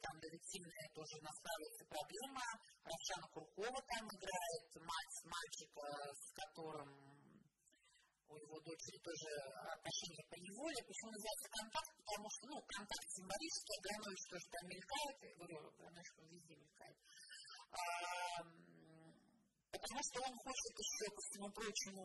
там 0.02 0.16
детективная 0.18 0.90
тоже 0.90 1.22
наставляется 1.22 1.86
проблема. 1.86 2.42
Равшана 2.82 3.28
Куркова 3.30 3.80
там 3.94 4.04
играет, 4.10 4.66
мать 4.82 5.18
мальчика, 5.30 5.86
с 6.18 6.34
которым 6.34 6.90
у 8.26 8.36
его 8.42 8.58
дочери 8.66 8.98
тоже 9.06 9.30
отношения 9.70 10.26
по 10.34 10.38
неволе. 10.42 10.82
Почему 10.82 11.12
называется 11.14 11.50
контакт? 11.54 11.94
Потому 11.94 12.28
что, 12.34 12.44
ну, 12.50 12.56
контакт 12.74 13.08
символический, 13.14 13.78
Агранович 13.86 14.22
тоже 14.26 14.46
там 14.50 14.64
мелькает, 14.66 15.18
я 15.22 15.32
говорю, 15.38 15.58
Агранович 15.78 16.10
везде 16.26 16.56
мелькает. 16.58 16.98
А, 17.70 18.42
потому 19.70 20.02
что 20.10 20.18
он 20.26 20.34
хочет 20.42 20.74
еще, 20.74 21.06
ко 21.14 21.22
всему 21.22 21.48
прочему, 21.54 22.04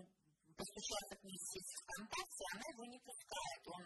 постучаться 0.60 1.16
к 1.16 1.24
ней 1.24 1.38
в 1.40 1.46
ВКонтакте, 1.88 2.44
она 2.52 2.66
его 2.68 2.84
не 2.84 3.00
пускает. 3.00 3.62
Он 3.64 3.84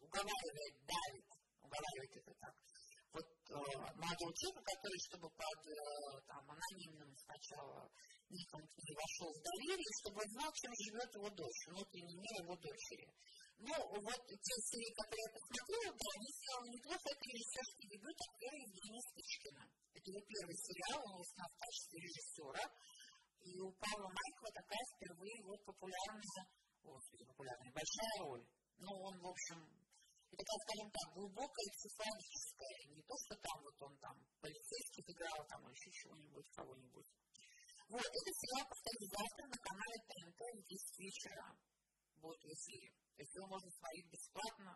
уговаривает, 0.00 0.74
давит, 0.84 1.28
уговаривает 1.62 2.12
это 2.16 2.32
так. 2.40 2.54
Вот 3.12 3.26
э, 3.26 3.54
молодого 3.98 4.32
человека, 4.34 4.62
который, 4.62 5.00
чтобы 5.10 5.26
под 5.30 5.60
э, 5.66 5.74
там, 6.26 6.44
анонимным 6.50 7.10
сначала 7.16 7.90
ником 8.30 8.62
к 8.62 8.74
вошел 8.78 9.30
в 9.34 9.42
доверие, 9.42 9.92
чтобы 10.00 10.22
знал, 10.30 10.50
чем 10.54 10.70
живет 10.86 11.10
его 11.14 11.30
дочь, 11.30 11.66
внутренний 11.66 12.18
мир 12.22 12.34
его 12.46 12.54
дочери. 12.54 13.10
Ну, 13.60 13.76
вот 13.76 14.20
те 14.24 14.54
серии, 14.72 14.94
которые 14.94 15.20
я 15.20 15.36
посмотрела, 15.36 15.92
да, 15.92 16.08
они 16.16 16.28
сделаны 16.32 16.68
неплохо, 16.70 17.06
это 17.12 17.24
режиссерский 17.28 17.86
дебют 17.92 18.16
актера 18.16 18.56
Евгения 18.56 19.02
Стычкина. 19.10 19.62
Это 19.92 20.06
его 20.08 20.20
первый 20.24 20.56
сериал, 20.56 21.00
он 21.12 21.24
снял 21.28 21.48
в 21.50 21.58
качестве 21.60 21.96
режиссера, 22.00 22.64
и 23.42 23.60
у 23.60 23.68
Павла 23.76 24.08
Майкова 24.08 24.50
такая 24.54 24.84
впервые 24.96 25.36
вот 25.44 25.60
популярная, 25.64 26.44
вот, 26.84 27.02
популярная, 27.26 27.72
большая 27.72 28.16
роль. 28.24 28.44
Ну, 28.78 28.92
он, 28.96 29.14
в 29.20 29.26
общем, 29.28 29.58
это, 30.38 30.52
скажем 30.62 30.90
так, 30.90 31.06
глубокое 31.14 31.68
психологическое. 31.74 32.76
Не 32.94 33.02
то, 33.02 33.14
что 33.18 33.34
там 33.42 33.56
вот 33.62 33.76
он 33.82 33.94
там 33.98 34.16
полицейский 34.40 35.04
играл, 35.06 35.46
там 35.48 35.62
еще 35.70 35.90
чего-нибудь, 35.90 36.46
кого-нибудь. 36.54 37.08
Вот, 37.90 38.06
этот 38.06 38.34
сериал, 38.38 38.64
повторюсь, 38.70 39.10
завтра 39.10 39.44
на 39.50 39.58
канале 39.58 39.96
ТНТ 40.06 40.40
в 40.40 40.62
10 40.62 40.98
вечера 41.02 41.46
будет 42.22 42.42
в 42.46 42.50
эфире. 42.54 42.88
То 43.16 43.20
есть 43.22 43.34
его 43.34 43.46
можно 43.50 43.70
смотреть 43.70 44.06
бесплатно. 44.14 44.72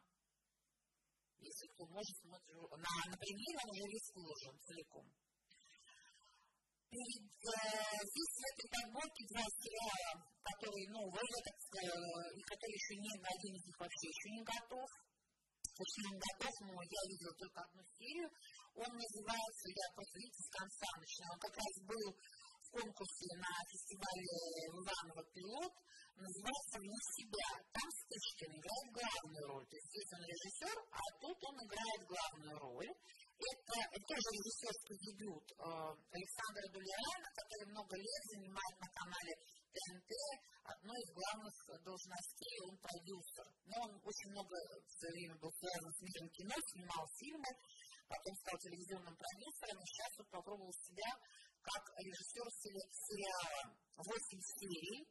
Если 1.39 1.67
кто 1.75 1.87
может, 1.87 2.17
смотрит. 2.19 2.51
На, 2.51 2.93
на 3.07 3.17
премьере 3.17 3.59
он 3.63 3.71
уже 3.71 3.87
весь 3.87 4.11
выложен 4.15 4.59
целиком. 4.67 5.07
И 6.95 6.99
э, 6.99 7.59
здесь 8.07 8.33
в 8.39 8.45
этой 8.55 8.67
подборке 8.71 9.23
два 9.31 9.45
сериала, 9.63 10.13
которые, 10.43 10.87
ну, 10.95 11.01
вроде 11.11 11.39
так, 11.43 11.59
э, 11.75 11.91
и 12.39 12.41
которые 12.43 12.79
еще 12.79 12.95
не, 13.03 13.11
один 13.19 13.53
из 13.59 13.65
них 13.67 13.77
вообще 13.79 14.07
еще 14.15 14.29
не 14.31 14.43
готов 14.47 14.89
очень 15.75 16.15
готов, 16.15 16.55
но 16.71 16.75
я 16.83 17.03
видела 17.11 17.35
только 17.35 17.59
одну 17.61 17.83
серию. 17.99 18.29
Он 18.75 18.91
называется, 18.95 19.67
я 19.71 19.87
просто, 19.95 20.19
с 20.19 20.51
конца 20.51 20.89
начала, 20.99 21.31
он 21.35 21.41
как 21.41 21.57
раз 21.57 21.75
был 21.83 22.07
в 22.15 22.69
конкурсе 22.75 23.27
на 23.39 23.53
фестивале 23.71 24.35
Иванова 24.71 25.23
«Пилот», 25.35 25.75
называется 26.17 26.77
«Вне 26.79 27.01
себя». 27.19 27.49
Там 27.75 27.89
Стычкин 27.91 28.51
играет 28.55 28.89
главную 28.95 29.45
роль, 29.51 29.67
то 29.67 29.77
есть 29.77 29.89
здесь 29.91 30.11
он 30.15 30.23
режиссер, 30.27 30.77
а 30.79 31.03
тут 31.21 31.39
он 31.43 31.57
играет 31.67 32.01
главную 32.07 32.57
роль. 32.59 32.93
Это, 33.35 33.77
тоже 33.99 34.29
режиссерский 34.31 34.97
дебют 35.11 35.47
э, 35.51 35.67
Александра 35.67 36.67
Дуляна, 36.71 37.29
который 37.35 37.67
много 37.75 37.95
лет 37.99 38.23
занимает 38.31 38.77
на 38.79 38.89
канале 38.95 39.33
ТНТ 39.75 40.11
одной 40.65 40.99
из 41.03 41.11
главных 41.13 41.55
должностей, 41.83 42.55
он 42.63 42.75
продюсер. 42.79 43.47
Но 43.67 43.77
он 43.85 43.93
очень 44.07 44.31
много 44.31 44.55
в 44.55 44.91
свое 44.97 45.13
время 45.13 45.37
был 45.43 45.51
связан 45.51 45.91
с 45.93 46.01
миром 46.01 46.29
кино, 46.31 46.55
снимал 46.73 47.05
фильмы, 47.19 47.51
потом 48.09 48.33
стал 48.39 48.57
телевизионным 48.63 49.17
продюсером, 49.19 49.77
и 49.83 49.87
сейчас 49.91 50.13
он 50.23 50.27
попробовал 50.31 50.73
себя 50.73 51.11
как 51.65 51.83
режиссер 51.99 52.47
сериала. 52.55 53.63
Восемь 53.99 54.45
серий. 54.57 55.05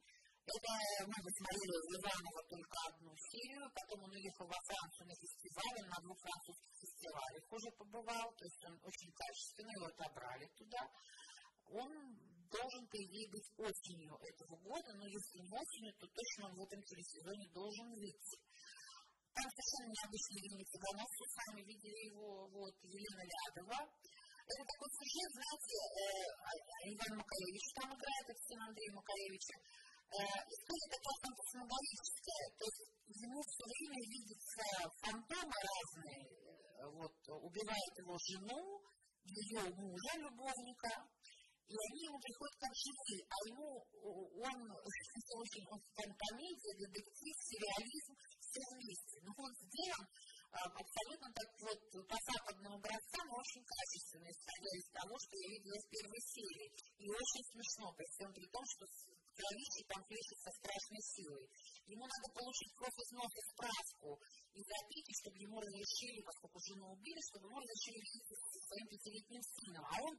Это 0.44 0.70
мы 1.08 1.18
посмотрели 1.24 1.76
Иванова 1.96 2.40
только 2.52 2.76
одну 2.92 3.16
серию, 3.16 3.64
потом 3.72 4.04
он 4.04 4.12
уехал 4.12 4.44
во 4.44 4.60
Францию 4.60 5.08
на 5.08 5.16
фестиваль, 5.16 5.88
на 5.88 5.98
двух 6.04 6.18
французских 6.20 6.72
фестивалях 6.84 7.44
уже 7.48 7.70
побывал, 7.80 8.28
то 8.28 8.44
есть 8.44 8.62
он 8.68 8.76
очень 8.84 9.10
качественно, 9.16 9.72
его 9.72 9.86
отобрали 9.88 10.46
туда. 10.52 10.82
Он 11.64 11.88
должен, 12.54 12.86
по 12.86 12.96
идее, 13.02 13.26
быть 13.34 13.48
осенью 13.58 14.14
этого 14.22 14.54
года, 14.62 14.90
но 14.94 15.06
если 15.10 15.42
не 15.42 15.50
осенью, 15.50 15.92
то 15.98 16.06
точно 16.06 16.54
в 16.54 16.60
этом 16.62 16.80
телесезоне 16.86 17.46
должен 17.50 17.88
выйти. 17.98 18.38
Там 19.34 19.46
совершенно 19.50 19.90
необычный 19.90 20.38
Евгений 20.38 20.68
Цыганов, 20.70 21.10
вы 21.10 21.26
сами 21.34 21.60
видели 21.66 22.00
его, 22.14 22.46
вот, 22.54 22.74
Елена 22.86 23.24
Лядова. 23.26 23.80
Это 23.82 24.62
такой 24.62 24.90
сюжет, 24.94 25.30
знаете, 25.34 25.74
э, 25.74 26.06
а, 26.38 26.50
а 26.54 26.78
Иван 26.94 27.12
Макаревич 27.18 27.64
там 27.74 27.88
играет, 27.96 28.26
это 28.28 28.40
сын 28.44 28.60
Андрея 28.60 28.92
Макаревича. 28.92 29.56
Э, 30.14 30.20
история 30.20 30.88
такая 30.94 31.16
фантасмагорическая, 31.24 32.44
то 32.60 32.64
есть 32.68 32.82
ему 33.24 33.40
все 33.42 33.64
время 33.66 34.00
видятся 34.14 34.64
фантомы 35.02 35.56
разные, 35.64 36.22
э, 36.22 36.86
вот, 36.92 37.16
убивает 37.40 37.92
его 37.98 38.14
жену, 38.20 38.60
ее 39.24 39.64
мужа, 39.80 40.12
любовника, 40.20 40.92
и 41.68 41.74
они 41.74 42.00
ему 42.04 42.18
приходят 42.20 42.56
как 42.60 42.72
живые, 42.76 43.22
а 43.24 43.36
ему 43.48 43.68
он, 44.44 44.58
очень, 45.40 45.64
он 45.72 45.80
там 45.96 46.10
комедия, 46.12 46.74
детектив, 46.76 47.34
сериализм, 47.40 48.12
все 48.40 48.60
вместе. 48.76 49.16
Но 49.24 49.32
он 49.32 49.50
сделан 49.56 50.04
абсолютно 50.54 51.28
так 51.34 51.50
вот 51.66 51.80
по 52.06 52.18
западному 52.30 52.76
образца, 52.78 53.20
но 53.26 53.34
очень 53.42 53.64
качественно, 53.64 54.28
исходя 54.30 54.72
из 54.78 54.86
того, 54.94 55.14
что 55.18 55.34
я 55.34 55.48
видела 55.50 55.78
в 55.82 55.88
первой 55.90 56.22
серии. 56.22 56.68
И 57.00 57.04
очень 57.10 57.44
смешно, 57.50 57.90
при 57.96 58.06
всем 58.14 58.30
при 58.30 58.46
том, 58.54 58.62
что 58.62 58.86
кровище 59.34 59.82
там 59.90 60.00
пишет 60.06 60.38
со 60.46 60.50
страшной 60.54 61.02
силой. 61.02 61.46
Ему 61.90 62.06
надо 62.06 62.26
получить 62.30 62.72
кровь 62.78 62.98
из 63.02 63.10
носа 63.18 63.40
справку 63.50 64.20
из 64.54 64.66
опеки, 64.70 65.12
чтобы 65.20 65.36
ему 65.42 65.58
разрешили, 65.58 66.22
поскольку 66.22 66.58
жену 66.70 66.86
убили, 66.94 67.20
чтобы 67.34 67.50
ему 67.50 67.58
разрешили 67.58 67.98
со 67.98 68.60
своим 68.70 68.86
пятилетним 68.86 69.42
сыном. 69.42 69.84
А 69.90 69.94
он 70.06 70.14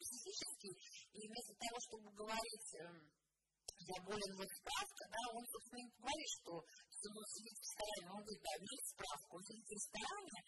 психически, 0.00 0.70
и 1.12 1.20
вместо 1.28 1.54
того, 1.60 1.76
чтобы 1.84 2.08
говорить, 2.16 2.70
я 2.74 3.96
болен, 4.04 4.32
вот 4.36 4.48
справка, 4.48 5.04
да, 5.08 5.22
он, 5.36 5.44
собственно, 5.46 5.80
не 5.84 5.92
говорит, 6.00 6.30
что 6.40 6.52
он 6.56 7.24
сидит 7.32 7.56
в 7.56 7.64
ресторане, 7.64 8.06
он 8.12 8.20
говорит, 8.24 8.42
да, 8.44 8.52
есть 8.60 8.88
справка, 8.92 9.30
он 9.36 9.42
сидит 9.44 9.66
в 9.68 9.76
ресторане, 9.76 10.38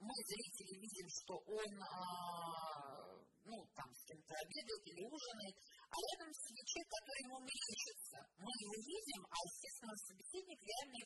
мы, 0.00 0.16
зрители, 0.24 0.80
видим, 0.80 1.08
что 1.12 1.34
он, 1.44 1.70
а, 1.76 3.20
ну, 3.44 3.56
там, 3.76 3.88
с 3.92 4.00
кем-то 4.08 4.32
обедает 4.32 4.82
или 4.88 5.02
ужинает, 5.04 5.56
а 5.92 5.96
рядом 6.00 6.32
сидит 6.32 6.64
человек, 6.64 6.88
который 6.88 7.22
ему 7.28 7.38
мерещится. 7.44 8.18
Мы 8.40 8.48
его 8.48 8.76
видим, 8.80 9.20
а, 9.28 9.36
естественно, 9.44 9.94
собеседник 10.00 10.60
реально 10.64 10.96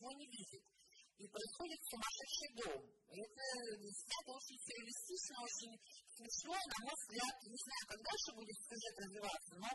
и 1.18 1.24
происходит 1.28 1.80
сумасшедший 1.86 2.50
дом. 2.58 2.82
Это 3.14 3.44
снято 3.78 4.30
очень 4.34 4.58
реалистично, 4.58 5.34
очень 5.44 5.74
смешно, 6.14 6.54
на 6.54 6.78
мой 6.84 6.96
взгляд, 6.98 7.34
не 7.46 7.60
знаю, 7.62 7.84
как 7.86 8.00
дальше 8.02 8.30
будет 8.34 8.58
сюжет 8.66 8.94
развиваться, 8.98 9.52
но 9.62 9.70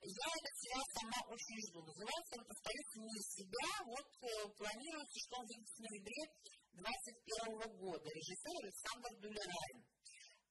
я 0.00 0.28
этот 0.32 0.54
сериал 0.56 0.86
сама 0.96 1.20
очень 1.28 1.60
жду. 1.60 1.78
Называется 1.84 2.32
он, 2.40 2.44
повторюсь, 2.48 2.92
не 3.04 3.20
себя. 3.20 3.68
Вот 3.84 4.08
э, 4.08 4.48
планируется, 4.56 5.18
что 5.20 5.32
он 5.36 5.44
выйдет 5.44 5.68
в 5.68 5.80
ноябре 5.84 6.22
2021 6.72 7.76
года. 7.76 8.06
Режиссер 8.08 8.54
Александр 8.64 9.10
Дулярайн. 9.20 9.78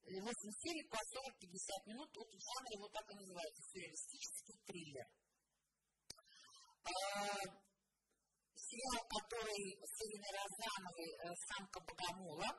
8 0.06 0.22
серий 0.22 0.86
по 0.86 0.98
40-50 1.02 1.90
минут. 1.90 2.10
Вот 2.14 2.30
жанр 2.30 2.70
его 2.78 2.88
так 2.94 3.10
и 3.10 3.14
называется. 3.14 3.62
Сюрреалистический 3.74 4.56
триллер. 4.66 5.06
Сериал, 8.70 9.02
который 9.02 9.82
с 9.82 9.94
Ириной 9.98 10.30
Розановой 10.30 11.10
«Самка 11.42 11.80
Богомола», 11.82 12.50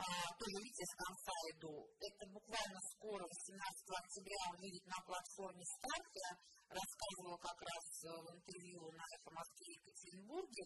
тоже, 0.00 0.56
видите, 0.64 0.84
с 0.88 0.94
конца 0.96 1.34
иду. 1.52 1.92
Это 2.00 2.24
буквально 2.32 2.80
скоро, 2.96 3.20
18 3.20 3.60
октября, 4.00 4.40
он 4.48 4.56
выйдет 4.64 4.86
на 4.88 4.96
платформе 5.04 5.60
«Старт». 5.60 6.08
Я 6.16 6.30
рассказывала 6.72 7.36
как 7.36 7.60
раз 7.60 7.84
в 8.00 8.32
интервью 8.32 8.80
на 8.96 9.04
«Эхо 9.12 9.28
Москве» 9.28 9.76
Екатеринбурге. 9.76 10.64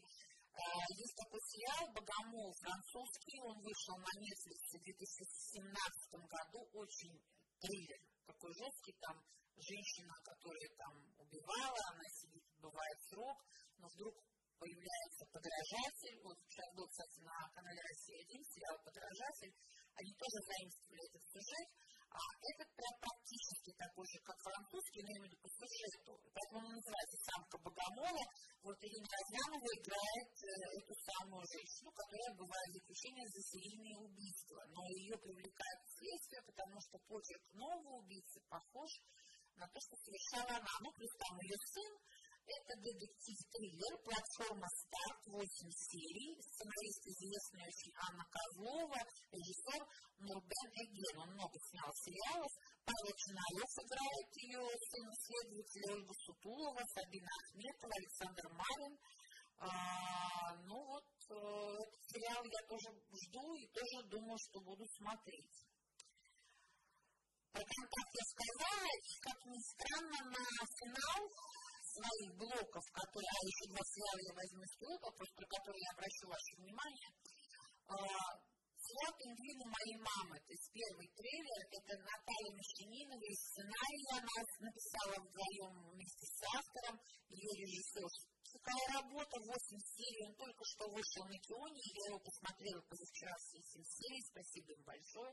А, 0.54 0.86
есть 0.86 1.16
такой 1.18 1.42
сериал 1.42 1.82
«Богомол» 1.90 2.54
французский, 2.62 3.42
он 3.42 3.58
вышел 3.58 3.98
на 3.98 4.12
Netflix 4.22 4.60
в 4.70 4.82
2017 4.86 5.66
году, 6.30 6.60
очень 6.78 7.18
триллер, 7.58 7.98
такой 8.22 8.54
жесткий, 8.54 8.94
там 9.02 9.18
женщина, 9.58 10.14
которая 10.22 10.70
там 10.78 10.94
убивала, 11.18 11.80
она 11.90 12.06
сидит, 12.22 12.44
бывает 12.62 12.98
срок, 13.10 13.38
но 13.82 13.88
вдруг 13.90 14.14
появляется 14.62 15.26
подражатель. 15.34 16.16
Вот 16.22 16.38
сейчас 16.46 16.70
был, 16.78 16.86
кстати, 16.86 17.18
на 17.26 17.50
канале 17.50 17.80
«Россия-1» 17.82 18.38
сериал 18.46 18.78
«Подражатель». 18.86 19.52
Они 19.98 20.12
тоже 20.14 20.38
заимствовали 20.46 21.02
этот 21.10 21.22
сюжет. 21.26 21.68
А 22.12 22.20
этот 22.20 22.68
прям 22.76 22.94
практически 23.00 23.72
такой 23.72 24.04
же, 24.06 24.20
как 24.20 24.36
французский, 24.44 25.00
но 25.02 25.10
именно 25.16 25.36
по 25.40 25.48
сюжету. 25.48 26.12
Поэтому 26.30 26.60
он 26.68 26.76
называется 26.76 27.18
«Самка 27.24 27.56
Богомола». 27.58 28.24
Вот 28.62 28.76
Ирина 28.84 29.08
Разлямова 29.08 29.70
играет 29.80 30.32
э, 30.44 30.48
эту 30.76 30.92
самую 30.92 31.42
женщину, 31.48 31.90
которая 31.90 32.32
бывает 32.36 32.70
заключение 32.76 33.26
за 33.32 33.40
серийные 33.50 33.96
убийства. 33.98 34.60
Но 34.70 34.80
ее 34.92 35.16
привлекает 35.18 35.80
следствие, 35.88 36.42
потому 36.46 36.76
что 36.84 37.00
почерк 37.08 37.44
нового 37.56 38.04
убийцы 38.04 38.38
похож 38.46 38.92
на 39.56 39.66
то, 39.68 39.78
что 39.80 39.96
совершала 39.96 40.52
она. 40.60 40.72
Ну, 40.84 40.92
плюс 40.92 41.12
там 41.16 41.34
ее 41.40 41.58
сын, 41.72 41.92
это 42.46 42.72
детектив-триллер, 42.80 43.94
платформа 44.02 44.66
«Старт», 44.68 45.20
8 45.26 45.46
серий, 45.70 46.34
сценарист 46.42 47.02
известный 47.06 47.62
очень 47.62 47.92
Анна 48.08 48.24
Козлова, 48.26 49.00
режиссер 49.30 49.82
Нурбен 50.18 50.68
Эген. 50.82 51.16
Он 51.22 51.30
много 51.34 51.56
снял 51.70 51.90
сериалов. 51.94 52.52
Павел 52.84 53.14
Чинаев 53.14 53.72
играет 53.82 54.28
ее 54.42 54.64
сын 54.90 55.06
следователя 55.22 55.94
Ольга 55.94 56.14
Сутулова, 56.14 56.82
Сабина 56.94 57.30
Ахметова, 57.42 57.94
Александр 57.94 58.44
Марин. 58.50 58.94
А, 59.58 60.56
ну 60.66 60.78
вот, 60.82 61.10
э, 61.30 61.34
этот 61.34 62.02
сериал 62.10 62.42
я 62.42 62.60
тоже 62.66 62.88
жду 63.22 63.54
и 63.54 63.66
тоже 63.70 64.08
думаю, 64.10 64.38
что 64.38 64.60
буду 64.60 64.84
смотреть. 64.98 65.54
Про 67.52 67.62
контакт 67.62 68.12
я 68.16 68.24
сказала, 68.32 68.88
как 69.20 69.38
ни 69.46 69.60
странно, 69.60 70.18
на 70.32 70.66
финал 70.80 71.20
своих 71.92 72.30
блоков, 72.40 72.84
которые, 72.92 73.28
а 73.28 73.40
еще 73.44 73.64
два 73.68 73.82
сериала 73.84 74.20
я 74.24 74.32
возьму 74.32 74.62
из 74.64 74.74
вопрос, 74.80 75.28
про 75.36 75.46
которые 75.46 75.82
я 75.82 75.90
обращу 75.92 76.24
ваше 76.26 76.52
внимание, 76.56 77.10
а, 77.86 77.96
сериал 78.80 79.12
«Пингвины 79.20 79.64
моей 79.68 79.98
мамы», 80.00 80.36
то 80.40 80.52
есть 80.52 80.68
первый 80.72 81.08
трейлер, 81.12 81.60
это 81.70 81.92
Наталья 82.00 82.52
Мещанинова, 82.56 83.24
из 83.28 83.40
сценария 83.44 84.12
она 84.18 84.38
написала 84.58 85.16
вдвоем 85.20 85.72
вместе 85.92 86.24
с 86.26 86.38
автором, 86.56 86.96
ее 87.28 87.52
режиссер. 87.60 88.10
Такая 88.52 88.84
работа, 89.00 89.36
8 89.40 89.56
серий, 89.96 90.28
он 90.28 90.34
только 90.36 90.62
что 90.64 90.84
вышел 90.92 91.24
на 91.24 91.38
Кионе, 91.40 91.80
я 91.80 92.04
его 92.12 92.20
посмотрела 92.20 92.80
позавчера 92.84 93.32
все 93.40 93.58
7 93.60 93.84
серий, 93.84 94.22
спасибо 94.28 94.72
им 94.76 94.82
большое 94.84 95.32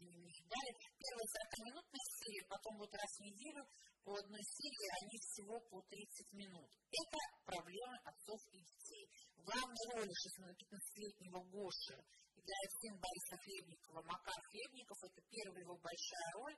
они 0.00 0.10
мне 0.18 0.32
дали. 0.50 0.70
Первые 0.98 1.26
40-минутные 1.26 2.06
серии, 2.18 2.44
потом 2.48 2.78
вот 2.78 2.92
раз 2.94 3.10
в 3.16 3.22
неделю 3.22 3.62
по 4.04 4.12
одной 4.18 4.42
серии, 4.42 4.88
они 5.00 5.16
всего 5.18 5.60
по 5.70 5.80
30 5.80 6.32
минут. 6.34 6.70
Это 6.90 7.18
проблемы 7.46 7.96
отцов 8.04 8.40
и 8.52 8.58
детей. 8.58 9.04
В 9.36 9.42
главной 9.44 9.86
роли 9.96 10.12
16-летнего 10.12 11.40
Гоши 11.48 11.96
играет 12.36 12.70
сын 12.80 12.94
Бориса 13.00 13.36
Хлебникова, 13.40 14.02
Макар 14.02 14.38
Хлебников, 14.50 14.98
это 15.02 15.20
первая 15.30 15.62
его 15.62 15.76
большая 15.78 16.30
роль. 16.34 16.56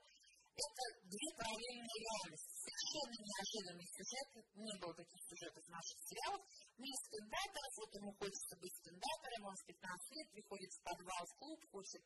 Это 0.57 0.83
две 1.05 1.27
параллельные 1.37 1.97
реальности. 2.01 2.56
Совершенно 2.67 3.15
неожиданный 3.23 3.87
сюжет. 3.95 4.27
Не 4.59 4.75
было 4.83 4.93
таких 4.93 5.21
сюжетов 5.23 5.63
в 5.63 5.71
наших 5.71 5.97
сериалах. 6.03 6.43
Мир 6.75 6.95
стендаторов, 7.07 7.71
вот 7.79 7.91
ему 7.95 8.11
хочется 8.19 8.55
быть 8.59 8.75
стендатором, 8.75 9.41
он 9.47 9.55
с 9.55 9.63
15 9.63 10.11
лет 10.11 10.27
приходит 10.35 10.71
в 10.75 10.83
подвал 10.83 11.23
в 11.23 11.33
клуб, 11.39 11.59
хочет 11.71 12.03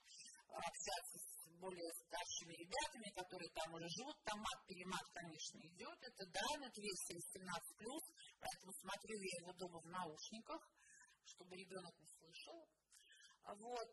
общаться 0.53 1.18
с 1.18 1.49
более 1.57 1.91
старшими 2.05 2.53
ребятами, 2.53 3.09
которые 3.09 3.49
там 3.57 3.74
уже 3.74 3.89
живут, 3.89 4.18
там 4.24 4.38
мат-перемат, 4.38 5.05
конечно, 5.14 5.57
идет. 5.66 5.97
Это 6.01 6.26
да, 6.30 6.45
Netflix 6.62 7.09
17+, 7.09 7.41
поэтому 8.38 8.72
смотрю 8.74 9.16
я 9.18 9.34
его 9.41 9.53
дома 9.53 9.80
в 9.82 9.88
наушниках, 9.89 10.62
чтобы 11.26 11.57
ребенок 11.57 11.93
не 11.97 12.07
слышал. 12.22 12.70
Вот. 13.45 13.89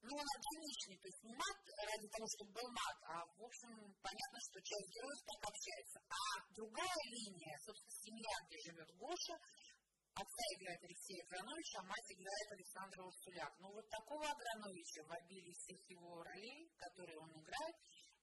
А, 0.00 0.06
ну, 0.06 0.16
он 0.16 0.24
органичный, 0.24 0.96
то 0.96 1.08
есть 1.08 1.22
не 1.24 1.34
мат 1.36 1.58
ради 1.76 2.08
того, 2.08 2.26
чтобы 2.32 2.50
был 2.56 2.68
мат, 2.72 2.98
а, 3.04 3.26
в 3.36 3.42
общем, 3.44 3.68
понятно, 4.00 4.38
что 4.48 4.56
часть 4.64 4.88
героев 4.96 5.20
так 5.28 5.40
общается. 5.44 5.98
А 6.08 6.22
другая 6.56 7.00
линия, 7.12 7.56
собственно, 7.60 7.96
семья, 8.00 8.34
где 8.48 8.56
живет 8.64 8.88
Гоша, 8.96 9.36
Отца 10.10 10.44
играет 10.56 10.82
Алексей 10.82 11.22
Агранович, 11.22 11.68
а 11.76 11.82
мать 11.84 12.10
играет 12.10 12.48
Александра 12.50 13.02
Урсуляк. 13.04 13.52
Но 13.60 13.70
вот 13.70 13.88
такого 13.88 14.24
Аграновича 14.26 15.04
в 15.04 15.12
обилии 15.12 15.54
всех 15.54 15.80
его 15.88 16.22
ролей, 16.24 16.68
которые 16.76 17.18
он 17.18 17.30
играет, 17.30 17.76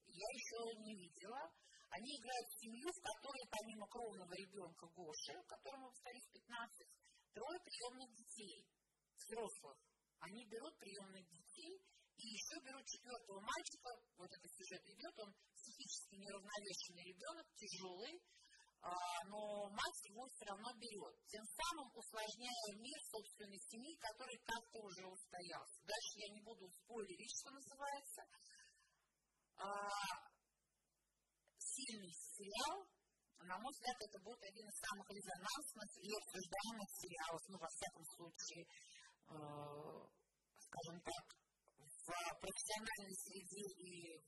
я 0.05 0.29
еще 0.33 0.59
не 0.83 0.93
видела. 0.95 1.41
Они 1.89 2.11
играют 2.19 2.49
семью, 2.59 2.89
в 2.91 3.01
которой 3.01 3.45
помимо 3.49 3.87
кровного 3.87 4.33
ребенка 4.33 4.85
Гоши, 4.87 5.33
которому 5.47 5.89
старик 5.93 6.25
15, 6.33 6.87
трое 7.33 7.59
приемных 7.63 8.09
детей, 8.17 8.67
взрослых. 9.15 9.77
Они 10.19 10.45
берут 10.45 10.77
приемных 10.79 11.25
детей 11.29 11.81
и 12.17 12.25
еще 12.33 12.57
берут 12.65 12.85
четвертого 12.85 13.39
мальчика, 13.39 13.89
вот 14.17 14.29
этот 14.31 14.51
сюжет 14.57 14.81
идет, 14.89 15.13
он 15.19 15.33
психически 15.53 16.15
неравновешенный 16.17 17.05
ребенок, 17.05 17.45
тяжелый, 17.53 18.17
а, 18.81 18.93
но 19.29 19.69
мать 19.69 20.01
его 20.09 20.25
все 20.29 20.45
равно 20.45 20.69
берет, 20.77 21.15
тем 21.27 21.43
самым 21.45 21.89
усложняя 21.93 22.69
мир 22.77 22.99
собственной 23.11 23.59
семьи, 23.69 23.93
который 23.97 24.37
как-то 24.45 24.79
уже 24.81 25.05
устоялся. 25.05 25.77
Дальше 25.85 26.13
я 26.25 26.29
не 26.33 26.41
буду 26.41 26.69
спойлерить, 26.69 27.35
что 27.37 27.51
называется. 27.51 28.21
А, 29.57 29.89
сильный 31.57 32.13
сериал, 32.13 32.87
на 33.45 33.57
мой 33.59 33.71
взгляд, 33.71 33.97
это 34.01 34.19
будет 34.25 34.41
один 34.41 34.65
из 34.65 34.77
самых 34.81 35.05
резонансных 35.09 35.89
и 36.01 36.09
обсуждаемых 36.09 36.89
сериалов, 36.97 37.41
ну, 37.49 37.57
во 37.57 37.69
всяком 37.69 38.03
случае, 38.17 38.65
скажем 39.27 40.97
так, 41.01 41.25
в 41.77 42.39
профессиональной 42.39 43.15
среде 43.15 43.65
и 43.83 44.21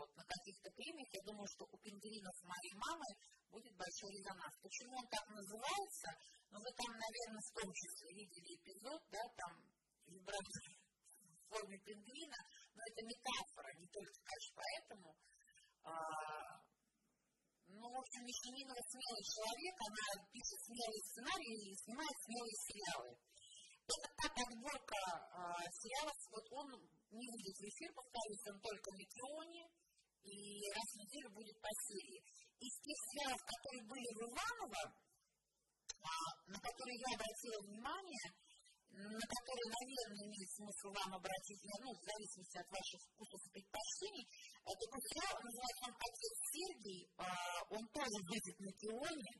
вот 0.00 0.08
на 0.16 0.24
каких-то 0.24 0.70
премиях, 0.72 1.08
я 1.12 1.22
думаю, 1.28 1.46
что 1.52 1.68
у 1.68 1.76
пингвинов 1.76 2.36
моей 2.42 2.74
мамы 2.80 3.08
будет 3.52 3.74
большой 3.76 4.16
резонанс. 4.16 4.56
Почему 4.62 4.96
он 4.96 5.06
так 5.12 5.28
называется? 5.28 6.08
Ну, 6.48 6.56
вы 6.56 6.70
там, 6.72 6.90
наверное, 6.96 7.44
в 7.44 7.52
том 7.52 7.68
числе 7.74 8.08
видели 8.16 8.56
эпизод, 8.56 9.00
да, 9.12 9.22
там 9.36 9.52
в 10.08 11.48
форме 11.50 11.76
пингвина, 11.84 12.40
но 12.72 12.80
это 12.80 13.00
метафора, 13.04 13.70
не 13.76 13.86
только, 13.92 14.18
конечно, 14.24 14.54
поэтому. 14.56 15.08
А, 15.84 15.92
ну, 17.68 17.86
в 17.90 17.98
общем, 18.00 18.22
Мишелинова 18.24 18.82
смелый 18.88 19.24
человек, 19.28 19.76
она 19.84 20.06
пишет 20.32 20.58
смелые 20.64 21.02
сценарии 21.10 21.56
и 21.70 21.76
снимает 21.76 22.16
смелые 22.24 22.56
сериалы. 22.66 23.12
Это 23.90 24.08
та 24.22 24.28
подборка 24.30 25.02
а, 25.34 25.58
сериалов, 25.82 26.14
вот 26.30 26.46
он 26.52 26.66
не 27.10 27.26
выйдет 27.26 27.56
в 27.58 27.64
эфир, 27.66 27.90
повторюсь, 27.90 28.46
он 28.46 28.58
только 28.62 28.88
на 28.94 29.04
Кионе, 29.10 29.64
и 30.22 30.34
раз 30.70 30.86
в 30.94 30.98
неделю 31.02 31.28
будет 31.34 31.58
по 31.58 31.72
серии. 31.90 32.22
Из 32.60 32.74
тех 32.86 32.98
сериалов, 33.10 33.40
которые 33.42 33.82
были 33.90 34.08
в 34.14 34.20
Иваново, 34.30 34.82
а, 36.06 36.12
на 36.46 36.58
которые 36.60 36.96
я 37.02 37.10
обратила 37.18 37.58
внимание, 37.66 38.26
на 38.90 39.26
которые, 39.26 39.68
наверное, 39.74 40.22
имеет 40.28 40.50
смысл 40.54 40.88
вам 40.94 41.10
обратить, 41.18 41.62
ну, 41.82 41.90
в 41.90 42.02
зависимости 42.02 42.58
от 42.58 42.68
ваших 42.70 43.00
вкусов 43.10 43.40
и 43.42 43.52
предпочтений. 43.58 44.26
Это 44.66 44.84
сериал, 44.86 45.34
называется 45.42 45.82
он 45.90 45.94
«Отец 45.98 46.34
Сергий», 46.50 47.02
а, 47.16 47.26
он 47.74 47.82
тоже 47.90 48.18
выйдет 48.22 48.56
на 48.60 48.70
Кионе, 48.78 49.34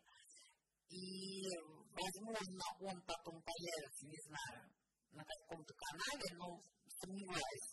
и, 0.90 1.46
возможно, 1.92 2.64
он 2.80 2.96
потом 3.02 3.36
появится, 3.42 4.06
не 4.06 4.20
знаю, 4.26 4.70
на 5.12 5.24
каком-то 5.24 5.72
канале, 5.74 6.28
но 6.38 6.46
сомневаюсь. 7.00 7.70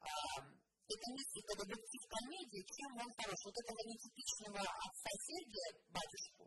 А, 0.00 0.42
это 0.86 1.06
несколько 1.10 1.52
детектив 1.66 2.02
комедии, 2.06 2.62
чем 2.62 2.90
он 2.94 3.10
хорош. 3.18 3.38
Вот 3.44 3.56
этого 3.58 3.80
нетипичного 3.90 4.60
отца 4.62 5.10
Сергия, 5.26 5.68
батюшку, 5.90 6.46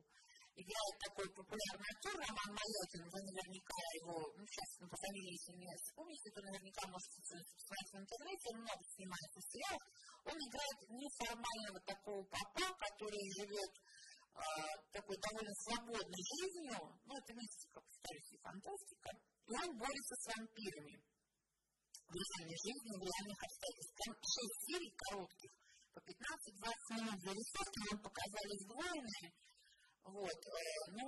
играет 0.60 0.96
такой 1.00 1.28
популярный 1.32 1.88
актер 1.88 2.16
Роман 2.20 2.52
Малякин, 2.52 3.04
вы 3.08 3.20
наверняка 3.20 3.80
его, 4.00 4.16
ну, 4.36 4.44
сейчас 4.44 4.70
ну, 4.80 4.86
по 4.92 4.98
фамилии, 5.00 5.38
если 5.40 5.56
не 5.56 5.68
вспомните, 5.88 6.28
то 6.36 6.40
наверняка 6.44 6.84
можете 6.92 7.16
посмотреть 7.20 7.92
в 7.92 8.00
интернете, 8.00 8.46
он 8.52 8.58
много 8.64 8.84
снимается 8.96 9.40
в. 9.40 9.80
Он 10.28 10.36
играет 10.36 10.78
неформального 10.90 11.80
такого 11.88 12.22
папа, 12.28 12.66
который 12.76 13.24
живет 13.40 13.72
такой 14.92 15.18
довольно 15.18 15.54
свободной 15.68 16.24
жизнью, 16.24 16.80
ну, 17.06 17.12
это 17.16 17.32
мистика, 17.34 17.82
повторюсь, 17.82 18.32
и 18.32 18.38
фантастика, 18.38 19.10
и 19.48 19.52
он 19.54 19.70
борется 19.78 20.16
с 20.16 20.26
вампирами. 20.34 20.96
В 22.10 22.14
реальной 22.16 22.58
жизни, 22.58 22.92
в 22.98 23.04
реальных 23.06 23.38
обстоятельствах. 23.38 23.98
Там 24.02 24.14
шесть 24.18 24.60
серий 24.66 24.94
коротких, 24.98 25.52
по 25.94 26.00
15-20 26.00 26.96
минут. 26.98 27.18
Зарисовки 27.22 27.80
нам 27.86 27.98
показали 28.02 28.54
сдвоенные, 28.66 29.30
вот, 30.04 30.40
э, 30.48 30.62
ну, 30.98 31.06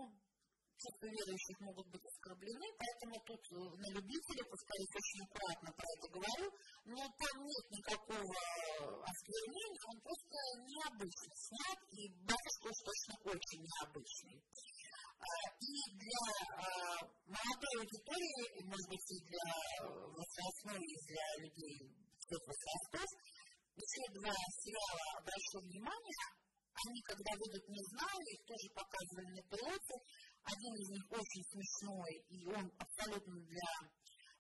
чувства 0.82 1.08
верующих 1.08 1.58
могут 1.62 1.88
быть 1.94 2.06
оскорблены, 2.06 2.68
поэтому 2.82 3.16
тут 3.30 3.42
э, 3.54 3.56
на 3.56 3.88
любителя, 3.94 4.44
повторюсь, 4.50 4.94
очень 4.98 5.22
аккуратно 5.26 5.70
про 5.78 5.88
это 5.94 6.06
говорю, 6.10 6.48
но 6.90 7.00
там 7.06 7.36
нет 7.46 7.66
никакого 7.70 8.34
осквернения, 9.06 9.84
он 9.94 9.98
просто 10.02 10.36
необычно 10.66 11.32
снят, 11.38 11.80
и 11.94 12.02
батюшка 12.26 12.66
уж 12.66 12.80
точно 12.82 13.14
очень 13.30 13.62
необычный. 13.62 14.38
А, 15.22 15.34
и 15.62 15.74
для 16.02 16.26
а, 16.58 16.98
молодой 17.30 17.74
аудитории, 17.78 18.42
может 18.66 18.88
быть, 18.90 19.08
и 19.14 19.18
для 19.30 19.48
возрастной, 19.86 20.82
и 20.82 20.96
для 21.06 21.26
людей 21.46 21.78
всех 22.26 22.42
возрастов, 22.42 23.10
еще 23.78 24.02
два 24.18 24.34
сериала 24.34 25.22
обращу 25.22 25.58
внимание, 25.62 26.26
они, 26.74 27.02
когда 27.04 27.32
будут 27.38 27.64
не 27.70 27.84
знали, 27.94 28.28
их 28.34 28.42
тоже 28.48 28.68
показывали 28.74 29.30
на 29.38 29.44
пилоте, 29.52 29.96
один 30.44 30.74
из 30.76 30.88
них 30.90 31.06
очень 31.12 31.44
смешной, 31.52 32.12
и 32.30 32.46
он 32.48 32.66
абсолютно 32.80 33.36
для 33.46 33.72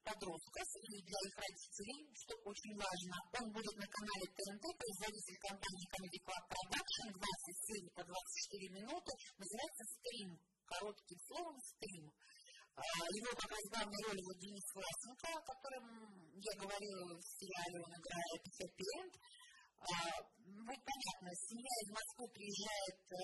подростков 0.03 0.67
и 0.81 0.97
для 1.05 1.19
их 1.29 1.35
родителей, 1.37 2.09
что 2.17 2.33
очень 2.45 2.73
важно. 2.73 3.13
Он 3.37 3.45
будет 3.53 3.75
на 3.77 3.87
канале 3.87 4.25
ТНТ, 4.33 4.65
производитель 4.81 5.39
компании 5.45 5.91
Comedy 5.93 6.19
Club 6.25 6.43
Production, 6.49 7.07
20 7.13 7.65
серий 7.67 7.91
по 7.93 8.03
24 8.03 8.81
минуты, 8.81 9.11
называется 9.37 9.83
«Стрим», 9.93 10.29
коротким 10.65 11.19
словом 11.27 11.57
«Стрим». 11.61 12.05
А, 12.71 12.81
его 13.13 13.31
как 13.35 13.51
раз 13.51 13.63
главной 13.69 14.01
роли 14.07 14.21
вот 14.25 14.37
Денис 14.39 14.67
Власенко, 14.73 15.27
о 15.27 15.43
котором 15.43 15.85
я 16.39 16.53
говорила 16.55 17.19
в 17.19 17.23
сериале, 17.37 17.77
он 17.83 17.91
играет 17.93 18.41
Хэппи. 18.57 18.95
Будет 19.81 20.83
понятно, 20.85 21.29
семья 21.33 21.73
из 21.81 21.89
Москвы 21.89 22.25
приезжает 22.37 22.97
э, 23.01 23.17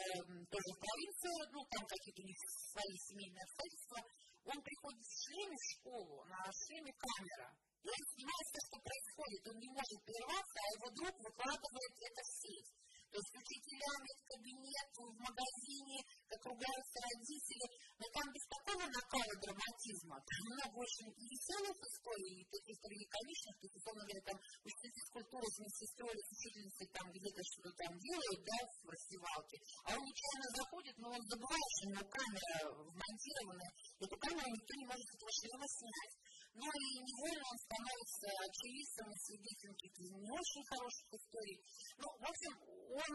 тоже 0.49 0.69
в 0.73 0.79
провинцию, 0.81 1.37
ну, 1.53 1.59
там 1.69 1.83
какие-то 1.85 2.21
у 2.21 2.27
них 2.27 2.39
свои 2.73 2.95
семейные 2.97 3.43
обстоятельства. 3.45 3.99
Он 4.47 4.57
приходит 4.63 5.05
в 5.05 5.17
шлеме 5.21 5.53
в 5.53 5.67
школу, 5.77 6.15
на 6.25 6.39
шлеме 6.49 6.91
камера. 6.97 7.47
И 7.83 7.87
он 7.87 8.01
снимает 8.09 8.45
все, 8.47 8.61
что 8.67 8.77
происходит. 8.81 9.41
Он 9.47 9.57
не 9.59 9.69
может 9.69 9.99
прерваться, 10.01 10.57
а 10.57 10.73
его 10.81 10.87
друг 10.97 11.13
выкладывает 11.19 11.93
это 12.01 12.21
в 12.25 12.31
сеть. 12.41 12.71
То 13.11 13.17
есть 13.17 13.33
учителями 13.39 14.11
в 14.17 14.23
кабинет, 14.27 14.89
в 14.97 15.15
магазине, 15.23 15.97
как 16.27 16.41
ругаются 16.43 16.97
родители. 16.99 17.65
Но 17.97 18.05
там 18.11 18.25
без 18.35 18.45
такого 18.51 18.83
накала 18.83 19.33
драматизма. 19.41 20.17
Там 20.19 20.41
много 20.51 20.75
очень 20.83 21.09
веселых 21.15 21.77
историй, 21.77 22.43
и 22.43 22.49
таких 22.51 22.77
трагикомичных, 22.83 23.53
то 23.57 23.65
есть, 23.65 23.77
условно 23.79 24.03
говоря, 24.03 24.23
там 24.27 24.37
учитель 24.63 24.93
физкультуры 24.97 25.47
с 25.47 25.57
медсестрой 25.63 26.15
с 26.17 26.29
учительницей 26.35 26.87
там 26.93 27.05
где-то 27.11 27.41
что-то 27.43 27.71
там 27.77 27.91
делают, 27.97 28.41
да, 28.43 28.57
в 28.83 28.89
раздевалке. 28.91 29.57
А 29.85 29.95
он 29.95 30.01
нечаянно 30.03 30.49
заходит, 30.51 30.95
но 30.97 31.07
он 31.15 31.21
забывает, 31.27 31.69
что 31.77 31.83
у 31.87 31.91
него 31.91 32.05
камера 32.11 32.55
вмонтированная. 32.75 33.71
Эту 34.03 34.15
камеру 34.17 34.47
никто 34.51 34.73
не 34.77 34.85
может 34.85 35.07
этого 35.47 35.65
снять. 35.67 36.13
Ну 36.57 36.65
и 36.65 36.87
невольно 37.05 37.45
он 37.53 37.57
становится 37.69 38.27
очевидцем 38.41 39.05
и 39.13 39.21
свидетелем 39.29 39.73
каких-то 39.77 40.01
не 40.09 40.31
очень 40.33 40.63
хороших 40.65 41.05
историй. 41.13 41.57
Ну, 42.01 42.07
в 42.17 42.25
общем, 42.25 42.53
он, 42.97 43.13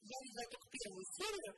я 0.00 0.18
видела 0.24 0.46
только 0.48 0.66
первую 0.72 1.04
серию, 1.12 1.52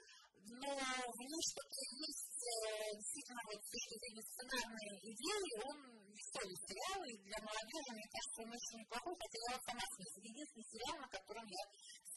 но 0.47 0.71
в 0.75 1.21
ней 1.23 1.43
что-то 1.47 1.79
есть, 1.95 2.43
э, 2.43 2.91
действительно, 2.99 3.43
вот 3.47 3.59
с 3.63 3.71
точки 3.71 3.95
зрения 4.03 4.27
сценарной 4.27 4.95
идеи, 4.99 5.51
он 5.63 5.79
веселый 6.11 6.59
сериал, 6.67 7.01
и 7.07 7.15
для 7.23 7.39
молодежи, 7.39 7.91
мне 7.95 8.09
кажется, 8.11 8.43
он 8.43 8.51
очень 8.51 8.79
неплохой, 8.83 9.15
хотя 9.15 9.39
я 9.47 9.59
сама 9.63 9.85
смеялась. 9.87 10.27
Единственный 10.27 10.69
сериал, 10.75 10.97
на 11.03 11.09
котором 11.15 11.47
я 11.47 11.65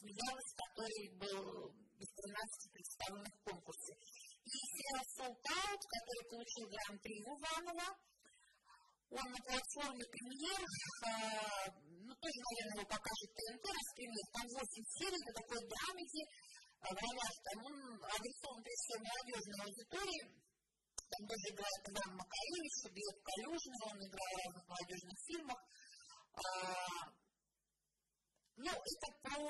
смеялась, 0.02 0.50
который 0.58 1.02
был 1.14 1.46
без 1.94 2.10
13 2.10 2.74
представленных 2.74 3.34
в 3.38 3.42
конкурсе. 3.54 3.92
И 4.50 4.50
сериал 4.50 5.04
Out, 5.30 5.82
который 5.94 6.24
получил 6.30 6.64
гран-при 6.70 7.14
Иванова, 7.22 7.86
он 9.10 9.26
на 9.26 9.40
платформе 9.42 10.04
премьер, 10.06 10.60
ну, 12.06 12.12
тоже, 12.14 12.38
наверное, 12.46 12.78
его 12.78 12.86
покажет 12.86 13.30
ТНТ, 13.34 13.64
распример, 13.66 14.24
там 14.30 14.46
8 14.46 14.62
серий, 14.96 15.20
это 15.26 15.32
такой 15.42 15.60
драмеди, 15.66 16.22
в 16.80 16.94
ролях, 16.94 17.34
там 17.44 17.58
он 17.66 17.76
адресован 18.06 18.62
прежде 18.62 18.82
всего 18.86 19.04
молодежной 19.04 19.60
аудитории, 19.66 20.22
там 21.10 21.22
тоже 21.26 21.46
играет 21.50 21.82
Иван 21.90 22.10
Макаревич, 22.16 22.74
Глеб 22.86 23.18
Калюжный, 23.26 23.82
он 23.90 23.98
играл 23.98 24.30
в 24.30 24.38
разных 24.40 24.64
молодежных 24.70 25.18
фильмах. 25.26 25.60
Ну, 28.62 28.70
это 28.70 29.06
про 29.24 29.40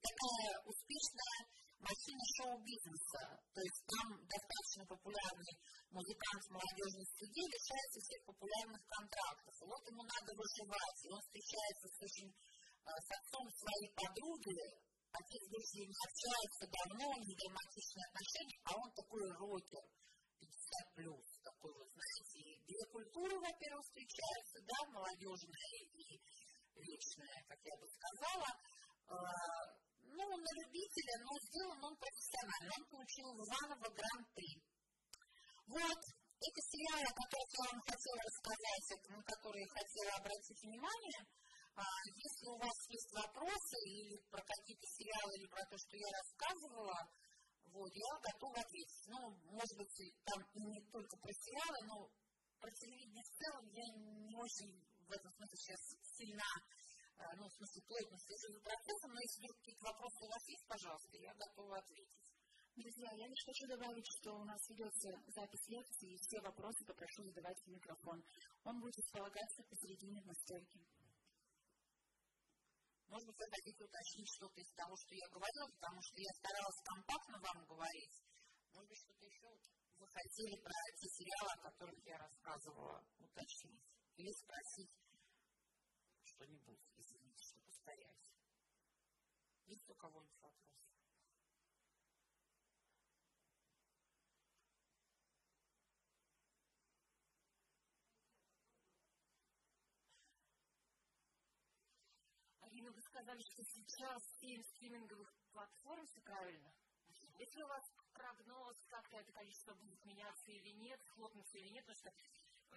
такая 0.00 0.50
успешная 0.64 1.38
машина 1.80 2.22
шоу-бизнеса. 2.38 3.22
То 3.54 3.60
есть 3.60 3.80
там 3.86 4.06
достаточно 4.26 4.84
популярный 4.86 5.54
музыкант 5.90 6.42
в 6.44 6.54
молодежной 6.54 7.06
студии 7.14 7.46
лишается 7.46 7.98
всех 8.02 8.20
популярных 8.26 8.82
контрактов. 8.86 9.54
И 9.58 9.64
вот 9.64 9.82
ему 9.86 10.02
надо 10.02 10.30
выживать. 10.34 10.98
И 11.04 11.08
он 11.08 11.20
встречается 11.22 11.86
с, 11.88 11.96
очень, 12.02 12.30
с 12.30 13.08
отцом 13.08 13.44
своей 13.48 13.90
подруги, 13.94 14.58
отец 15.12 15.42
с 15.48 15.74
ним 15.74 15.90
общается 15.90 16.64
давно, 16.68 17.04
у 17.08 17.20
них 17.24 17.36
драматичные 17.38 18.06
отношения, 18.12 18.58
а 18.64 18.70
он 18.76 18.88
такой 18.92 19.24
рокер, 19.40 19.84
50 20.38 20.94
плюс, 20.94 21.26
такой 21.42 21.72
вот, 21.74 21.88
знаете, 21.88 22.60
две 22.68 22.84
культуры, 22.92 23.34
во-первых, 23.40 23.84
встречаются, 23.88 24.58
да, 24.62 24.78
молодежная 24.92 25.72
и 25.96 26.20
вечная, 26.76 27.38
как 27.48 27.58
я 27.64 27.74
бы 27.80 27.86
сказала, 27.88 28.50
ну, 30.16 30.24
на 30.36 30.50
любителя, 30.62 31.14
но 31.24 31.32
сделан 31.48 31.84
он 31.84 31.94
профессионально. 31.96 32.70
Он 32.78 32.84
получил 32.88 33.26
Иванова 33.34 33.88
гран-при. 33.92 34.52
Вот, 35.68 36.00
это 36.38 36.60
сериалы, 36.70 37.04
о 37.04 37.18
которых 37.18 37.48
я 37.52 37.64
вам 37.72 37.80
хотела 37.82 38.20
рассказать, 38.24 38.86
на 39.10 39.22
которые 39.22 39.62
я 39.66 39.72
хотела 39.74 40.10
обратить 40.16 40.62
внимание. 40.62 41.22
А, 41.76 41.84
если 42.10 42.46
у 42.48 42.58
вас 42.58 42.76
есть 42.88 43.10
вопросы 43.12 43.76
или 43.86 44.16
про 44.30 44.42
какие-то 44.42 44.86
сериалы, 44.86 45.30
или 45.38 45.46
про 45.46 45.64
то, 45.66 45.76
что 45.78 45.94
я 45.96 46.10
рассказывала, 46.10 46.98
вот, 47.70 47.90
я 47.92 48.10
готова 48.18 48.58
ответить. 48.58 49.04
Ну, 49.06 49.18
может 49.52 49.76
быть, 49.76 49.92
там 50.24 50.40
не 50.54 50.80
только 50.90 51.16
про 51.18 51.32
сериалы, 51.32 51.78
но 51.86 51.96
про 52.58 52.70
телевидение 52.72 53.22
в 53.22 53.32
целом 53.38 53.64
я 53.70 53.86
не 53.94 54.34
очень 54.34 54.72
в 55.08 55.12
этом 55.12 55.32
смысле 55.32 55.56
сейчас 55.56 55.82
сильна 56.18 56.50
ну, 57.18 57.48
в 57.48 57.52
смысле, 57.52 57.82
плотно 57.82 58.16
слежу 58.18 58.48
за 58.54 58.60
процессом, 58.60 59.10
но 59.12 59.20
если 59.20 59.46
какие-то 59.46 59.84
вопросы 59.84 60.18
у 60.24 60.28
вас 60.28 60.44
есть, 60.48 60.66
пожалуйста, 60.66 61.16
я 61.18 61.34
готова 61.34 61.78
ответить. 61.78 62.22
Друзья, 62.78 63.10
я 63.10 63.26
лишь 63.26 63.44
хочу 63.44 63.66
добавить, 63.66 64.06
что 64.06 64.38
у 64.38 64.44
нас 64.44 64.62
ведется 64.70 65.10
запись 65.34 65.66
лекции, 65.66 66.14
и 66.14 66.20
все 66.22 66.40
вопросы 66.40 66.84
попрошу 66.86 67.24
задавать 67.24 67.58
в 67.58 67.70
микрофон. 67.74 68.22
Он 68.62 68.78
будет 68.78 68.96
располагаться 68.98 69.62
посередине 69.66 70.22
на 70.22 70.34
стойке. 70.34 70.78
Может 73.08 73.26
быть, 73.26 73.40
вы 73.40 73.46
хотите 73.50 73.82
уточнить 73.82 74.30
что-то 74.36 74.60
из 74.60 74.70
того, 74.78 74.94
что 74.94 75.14
я 75.14 75.26
говорила, 75.32 75.66
потому 75.74 75.98
что 76.02 76.20
я 76.20 76.32
старалась 76.38 76.80
компактно 76.84 77.36
вам 77.40 77.66
говорить. 77.66 78.16
Может 78.74 78.88
быть, 78.88 79.00
что-то 79.00 79.24
еще 79.26 79.48
вы 79.98 80.06
хотели 80.06 80.54
про 80.62 80.78
те 80.94 81.08
сериалы, 81.08 81.50
о 81.58 81.62
которых 81.66 81.98
я 82.06 82.18
рассказывала, 82.18 83.02
уточнить. 83.18 83.82
Или 84.14 84.30
спросить 84.30 84.94
что-нибудь, 86.22 86.78
повторяюсь. 87.88 88.28
Есть 89.66 89.90
у 89.90 89.94
кого-нибудь 89.94 90.42
вопрос? 90.42 90.54
Алина, 102.60 102.90
вы 102.90 103.00
сказали, 103.00 103.42
что 103.42 103.62
сейчас 103.64 104.22
7 104.40 104.62
стриминговых 104.62 105.32
платформ, 105.52 106.06
все 106.06 106.20
правильно? 106.20 106.72
Если 107.38 107.62
у 107.62 107.68
вас 107.68 107.84
прогноз, 108.12 108.76
как-то 108.88 109.16
это 109.16 109.32
количество 109.32 109.74
будет 109.74 110.04
меняться 110.04 110.50
или 110.50 110.70
нет, 110.70 111.00
схлопнуться 111.04 111.56
или 111.58 111.68
нет, 111.70 111.86
потому 111.86 111.96
что 111.96 112.12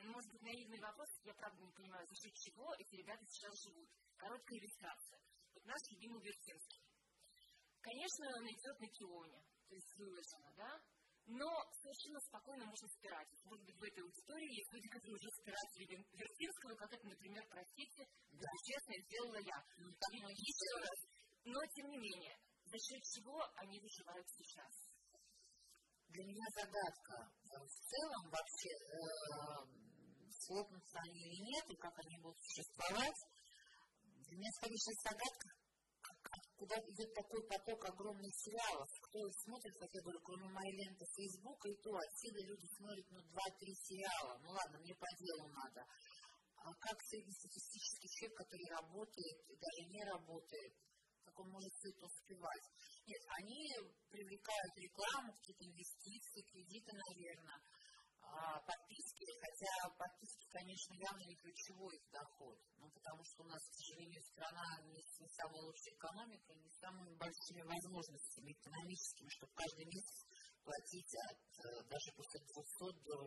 может 0.04 0.32
быть, 0.32 0.42
наивный 0.42 0.80
вопрос, 0.80 1.10
я 1.24 1.34
правда 1.34 1.62
не 1.64 1.72
понимаю, 1.72 2.08
за 2.08 2.16
счет 2.16 2.34
чего 2.36 2.74
эти 2.76 2.96
ребята 2.96 3.26
сейчас 3.26 3.54
живут. 3.64 3.90
Короткая 4.18 4.60
иллюстрация. 4.60 5.22
Вот 5.54 5.66
наш 5.66 5.82
любимый 5.92 6.22
Версинский. 6.22 6.82
Конечно, 7.82 8.26
он 8.38 8.48
идет 8.48 8.80
на 8.80 8.88
Кионе, 8.88 9.44
то 9.68 9.76
есть 9.76 9.98
выложено, 9.98 10.54
да? 10.56 10.82
но 11.28 11.48
совершенно 11.82 12.20
спокойно 12.20 12.66
можно 12.66 12.88
спирать. 12.88 13.30
Может 13.46 13.66
быть, 13.66 13.78
в 13.78 13.84
этой 13.84 14.04
аудитории 14.04 14.58
есть 14.58 14.74
люди, 14.74 14.88
которые 14.90 15.16
уже 15.16 15.30
спирать 15.30 15.72
Вертинского, 15.78 16.76
как 16.76 16.94
это, 16.94 17.08
например, 17.08 17.44
простите, 17.50 18.08
да. 18.32 18.50
честно, 18.66 18.94
сделала 19.06 19.40
я. 19.40 19.60
Ну, 19.78 19.90
еще 20.30 20.72
раз. 20.82 21.00
Но, 21.46 21.60
тем 21.74 21.90
не 21.90 21.98
менее, 21.98 22.38
за 22.66 22.78
счет 22.78 23.02
чего 23.04 23.42
они 23.56 23.80
выживают 23.80 24.28
сейчас? 24.30 24.91
Для 26.12 26.24
меня 26.28 26.48
загадка. 26.56 27.16
В 27.48 27.76
целом, 27.88 28.24
вообще, 28.28 28.68
э, 28.68 29.02
они 30.52 31.20
или 31.24 31.40
нет, 31.40 31.66
и 31.72 31.76
как 31.80 31.96
они 32.04 32.20
будут 32.20 32.36
существовать. 32.44 33.20
Для 34.28 34.36
меня 34.36 34.52
скорее 34.60 34.76
загадка, 35.08 35.48
куда 36.60 36.76
идет 36.84 37.14
такой 37.16 37.42
поток 37.48 37.80
огромных 37.86 38.34
сериалов. 38.36 38.90
Кто 39.08 39.18
их 39.24 39.36
смотрит, 39.40 39.76
как 39.80 39.90
я 39.94 40.02
говорю, 40.02 40.20
кроме 40.20 40.48
моей 40.52 40.76
ленты 40.84 41.06
Фейсбука, 41.16 41.70
и 41.70 41.80
то 41.80 41.96
отсюда 41.96 42.40
люди 42.44 42.68
смотрят 42.76 43.08
ну, 43.12 43.20
два-три 43.32 43.74
сериала. 43.76 44.38
Ну 44.44 44.50
ладно, 44.52 44.80
мне 44.84 44.96
по 44.96 45.08
делу 45.16 45.48
надо. 45.48 45.82
А 46.60 46.76
как 46.76 46.98
среднестатистический 47.08 48.10
человек, 48.20 48.38
который 48.38 48.68
работает 48.68 49.38
даже 49.48 49.82
не 49.88 50.04
работает, 50.04 50.74
как 51.24 51.40
он 51.40 51.50
может 51.50 51.72
все 51.80 51.90
это 51.90 52.06
успевать? 52.06 52.66
Нет, 53.12 53.24
они 53.44 53.68
привлекают 54.08 54.74
рекламу, 54.78 55.36
какие-то 55.36 55.66
инвестиции, 55.68 56.48
кредиты, 56.48 56.92
наверное 56.96 57.60
а, 58.24 58.56
подписки, 58.64 59.26
хотя 59.36 59.92
подписки, 60.00 60.48
конечно, 60.48 60.94
явно 60.96 61.24
не 61.28 61.36
ключевой 61.36 61.92
их 61.98 62.08
доход, 62.08 62.56
ну, 62.80 62.88
потому 62.88 63.20
что 63.28 63.44
у 63.44 63.48
нас, 63.52 63.60
к 63.68 63.74
сожалению, 63.84 64.24
страна 64.32 64.64
не, 64.88 64.96
не 64.96 65.28
самая 65.28 65.60
лучшая 65.60 65.94
экономика, 66.00 66.56
не 66.56 66.70
с 66.72 66.80
самыми 66.80 67.14
большими 67.20 67.64
возможностями 67.68 68.56
экономическими, 68.56 69.28
чтобы 69.28 69.52
каждый 69.60 69.86
месяц 69.92 70.20
платить 70.64 71.14
от, 71.28 71.44
э, 71.68 71.84
даже 71.92 72.10
после 72.16 72.40
200 72.48 72.96
до, 73.04 73.18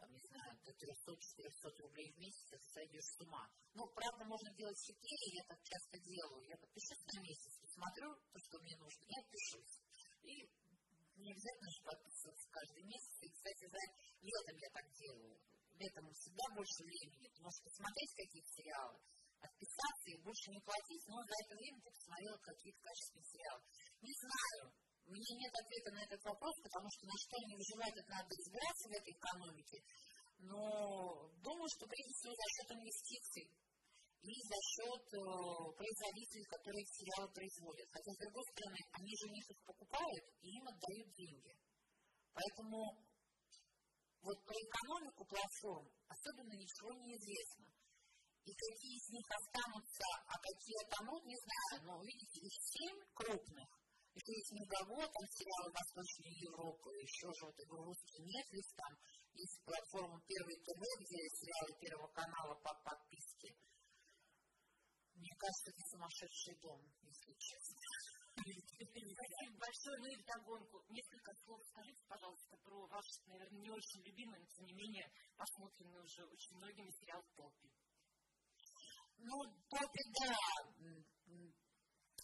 там, 0.00 0.10
не 0.10 0.22
знаю, 0.24 0.52
до 0.64 0.72
300-400 0.72 1.76
рублей 1.84 2.12
в 2.12 2.18
месяц, 2.18 2.60
сойдешь 2.72 3.04
с 3.04 3.20
ума. 3.20 3.44
Ну, 3.74 3.84
правда, 3.92 4.24
можно 4.24 4.50
делать 4.56 4.80
хитрее, 4.80 5.28
я 5.36 5.44
так 5.44 5.60
часто 5.62 5.98
делаю. 6.00 6.42
Я 6.48 6.56
подпишусь 6.56 7.04
на 7.12 7.20
месяц, 7.20 7.52
посмотрю 7.60 8.08
то, 8.32 8.38
что 8.40 8.58
мне 8.60 8.76
нужно, 8.80 9.04
и 9.04 9.14
отпишусь. 9.20 9.76
И 10.24 10.32
не 11.20 11.32
обязательно 11.32 11.70
же 11.70 11.82
подписываться 11.84 12.48
каждый 12.48 12.84
месяц. 12.84 13.14
И, 13.20 13.28
кстати, 13.28 13.64
за 13.68 13.80
летом 14.24 14.56
я 14.56 14.70
так 14.72 14.86
делаю. 14.96 15.36
Летом 15.76 16.04
всегда 16.12 16.44
больше 16.56 16.80
времени. 16.84 17.28
Ты 17.28 17.40
можешь 17.44 17.62
посмотреть 17.62 18.12
какие-то 18.16 18.50
сериалы, 18.56 18.96
отписаться 19.40 20.06
и 20.08 20.22
больше 20.24 20.50
не 20.50 20.60
платить, 20.60 21.04
но 21.08 21.16
за 21.24 21.34
это 21.44 21.54
время 21.56 21.80
ты 21.80 21.90
посмотрела 21.92 22.38
какие-то 22.40 22.80
качественные 22.80 23.28
сериалы. 23.28 23.62
Не 24.00 24.14
знаю. 24.16 24.62
У 25.10 25.12
меня 25.12 25.34
нет 25.42 25.50
ответа 25.58 25.90
на 25.90 26.02
этот 26.06 26.22
вопрос, 26.22 26.54
потому 26.62 26.86
что 26.86 27.02
на 27.02 27.16
что 27.18 27.34
они 27.42 27.58
выживают, 27.58 27.96
это 27.98 28.10
надо 28.14 28.30
разбираться 28.30 28.86
в 28.86 28.94
этой 28.94 29.10
экономике. 29.10 29.78
Но 30.38 30.62
думаю, 31.42 31.66
что 31.66 31.90
прежде 31.90 32.14
всего 32.14 32.34
за 32.38 32.46
счет 32.54 32.68
инвестиций 32.78 33.46
и 34.22 34.32
за 34.46 34.58
счет 34.70 35.04
э, 35.10 35.20
производителей, 35.74 36.46
которые 36.46 36.86
сериалы 36.86 37.26
производят. 37.34 37.90
Хотя, 37.90 38.10
с 38.14 38.18
другой 38.22 38.44
стороны, 38.54 38.78
они 39.02 39.12
же 39.18 39.26
них 39.34 39.50
их 39.50 39.60
покупают 39.66 40.24
и 40.46 40.46
им 40.46 40.64
отдают 40.70 41.10
деньги. 41.18 41.52
Поэтому 42.30 42.78
вот 44.22 44.38
про 44.46 44.54
экономику 44.62 45.26
платформ 45.26 45.90
особенно 46.06 46.54
ничего 46.54 46.94
не 47.02 47.18
известно. 47.18 47.66
И 48.46 48.52
какие 48.54 48.94
из 48.94 49.08
них 49.10 49.26
останутся, 49.26 50.06
а 50.30 50.38
какие 50.38 50.78
отомрут, 50.86 51.26
не 51.26 51.34
знаю. 51.34 51.82
Но, 51.82 51.98
видите, 51.98 52.46
их 52.46 52.54
семь 52.62 53.00
крупных. 53.18 53.79
Это 54.12 54.30
есть 54.32 54.52
Мегавод, 54.52 55.06
там 55.06 55.26
сериалы 55.30 55.70
Восточной 55.70 56.34
Европы, 56.42 56.90
еще 56.98 57.30
же 57.30 57.46
вот 57.46 57.56
игру 57.62 57.84
русский 57.84 58.20
Netflix, 58.26 58.66
там 58.74 58.92
есть 59.34 59.62
платформа 59.64 60.20
Первый 60.26 60.56
ТВ, 60.66 60.80
где 60.98 61.18
сериалы 61.38 61.72
Первого 61.78 62.08
канала 62.08 62.54
по 62.58 62.74
подписке. 62.82 63.54
Мне 65.14 65.34
кажется, 65.38 65.70
это 65.70 65.82
сумасшедший 65.90 66.56
дом, 66.60 66.80
если 67.02 67.32
честно. 67.38 67.76
Спасибо 68.40 69.58
большое. 69.58 69.96
Ну 70.00 70.06
и 70.08 70.16
вдогонку. 70.16 70.82
Несколько 70.88 71.30
слов 71.44 71.60
скажите, 71.66 72.02
пожалуйста, 72.08 72.56
про 72.64 72.86
ваш, 72.86 73.04
наверное, 73.26 73.60
не 73.60 73.70
очень 73.70 74.00
любимый, 74.02 74.38
но 74.40 74.46
тем 74.46 74.64
не 74.64 74.74
менее 74.74 75.06
посмотренный 75.36 76.00
уже 76.00 76.24
очень 76.24 76.56
многими 76.56 76.90
сериал 76.90 77.22
«Топи». 77.36 77.68
Ну, 79.18 79.36
«Топи», 79.68 80.02
да. 80.18 80.34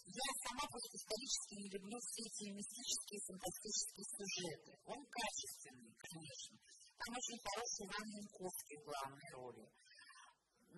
Я 0.07 0.23
сама 0.39 0.63
исторически 0.71 1.53
не 1.59 1.67
люблю 1.67 1.99
все 1.99 2.23
эти 2.23 2.47
мистические, 2.55 3.19
фантастические 3.27 4.05
сюжеты. 4.07 4.71
Он 4.87 4.99
качественный, 5.03 5.91
конечно. 5.99 6.55
Там 6.95 7.11
очень 7.11 7.39
хороший 7.43 7.83
Иван 7.91 8.07
Янковский 8.15 8.77
в 8.79 8.85
главной 8.87 9.29
роли. 9.35 9.65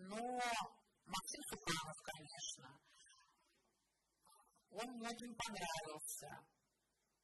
Но 0.10 0.18
Максим 1.06 1.42
Суханов, 1.46 1.98
конечно. 2.10 2.68
Он 4.72 4.88
многим 4.98 5.36
понравился. 5.38 6.30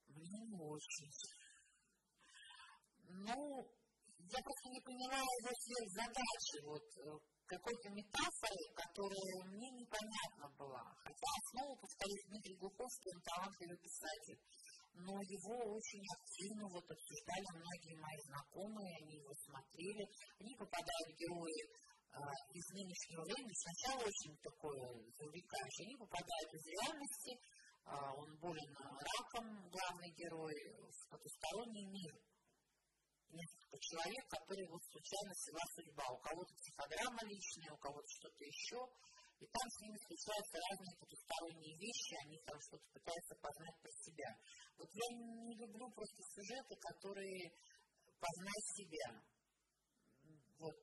Мне 0.07 0.39
не 0.45 0.61
очень. 0.61 1.11
Ну, 3.09 3.35
я 4.29 4.39
просто 4.45 4.65
не 4.69 4.81
поняла 4.81 5.17
его 5.17 5.49
задачи, 5.89 6.57
вот 6.65 6.85
э, 7.01 7.34
какой-то 7.47 7.89
метафоры, 7.89 8.65
которая 8.75 9.33
мне 9.49 9.69
непонятна 9.71 10.49
была. 10.57 10.85
Хотя 11.03 11.27
основу, 11.39 11.77
повторюсь, 11.77 12.25
Дмитрий 12.27 12.57
Глуховский, 12.57 13.11
он 13.13 13.21
талантливый 13.21 13.77
писатель. 13.77 14.39
Но 14.95 15.11
его 15.11 15.75
очень 15.75 16.05
активно 16.15 16.65
вот 16.71 16.85
обсуждали 16.87 17.47
многие 17.51 17.99
мои 17.99 18.19
знакомые, 18.25 18.95
они 19.03 19.19
его 19.19 19.33
смотрели. 19.43 20.03
Они 20.39 20.55
попадают 20.55 21.09
герои 21.19 21.61
а, 22.15 22.31
из 22.55 22.65
нынешнего 22.71 23.21
времени 23.27 23.55
сначала 23.59 24.07
очень 24.07 24.35
такое 24.39 24.87
завлекающее. 25.19 25.83
Они 25.83 25.95
попадают 25.99 26.49
из 26.55 26.63
реальности, 26.71 27.31
а, 27.83 28.13
он 28.15 28.37
болен 28.39 28.71
раком, 28.79 29.45
главный 29.69 30.11
герой, 30.15 30.55
в 30.79 31.09
потусторонний 31.11 31.85
мир. 31.91 32.13
Несколько 33.35 33.77
человек, 33.83 34.23
которые 34.31 34.67
вот 34.71 34.83
случайно 34.87 35.33
свела 35.35 35.65
судьба. 35.75 36.05
У 36.09 36.19
кого-то 36.23 36.51
психодрама 36.55 37.21
личная, 37.27 37.71
у 37.75 37.79
кого-то 37.83 38.07
что-то 38.07 38.41
еще. 38.43 38.79
И 39.43 39.45
там 39.51 39.65
с 39.67 39.77
ними 39.83 39.99
случаются 39.99 40.55
разные 40.63 40.95
потусторонние 40.95 41.75
вещи, 41.75 42.13
они 42.23 42.39
там 42.47 42.57
что-то 42.63 42.87
пытаются 42.95 43.35
познать 43.35 43.77
про 43.83 43.91
себя. 43.91 44.29
Вот 44.79 44.89
я 44.95 45.07
не 45.11 45.55
люблю 45.59 45.91
просто 45.91 46.23
сюжеты, 46.23 46.73
которые 46.79 47.51
познать 48.15 48.65
себя. 48.79 49.07
Вот 50.57 50.75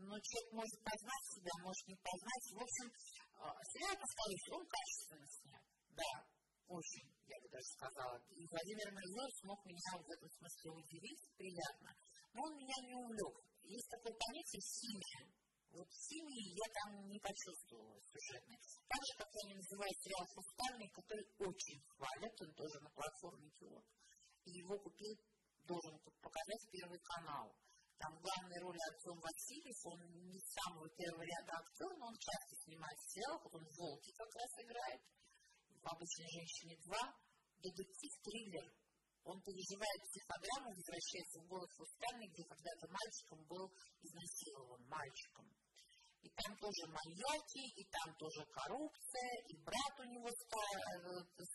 но 0.00 0.16
человек 0.16 0.52
может 0.52 0.78
познать 0.80 1.24
себя, 1.28 1.52
может 1.60 1.84
не 1.88 1.96
познать. 2.00 2.46
В 2.56 2.60
общем, 2.64 2.86
а, 3.36 3.52
сериал, 3.68 3.96
повторюсь, 4.00 4.48
он 4.48 4.64
качественно 4.64 5.28
снят. 5.28 5.64
Да, 5.92 6.12
очень, 6.70 7.06
я 7.26 7.36
бы 7.42 7.48
даже 7.50 7.66
сказала. 7.74 8.16
И 8.30 8.46
Владимир 8.46 8.88
Мельзор 8.94 9.28
смог 9.42 9.58
меня 9.66 9.90
в 9.98 10.06
этом 10.06 10.30
смысле 10.30 10.70
удивить, 10.70 11.22
приятно. 11.36 11.90
Но 12.32 12.46
он 12.46 12.54
меня 12.54 12.78
не 12.86 12.94
увлек. 12.94 13.34
Есть 13.66 13.90
такое 13.90 14.14
понятие 14.14 14.62
«синяя». 14.62 15.26
Вот 15.70 15.86
синий 15.86 16.50
я 16.50 16.66
там 16.82 17.06
не 17.06 17.18
почувствовала 17.20 17.94
сюжетный. 18.02 18.58
Так 18.90 19.00
же, 19.06 19.12
как 19.18 19.30
я 19.30 19.44
не 19.50 19.54
называю 19.54 19.92
сериал 20.02 20.26
«Хрустальный», 20.34 20.90
который 20.90 21.26
очень 21.38 21.78
хвалят, 21.94 22.34
он 22.42 22.50
тоже 22.54 22.76
на 22.82 22.90
платформе 22.90 23.50
Киот. 23.54 23.86
И 24.46 24.50
его 24.50 24.74
купил, 24.78 25.14
должен 25.62 25.94
показать 26.18 26.64
Первый 26.74 26.98
канал. 26.98 27.54
Там 27.98 28.18
главной 28.18 28.58
роли 28.58 28.80
Артем 28.90 29.20
Васильев, 29.20 29.78
он 29.84 30.00
не 30.26 30.40
самого 30.40 30.88
первого 30.96 31.22
ряда 31.22 31.52
актер, 31.52 31.90
но 31.98 32.06
он 32.08 32.16
часто 32.18 32.52
снимает 32.64 32.98
в 32.98 33.10
сериалах, 33.12 33.44
он 33.52 33.62
в 33.62 33.76
«Волке» 33.76 34.10
как 34.16 34.34
раз 34.34 34.50
играет, 34.58 35.00
в 35.82 35.86
«Обычной 35.88 36.28
женщине 36.28 36.76
2», 36.84 36.92
детектив-триллер. 37.62 38.66
Он 39.24 39.36
переживает 39.42 40.00
психодраму, 40.08 40.72
возвращается 40.72 41.40
в 41.40 41.46
город 41.48 41.70
Фустальный, 41.76 42.28
где 42.28 42.44
когда-то 42.44 42.88
мальчиком 42.88 43.44
был 43.44 43.66
изнасилован, 44.00 44.80
мальчиком. 44.88 45.46
И 46.22 46.28
там 46.36 46.56
тоже 46.56 46.84
маньяки, 46.88 47.64
и 47.80 47.84
там 47.88 48.14
тоже 48.16 48.44
коррупция, 48.52 49.32
и 49.48 49.56
брат 49.64 49.94
у 50.00 50.04
него 50.04 50.28
э, 50.28 50.34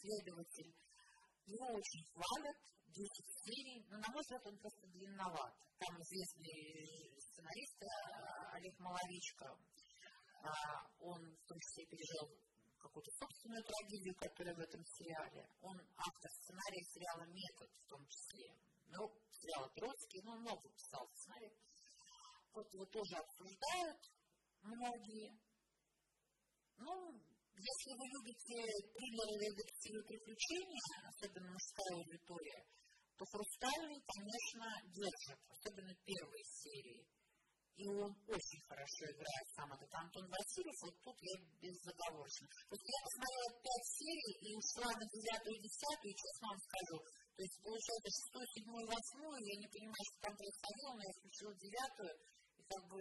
следователь. 0.01 0.73
Его 1.45 1.67
очень 1.73 2.03
хвалят, 2.13 2.57
10 2.89 3.05
серий, 3.45 3.86
но, 3.89 3.97
на 3.97 4.07
мой 4.09 4.21
взгляд, 4.21 4.41
он 4.45 4.57
просто 4.57 4.88
длинноват. 4.88 5.53
Там 5.78 5.93
известный 6.01 7.21
сценарист 7.21 7.82
э, 7.82 7.88
Олег 8.53 8.80
Маловичко, 8.80 9.45
а, 10.45 10.88
он 10.99 11.21
в 11.21 11.45
том 11.45 11.59
числе 11.59 11.86
пережил 11.86 12.45
какую-то 12.86 13.11
собственную 13.17 13.63
трагедию, 13.65 14.15
которая 14.15 14.55
в 14.55 14.59
этом 14.59 14.81
сериале. 14.86 15.41
Он 15.61 15.75
автор 15.97 16.29
сценария 16.31 16.83
сериала 16.93 17.25
«Метод» 17.25 17.69
в 17.73 17.86
том 17.89 18.01
числе. 18.07 18.47
Ну, 18.93 19.01
сериала 19.31 19.69
«Троцкий», 19.73 20.21
ну, 20.21 20.38
много 20.38 20.69
писал 20.69 21.09
сценарий. 21.13 21.57
Вот 22.53 22.67
его 22.73 22.86
тоже 22.86 23.15
обсуждают 23.17 23.99
многие. 24.61 25.33
Ну, 26.77 26.93
если 27.55 27.91
вы 27.97 28.05
любите 28.13 28.55
триллеры, 28.93 29.47
детективы, 29.55 30.03
приключения, 30.03 30.86
особенно 31.09 31.51
мужская 31.51 31.93
аудитория, 31.97 32.61
то 33.17 33.25
«Хрустальный», 33.25 34.01
конечно, 34.05 34.65
держит, 34.91 35.39
особенно 35.49 35.93
первые 36.05 36.43
серии. 36.43 37.14
И 37.76 37.84
он 37.91 38.11
очень 38.32 38.61
хорошо 38.71 39.03
играет 39.11 39.47
сам 39.51 39.67
этот 39.67 39.91
Антон 39.91 40.23
Васильев, 40.32 40.80
вот 40.80 40.95
тут 41.03 41.17
я 41.19 41.36
безоговорочно. 41.59 42.47
То 42.47 42.73
есть 42.76 42.88
я 42.88 42.99
посмотрела 43.03 43.49
пять 43.59 43.88
серий 43.99 44.34
и 44.47 44.49
ушла 44.55 44.89
на 44.95 45.05
девятую 45.11 45.55
и 45.59 45.63
десятую, 45.67 46.11
и 46.11 46.15
честно 46.15 46.43
вам 46.55 46.59
скажу, 46.63 46.97
то 47.36 47.41
есть 47.43 47.57
получается 47.59 48.09
шестую, 48.15 48.47
седьмую, 48.55 48.88
восьмую, 48.88 49.39
я 49.43 49.55
не 49.59 49.67
понимаю, 49.67 50.03
что 50.07 50.17
там 50.23 50.34
происходило, 50.39 50.91
но 50.95 51.03
я 51.03 51.13
включила 51.19 51.53
девятую, 51.59 52.13
и 52.55 52.63
как 52.63 52.84
бы 52.88 52.99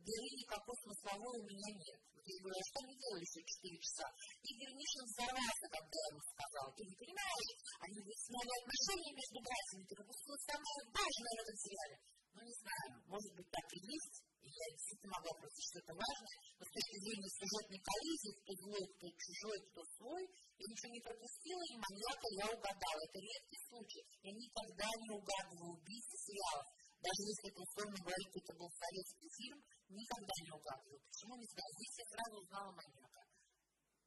дыры 0.00 0.28
никакой 0.32 0.76
смысловой 0.80 1.36
у 1.36 1.44
меня 1.44 1.70
нет. 1.76 2.00
Вот 2.16 2.24
я 2.24 2.36
говорю, 2.40 2.56
а 2.56 2.68
что 2.72 2.76
они 2.88 2.96
делали 2.96 3.20
еще 3.20 3.40
4 3.44 3.84
часа? 3.84 4.06
Игорь 4.48 4.74
Мишин 4.80 5.04
взорвался, 5.12 5.66
когда 5.76 5.96
я 6.00 6.08
ему 6.08 6.22
сказала. 6.24 6.68
Ты 6.72 6.82
не 6.88 6.96
понимаешь, 6.96 7.52
они 7.84 7.98
выясняли 8.00 8.52
отношения 8.64 9.12
между 9.12 9.38
братьями, 9.44 9.84
ты 9.84 9.92
пропустила 9.92 10.38
самое 10.40 10.78
важное 10.96 11.34
в 11.36 11.42
этом 11.44 11.56
сериале. 11.60 11.96
Ну, 12.36 12.44
не 12.44 12.52
знаю, 12.52 13.00
может 13.08 13.32
быть, 13.32 13.48
так 13.48 13.64
и 13.72 13.80
есть. 13.80 14.16
И 14.44 14.48
я 14.52 14.66
действительно 14.76 15.16
могла 15.16 15.32
просто 15.40 15.60
что-то 15.72 15.92
важное, 15.96 16.36
но 16.60 16.62
с 16.68 16.72
точки 16.76 16.96
зрения 17.00 17.32
сюжетной 17.32 17.80
коллизии, 17.80 18.38
кто 18.44 18.52
злой, 18.60 18.84
кто 18.92 19.06
чужой, 19.08 19.58
кто 19.72 19.80
свой, 19.96 20.22
я 20.22 20.64
ничего 20.68 20.90
не 20.92 21.00
пропустила, 21.00 21.62
и 21.66 21.80
маньяка 21.80 22.28
я 22.36 22.46
угадала. 22.52 23.00
Это 23.08 23.18
редкий 23.24 23.60
случай. 23.66 24.02
Я 24.20 24.32
никогда 24.36 24.88
не 25.00 25.10
угадываю 25.16 25.80
убийц 25.80 26.06
сериалов. 26.12 26.66
Даже 27.00 27.20
если 27.24 27.46
это, 27.48 27.60
условно 27.64 27.96
говоря, 28.04 28.26
это 28.36 28.52
был 28.52 28.68
советский 28.68 29.30
фильм, 29.32 29.58
никогда 29.88 30.36
не 30.44 30.52
угадываю. 30.52 31.00
Почему 31.08 31.34
не 31.40 31.48
знаю? 31.56 31.70
Здесь 31.72 31.96
я 31.96 32.06
сразу 32.12 32.34
узнала 32.36 32.70
маньяка. 32.76 33.22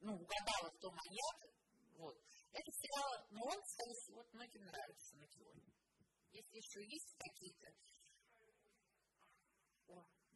Ну, 0.05 0.11
угадала, 0.21 0.69
кто 0.69 0.85
маньяк. 0.93 1.37
Вот. 1.97 2.15
Это 2.53 2.69
сериал, 2.77 3.11
но 3.33 3.41
он, 3.41 3.57
кстати, 3.57 4.11
вот 4.13 4.27
многим 4.37 4.63
нравится 4.69 5.17
на 5.17 5.25
Кионе. 5.27 5.73
Если 6.31 6.55
еще 6.61 6.79
есть 6.85 7.11
какие-то 7.17 7.67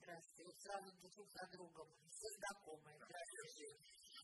о, 0.04 0.12
здравствуйте. 0.12 0.44
Вот 0.44 0.58
сразу 0.60 0.92
друг 1.00 1.30
за 1.32 1.46
другом. 1.54 1.88
Все 2.10 2.28
знакомые. 2.38 3.00
Здравствуйте. 3.00 3.68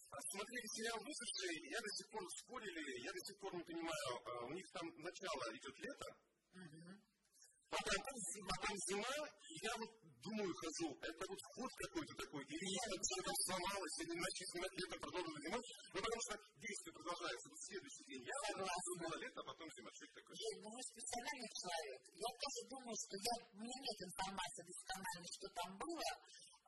Смотрели 0.10 0.68
сериал 0.76 0.98
«Выжившие», 1.00 1.70
я 1.70 1.80
до 1.80 1.90
сих 1.90 2.10
пор 2.10 2.24
спорили, 2.42 2.82
я 3.06 3.12
до 3.14 3.20
сих 3.20 3.40
пор 3.40 3.56
не 3.56 3.64
понимаю, 3.64 4.14
а 4.26 4.46
у 4.46 4.52
них 4.52 4.66
там 4.74 4.86
начало 4.98 5.44
идет 5.54 5.78
лето, 5.80 6.10
угу. 6.56 6.82
потом, 7.70 7.98
потом 8.50 8.76
зима, 8.90 9.16
и 9.50 9.54
я 9.62 9.74
вот 9.78 10.09
думаю, 10.24 10.52
хожу, 10.54 10.90
это 11.00 11.24
вот 11.28 11.40
вход 11.40 11.72
какой-то 11.88 12.14
такой, 12.20 12.44
или 12.44 12.68
что-то 13.10 13.32
сломалось, 13.48 13.98
или 14.04 14.14
начали 14.20 14.48
снимать 14.52 14.76
лето, 14.80 14.96
продолжили 15.00 15.40
зимой, 15.48 15.64
ну 15.94 16.00
потому 16.00 16.22
что 16.28 16.34
действие 16.60 16.94
продолжается 16.94 17.48
в 17.50 17.58
следующий 17.60 18.06
день. 18.10 18.24
Я 18.28 18.38
думала 18.54 19.16
лето, 19.20 19.40
а 19.40 19.46
потом 19.50 19.68
зима. 19.72 19.90
Что 19.96 20.06
такое? 20.14 20.36
Я, 20.36 20.50
ну, 20.62 20.68
вы 20.70 20.82
специальный 20.84 21.50
человек. 21.60 22.02
Я 22.14 22.32
тоже 22.40 22.60
думаю, 22.70 22.96
что 23.00 23.14
я, 23.20 23.34
у 23.50 23.58
меня 23.60 23.78
нет 23.80 24.00
информации 24.00 24.64
доскональной, 24.70 25.32
что 25.34 25.48
там 25.56 25.70
было, 25.80 26.10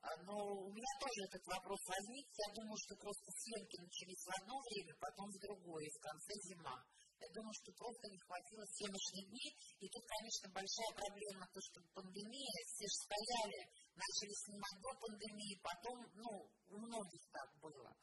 а, 0.02 0.08
но 0.26 0.34
у 0.34 0.70
меня 0.72 0.92
тоже 0.98 1.20
этот 1.30 1.44
вопрос 1.46 1.80
возник. 1.86 2.26
Я 2.34 2.48
думаю, 2.58 2.78
что 2.82 2.92
просто 2.96 3.26
съемки 3.30 3.76
начались 3.78 4.22
в 4.26 4.30
одно 4.42 4.54
время, 4.66 4.92
потом 4.98 5.26
в 5.30 5.38
другое, 5.38 5.84
и 5.86 5.94
в 5.94 6.00
конце 6.02 6.32
зима. 6.48 6.76
Я 7.22 7.28
думаю, 7.38 7.54
что 7.54 7.70
просто 7.78 8.10
не 8.10 8.18
хватило 8.18 8.66
съемочных 8.66 9.24
дней. 9.30 9.50
И 9.78 9.86
тут, 9.94 10.02
конечно, 10.10 10.50
большая 10.50 10.92
проблема, 10.98 11.46
то, 11.54 11.60
что 11.62 11.78
пандемия, 11.94 12.58
все 12.66 12.86
же 12.90 12.98
стояли, 13.06 13.60
начали 13.94 14.34
снимать 14.42 14.78
до 14.82 14.90
пандемии, 14.98 15.62
потом, 15.62 15.96
ну, 16.18 16.32
у 16.66 16.76
многих 16.82 17.22
так 17.30 17.48
было. 17.62 17.94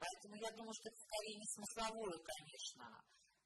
Поэтому 0.00 0.34
я 0.40 0.50
думаю, 0.56 0.72
что 0.72 0.88
это 0.88 1.00
скорее 1.04 1.36
не 1.36 1.48
смысловое, 1.52 2.16
конечно. 2.16 2.84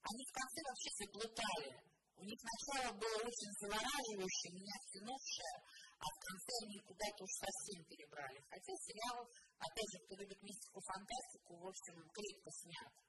Они 0.06 0.22
в 0.22 0.32
конце 0.38 0.58
вообще 0.62 0.90
заплутали. 0.94 1.74
У 2.16 2.22
них 2.22 2.40
начало 2.46 2.90
было 2.94 3.18
очень 3.26 3.52
завораживающее, 3.60 4.54
меня 4.54 4.76
втянувшее, 4.86 5.56
а 5.98 6.06
в 6.06 6.18
конце 6.22 6.52
они 6.64 6.78
куда-то 6.86 7.18
уж 7.26 7.32
совсем 7.34 7.82
перебрали. 7.90 8.38
Хотя 8.46 8.72
сериал, 8.78 9.26
опять 9.58 9.90
же, 9.90 9.98
кто 10.06 10.14
любит 10.22 10.40
мистику, 10.40 10.80
фантастику, 10.86 11.52
в 11.58 11.66
общем, 11.66 11.98
крепко 12.14 12.50
снят 12.62 13.05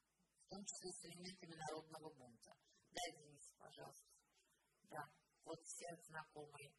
в 0.47 0.49
том 0.49 0.63
числе 0.63 0.89
с 0.95 1.03
элементами 1.11 1.55
народного 1.59 2.07
бунта. 2.15 2.51
Да, 2.95 3.03
Денис, 3.19 3.43
пожалуйста. 3.59 4.07
Да, 4.89 5.03
вот 5.43 5.59
все 5.59 5.91
знакомые. 6.07 6.71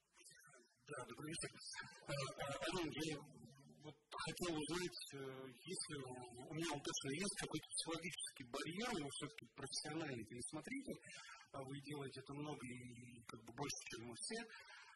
Да, 0.88 1.04
добрый 1.04 1.28
вечер. 1.28 1.52
Ален, 2.08 2.88
я 2.88 3.16
вот 3.84 3.96
хотел 4.08 4.56
узнать, 4.56 5.00
э, 5.12 5.20
если 5.52 5.94
у 6.00 6.54
меня 6.56 6.68
он 6.72 6.80
точно 6.80 7.10
есть 7.12 7.36
какой-то 7.44 7.68
психологический 7.68 8.44
барьер, 8.48 8.92
но 9.04 9.08
все-таки 9.12 9.44
профессиональный 9.52 10.24
телесмотритель, 10.24 11.00
а 11.52 11.60
вы 11.60 11.76
делаете 11.84 12.20
это 12.24 12.32
много 12.32 12.64
и 12.64 13.20
как 13.28 13.40
бы 13.44 13.52
больше, 13.52 13.80
чем 13.92 14.08
мы 14.08 14.14
все. 14.16 14.40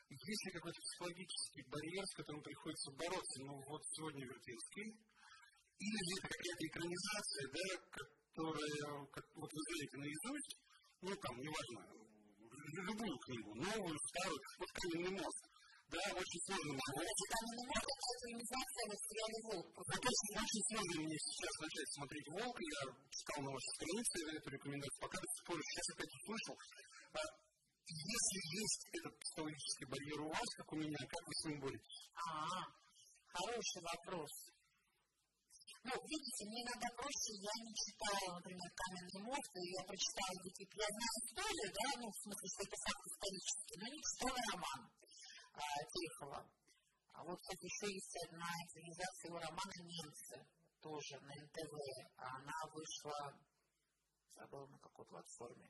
Есть 0.09 0.45
ли 0.49 0.53
какой-то 0.53 0.81
психологический 0.81 1.63
барьер, 1.69 2.05
с 2.09 2.17
которым 2.17 2.43
приходится 2.43 2.91
бороться? 2.93 3.37
Ну, 3.45 3.53
вот 3.69 3.83
сегодня 3.93 4.25
Вертинский, 4.25 4.97
или 5.77 6.01
это 6.17 6.29
какая-то 6.29 6.65
экранизация, 6.73 7.45
да, 7.53 8.22
которая, 8.33 9.07
как 9.13 9.25
вот 9.37 9.51
вы 9.53 9.61
знаете, 9.61 9.97
наизусть, 10.01 10.53
ну 11.03 11.13
там, 11.21 11.35
неважно, 11.37 11.81
любую 12.81 13.17
книгу, 13.29 13.51
новую, 13.61 13.97
старую, 14.09 14.41
вот 14.59 14.71
«Каменный 14.73 15.21
мост», 15.21 15.43
да, 15.93 16.01
очень 16.17 16.41
сложно. 16.49 16.73
Знаете, 16.73 17.25
«Каменный 17.29 17.67
мост»— 17.69 17.89
это 17.93 18.09
экранизация 18.17 18.85
на 18.89 18.97
сериале 18.97 19.39
«Волк». 19.45 19.69
Очень, 19.77 20.33
очень 20.41 20.65
сложно 20.73 20.99
мне 21.05 21.19
сейчас 21.21 21.55
начать 21.61 21.91
смотреть 21.93 22.29
«Волк», 22.33 22.57
я 22.57 22.81
читал 23.13 23.39
на 23.45 23.51
вашей 23.53 23.73
странице 23.77 24.17
эту 24.33 24.49
рекомендацию, 24.49 25.01
пока 25.05 25.17
до 25.21 25.29
сих 25.29 25.43
пор, 25.45 25.57
сейчас 25.61 25.87
опять 25.93 26.13
услышал. 26.17 26.55
А, 27.13 27.21
если 27.85 28.41
есть 28.57 28.83
этот 28.97 29.13
психологический 29.21 29.87
барьер 29.93 30.21
у 30.25 30.29
вас, 30.33 30.49
как 30.57 30.73
у 30.73 30.77
меня, 30.81 30.97
как 30.97 31.23
вы 31.29 31.33
с 31.37 31.45
ним 31.45 31.61
боретесь? 31.61 32.01
А, 32.17 32.41
хороший 33.37 33.83
вопрос. 33.85 34.33
Ну, 35.83 35.93
видите, 36.07 36.47
мне 36.47 36.63
иногда 36.63 36.89
проще, 36.95 37.35
я 37.43 37.55
не 37.59 37.75
читала, 37.75 38.39
например, 38.39 38.71
«Каменный 38.71 39.23
мост», 39.27 39.53
и 39.59 39.75
я 39.75 39.83
прочитала 39.83 40.39
какие-то, 40.47 40.75
я 40.79 40.89
знаю 40.95 41.15
историю, 41.27 41.69
да, 41.75 41.87
ну, 41.99 42.07
в 42.07 42.19
смысле, 42.23 42.47
что 42.55 42.61
это 42.63 42.77
факт 42.87 43.03
исторический, 43.11 43.77
но 43.83 43.87
не 43.91 44.01
читала 44.07 44.39
роман 44.53 44.81
а, 45.59 45.65
Тихого. 45.91 46.39
А 47.13 47.19
вот, 47.27 47.39
кстати, 47.43 47.65
еще 47.67 47.87
есть 47.91 48.15
одна 48.31 48.47
экранизация 48.63 49.27
его 49.27 49.39
романа 49.43 49.75
«Немцы», 49.83 50.37
тоже 50.83 51.15
на 51.19 51.35
НТВ, 51.35 51.75
а 52.17 52.27
она 52.39 52.59
вышла, 52.71 53.19
забыла 54.39 54.67
на 54.67 54.79
какой 54.79 55.07
платформе, 55.07 55.67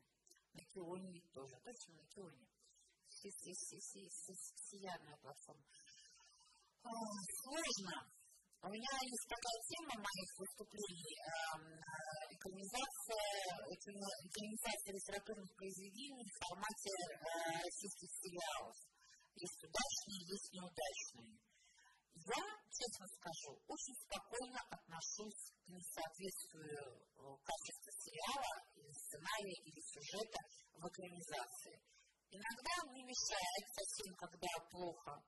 на 0.53 0.61
Кионе 0.73 1.21
тоже, 1.33 1.57
точно 1.65 1.95
на 1.97 2.05
Кионе, 2.13 2.49
сиядная 4.69 5.17
платформа. 5.19 5.65
Сложно, 6.83 8.13
у 8.63 8.69
меня 8.71 8.95
есть 9.03 9.27
такая 9.27 9.59
тема 9.67 9.99
моих 9.99 10.31
выступлений, 10.39 11.19
экранизация, 12.31 13.27
экранизация 13.75 14.93
литературных 14.95 15.51
произведений 15.59 16.23
в 16.23 16.39
формате 16.47 16.91
российских 17.59 18.11
сериалов. 18.23 18.77
Есть 19.35 19.65
удачные, 19.67 20.21
есть 20.31 20.49
неудачные. 20.55 21.35
Я, 22.15 22.45
честно 22.71 23.07
скажу, 23.19 23.59
очень 23.67 23.97
спокойно 24.07 24.61
отношусь 24.71 25.43
к 25.59 25.69
несоответствию 25.69 27.03
качества 27.43 27.91
сериала, 27.99 28.63
или 28.79 28.93
сценария, 28.95 29.59
или 29.59 29.81
сюжета 29.91 30.39
в 30.79 30.87
экранизации. 30.87 31.83
Иногда 32.31 32.75
мне 32.93 33.03
мешает 33.11 33.65
совсем, 33.75 34.15
когда 34.15 34.49
плохо 34.71 35.19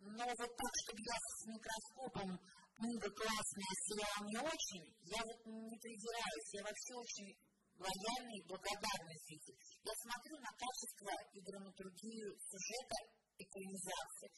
но 0.00 0.24
вот 0.24 0.52
так, 0.56 0.72
чтобы 0.84 1.00
я 1.00 1.16
с 1.16 1.46
микроскопом 1.46 2.30
книга 2.76 3.08
классная, 3.10 3.74
сериал 3.88 4.20
не 4.28 4.38
очень, 4.38 4.84
я 5.08 5.20
вот 5.24 5.40
не 5.46 5.76
придираюсь, 5.80 6.52
я 6.52 6.62
вообще 6.62 6.92
очень 6.94 7.30
лояльный 7.76 8.38
и 8.40 8.46
благодарный 8.48 9.18
зритель. 9.24 9.56
Я 9.84 9.92
смотрю 10.00 10.36
на 10.40 10.52
качество 10.56 11.12
и 11.32 11.40
драматургию 11.40 12.28
сюжета 12.40 12.98
экранизации. 13.36 14.30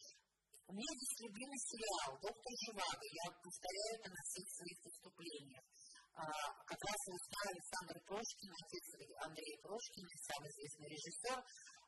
У 0.68 0.72
меня 0.74 0.92
есть 0.92 1.18
любимый 1.24 1.60
сериал 1.64 2.18
«Доктор 2.20 2.52
Живаго». 2.68 3.06
Я 3.08 3.32
повторяю 3.40 3.92
это 3.98 4.10
на 4.10 4.22
всех 4.28 4.44
своих 4.52 4.78
выступлениях. 4.84 5.64
А, 6.12 6.24
как 6.66 6.80
раз 6.82 6.98
снял 7.08 7.46
Александр 7.48 7.96
Прошкин, 8.04 8.52
отец 8.52 8.86
Андрея 9.22 9.58
Прошкина, 9.62 10.14
самый 10.28 10.50
известный 10.50 10.88
режиссер. 10.92 11.38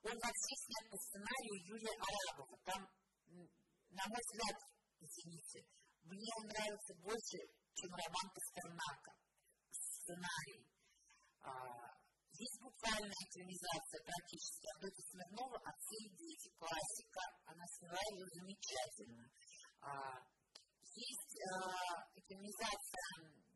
Он 0.00 0.16
вообще 0.16 0.54
снят 0.64 0.84
по 0.88 0.96
сценарию 0.96 1.56
Юрия 1.66 1.96
Арабова. 1.98 2.56
Там 2.64 2.80
на 3.90 4.04
мой 4.06 4.20
взгляд, 4.22 4.56
извините, 5.00 5.66
мне 6.02 6.30
он 6.38 6.46
нравится 6.46 6.94
больше, 7.02 7.38
чем 7.74 7.90
роман 7.90 8.26
Пастернака, 8.34 9.12
сценарий. 9.70 10.66
А, 11.42 11.50
есть 12.32 12.58
буквальная 12.62 13.22
экранизация 13.28 14.00
практически 14.04 14.66
Авдотья 14.74 15.04
Смирнова 15.10 15.58
«Отцы 15.66 15.96
и 15.98 16.10
дети», 16.16 16.48
классика, 16.56 17.22
она 17.44 17.64
сняла 17.66 18.02
ее 18.12 18.26
замечательно. 18.32 19.24
А, 19.80 19.90
есть 20.94 21.34
а, 21.50 22.08
экранизация 22.14 23.50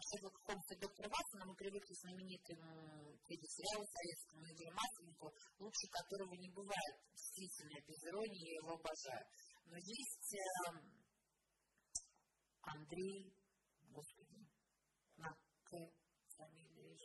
Шерлока 0.00 0.40
Холмса 0.46 0.74
и 0.74 0.80
доктора 0.80 1.08
Ватсона 1.08 1.44
мы 1.46 1.54
привыкли 1.54 1.94
к 1.94 2.00
знаменитому 2.00 3.16
телесериалу 3.28 3.86
советскому 3.86 4.42
Игорю 4.50 4.74
Масленнику, 4.74 5.32
лучше 5.58 5.86
которого 5.88 6.34
не 6.34 6.50
бывает. 6.50 6.96
Действительно, 7.12 7.76
без 7.86 8.02
иронии 8.08 8.50
я 8.50 8.54
его 8.56 8.72
обожаю. 8.72 9.26
Но 9.66 9.76
есть 9.76 10.34
э, 10.34 10.40
Андрей, 12.62 13.34
господи, 13.90 14.46
на 15.16 15.30
К 15.64 15.70
фамилия 16.36 16.96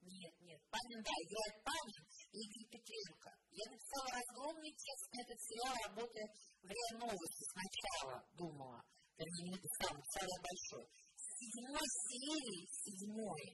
Нет, 0.00 0.34
нет, 0.40 0.60
Панин, 0.70 1.02
да, 1.02 1.10
играет 1.10 1.64
Панин 1.64 2.04
и 2.32 2.38
Игорь 2.38 2.68
Петренко. 2.70 3.30
Я 3.50 3.70
написала 3.70 4.08
разгромный 4.12 4.72
текст 4.72 5.12
на 5.12 5.20
этот 5.22 5.40
сериал, 5.40 5.74
работая 5.88 6.28
в 6.62 6.68
РИА 6.68 6.98
Новости 6.98 7.44
сначала, 7.50 8.24
думала. 8.34 8.82
Вернее, 9.16 9.44
не 9.44 9.50
написала, 9.56 9.96
написала 9.96 10.36
большой 10.44 10.86
седьмой 11.36 11.86
серии, 12.08 12.68
седьмой, 12.70 13.44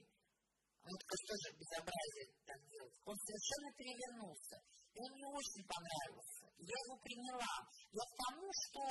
вот 0.83 0.99
это 0.99 1.15
тоже 1.27 1.47
безобразие 1.55 2.27
так 2.45 2.59
делать, 2.69 2.95
он 3.05 3.15
совершенно 3.15 3.69
перевернулся. 3.75 4.57
И 4.93 4.99
он 4.99 5.11
мне 5.15 5.27
очень 5.27 5.63
понравился. 5.65 6.42
Я 6.57 6.77
его 6.85 6.95
приняла. 7.01 7.53
Я 7.91 8.03
к 8.03 8.15
тому, 8.17 8.47
что 8.51 8.81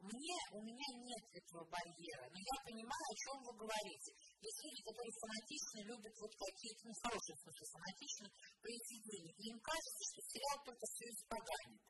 мне, 0.00 0.38
у 0.52 0.60
меня 0.60 0.88
нет 1.08 1.24
этого 1.32 1.64
барьера, 1.66 2.26
но 2.28 2.38
я 2.38 2.56
понимаю, 2.68 3.06
о 3.08 3.16
чем 3.16 3.36
вы 3.42 3.52
говорите. 3.56 4.10
Есть 4.44 4.60
люди, 4.62 4.80
которые 4.84 5.12
фанатично 5.24 5.78
любят 5.88 6.14
вот 6.20 6.32
какие-то, 6.36 6.82
ну, 6.86 6.92
в 6.92 7.02
хорошем 7.02 7.36
смысле, 7.40 7.64
фанатично 7.72 8.26
произведения. 8.60 9.34
И 9.40 9.42
им 9.50 9.58
кажется, 9.64 10.02
что 10.04 10.20
сериал 10.28 10.58
только 10.68 10.84
все 10.86 11.04
испоганит. 11.10 11.82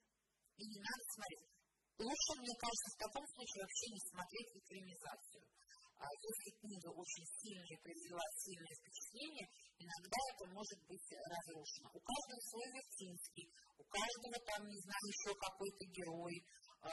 И 0.57 0.63
не 0.65 0.81
надо 0.81 1.03
смотреть. 1.13 1.51
Лучше, 1.97 2.31
мне 2.41 2.55
кажется, 2.61 2.89
в 2.93 3.01
таком 3.01 3.25
случае 3.27 3.61
вообще 3.65 3.87
не 3.93 4.03
смотреть 4.09 4.51
экранизацию. 4.53 5.45
А 5.97 6.07
если 6.13 6.61
книга 6.61 6.91
очень 6.93 7.27
сильная, 7.41 7.79
произвела 7.81 8.27
сильное 8.37 8.77
впечатление, 8.77 9.49
иногда 9.79 10.19
это 10.33 10.45
может 10.53 10.81
быть 10.89 11.09
разрушено. 11.13 11.89
У 11.93 12.01
каждого 12.01 12.41
свой 12.41 12.67
Вертинский, 12.73 13.47
у 13.79 13.85
каждого 13.85 14.37
там, 14.47 14.61
не 14.67 14.81
знаю, 14.81 15.05
еще 15.07 15.31
какой-то 15.37 15.83
герой, 15.93 16.35
а, 16.83 16.91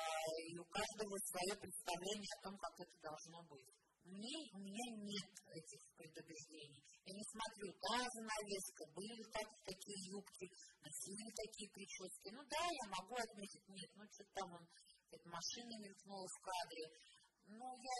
и 0.49 0.57
у 0.57 0.65
каждого 0.65 1.15
свое 1.31 1.53
представление 1.59 2.31
о 2.37 2.43
том, 2.43 2.57
как 2.57 2.73
это 2.79 2.95
должно 3.01 3.39
быть. 3.47 3.69
Мне, 4.03 4.35
у 4.51 4.59
меня 4.59 4.85
нет 4.99 5.31
этих 5.47 5.81
предубеждений. 5.95 6.83
Я 7.05 7.13
не 7.15 7.23
смотрю, 7.23 7.71
та 7.87 8.03
занавеска, 8.03 8.83
были 8.91 9.23
так, 9.31 9.47
такие 9.63 9.99
юбки, 10.11 10.51
носили 10.83 11.31
такие 11.31 11.69
прически. 11.71 12.27
Ну 12.35 12.43
да, 12.51 12.63
я 12.67 12.85
могу 12.99 13.15
отметить, 13.15 13.63
нет, 13.69 13.89
ну 13.95 14.03
что 14.11 14.23
там 14.35 14.51
он, 14.59 14.67
эта 15.09 15.29
машина 15.29 15.71
мелькнула 15.79 16.27
в 16.27 16.37
кадре. 16.43 16.85
Но 17.47 17.67
я 17.79 17.95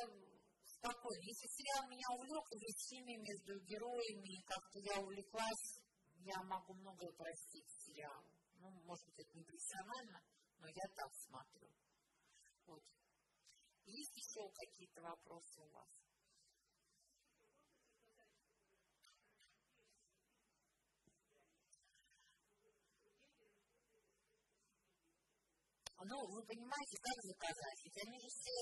спокойно. 0.83 1.23
Если 1.23 1.47
сериал 1.47 1.87
меня 1.87 2.07
увлек, 2.11 2.45
или 2.51 2.67
химия 2.75 3.19
между 3.19 3.59
героями, 3.63 4.43
как-то 4.43 4.79
я 4.79 4.99
увлеклась, 4.99 5.79
я 6.19 6.43
могу 6.43 6.73
многое 6.73 7.11
простить 7.13 7.69
сериалу. 7.69 8.27
Ну, 8.59 8.69
может 8.83 9.05
быть, 9.07 9.19
это 9.19 9.37
не 9.37 9.43
профессионально, 9.43 10.19
но 10.59 10.67
я 10.67 10.87
так 10.95 11.11
смотрю. 11.15 11.69
Вот. 12.65 12.83
Есть 13.85 14.15
еще 14.15 14.49
какие-то 14.51 15.01
вопросы 15.01 15.61
у 15.61 15.69
вас? 15.69 15.87
Ну, 26.05 26.17
вы 26.27 26.43
понимаете, 26.43 26.97
как 26.99 27.17
заказать? 27.23 27.79
Ведь 27.83 27.99
они 28.05 28.19
же 28.19 28.27
все 28.27 28.55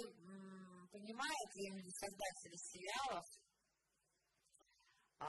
понимают, 0.92 1.50
я 1.56 1.70
имею 1.70 1.74
в 1.74 1.86
виду 1.86 1.94
создатели 1.98 2.58
сериалов, 2.58 3.26
а, 5.20 5.28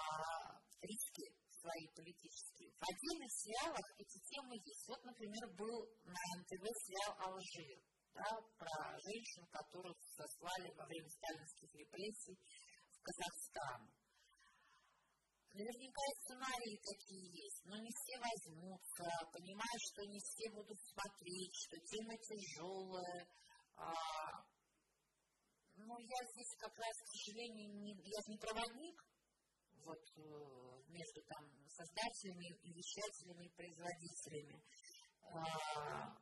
риски 0.83 1.25
свои 1.63 1.87
политические. 1.95 2.71
В 2.77 2.85
отдельных 2.85 3.31
сериалах 3.33 3.87
эти 3.97 4.19
темы 4.29 4.57
есть. 4.57 4.85
Вот, 4.89 5.05
например, 5.05 5.49
был 5.57 5.89
на 6.05 6.21
НТВ 6.37 6.65
сериал 6.85 7.13
«Алжир», 7.31 7.79
да, 8.13 8.29
про 8.59 8.99
женщин, 9.01 9.47
которых 9.49 9.97
сослали 10.17 10.69
во 10.77 10.85
время 10.85 11.09
сталинских 11.09 11.75
репрессий 11.75 12.37
в 12.93 13.01
Казахстан. 13.01 13.89
Наверняка 15.53 16.03
и 16.09 16.21
сценарии 16.25 16.81
такие 16.81 17.45
есть, 17.45 17.61
но 17.65 17.77
не 17.77 17.93
все 17.93 18.17
возьмутся, 18.17 19.05
понимают, 19.33 19.83
что 19.93 20.01
не 20.09 20.19
все 20.19 20.49
будут 20.51 20.81
смотреть, 20.81 21.55
что 21.69 21.77
тема 21.93 22.17
тяжелая. 22.17 23.29
А, 23.77 23.93
но 25.77 25.93
я 26.01 26.21
здесь 26.33 26.57
как 26.57 26.73
раз, 26.73 26.97
к 26.97 27.09
сожалению, 27.13 27.69
не, 27.85 27.93
я 27.93 28.21
не 28.29 28.39
проводник 28.39 28.97
вот, 29.85 30.01
э, 30.17 30.83
между 30.89 31.21
там, 31.29 31.45
создателями 31.69 32.49
вещателями 32.73 33.45
и 33.45 33.53
производителями. 33.53 34.63
А, 35.21 36.17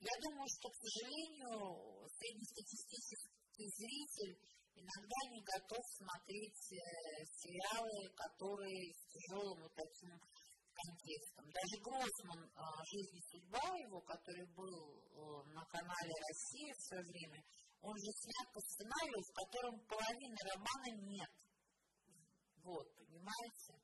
я 0.00 0.14
думаю, 0.20 0.48
что, 0.52 0.68
к 0.68 0.76
сожалению, 0.84 2.08
среднестатистический 2.12 3.68
зритель 3.72 4.36
иногда 4.74 5.20
не 5.30 5.42
готов 5.42 5.82
смотреть 5.98 6.64
э, 6.72 6.78
сериалы, 7.24 8.10
которые 8.14 8.92
с 8.92 9.02
тяжелым 9.12 9.62
вот 9.62 9.74
таким 9.74 10.12
контекстом. 10.74 11.44
Даже 11.50 11.74
Гроссман 11.82 12.42
э, 12.44 12.60
«Жизнь 12.90 13.16
и 13.16 13.26
судьба» 13.30 13.66
его, 13.78 14.00
который 14.02 14.46
был 14.54 14.74
э, 14.74 15.54
на 15.54 15.64
канале 15.66 16.12
«Россия» 16.28 16.74
в 16.74 16.82
свое 16.82 17.02
время, 17.02 17.40
он 17.80 17.94
же 17.98 18.10
снят 18.12 18.46
по 18.52 18.60
сценарию, 18.60 19.20
в 19.22 19.32
котором 19.32 19.74
половины 19.86 20.38
романа 20.52 20.88
нет. 21.04 21.32
Вот, 22.64 22.86
понимаете? 22.96 23.74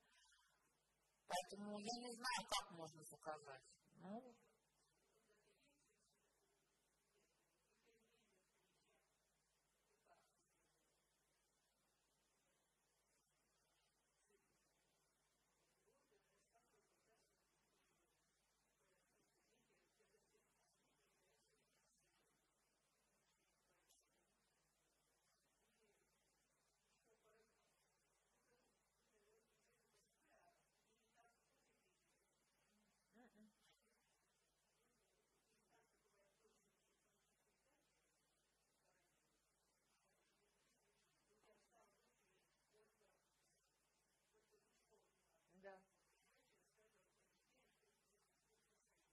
Поэтому 1.28 1.78
я 1.78 1.96
не 2.00 2.12
знаю, 2.16 2.40
как 2.48 2.70
можно 2.72 3.04
заказать. 3.04 3.62
Ну, 3.96 4.34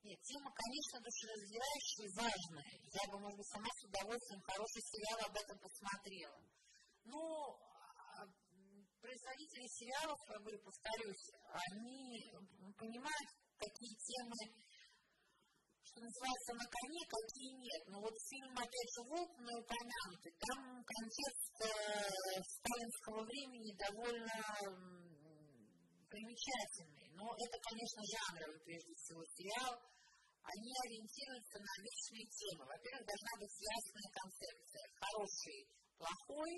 Нет, 0.08 0.24
тема, 0.24 0.48
конечно, 0.56 1.04
душераздирающая 1.04 2.08
и 2.08 2.16
важная. 2.16 2.72
Я 2.96 3.12
бы, 3.12 3.20
может 3.20 3.36
быть, 3.36 3.52
сама 3.52 3.68
с 3.68 3.84
удовольствием 3.84 4.40
хороший 4.40 4.84
сериал 4.88 5.20
об 5.28 5.36
этом 5.36 5.60
посмотрела. 5.60 6.40
Но 7.04 7.20
а, 7.20 8.24
производители 9.04 9.68
сериалов, 9.68 10.16
я 10.32 10.40
говорю, 10.40 10.64
повторюсь, 10.64 11.28
они 11.52 12.24
понимают, 12.80 13.30
какие 13.60 13.94
темы, 14.00 14.40
что 15.84 16.00
называется, 16.00 16.56
на 16.56 16.66
коне, 16.72 17.04
какие 17.04 17.52
нет. 17.68 17.84
Но 17.92 18.00
вот 18.00 18.16
фильм, 18.32 18.56
опять 18.56 18.92
же, 18.96 19.04
«Волк» 19.12 19.32
мной 19.44 19.60
упомянутый, 19.60 20.32
там 20.40 20.88
контекст 20.88 21.52
э, 21.68 22.40
сталинского 22.48 23.28
времени 23.28 23.76
довольно 23.76 24.40
примечательный. 26.08 27.12
Но 27.12 27.28
это, 27.28 27.60
конечно, 27.60 28.00
жанровый, 28.08 28.60
прежде 28.64 28.96
всего, 28.96 29.20
сериал 29.36 29.76
они 30.48 30.72
ориентируются 30.86 31.60
на 31.60 31.74
личные 31.84 32.26
темы. 32.32 32.64
Во-первых, 32.66 33.04
должна 33.04 33.34
быть 33.40 33.56
ясная 33.60 34.10
концепция. 34.16 34.86
Хороший, 34.96 35.60
плохой, 36.00 36.54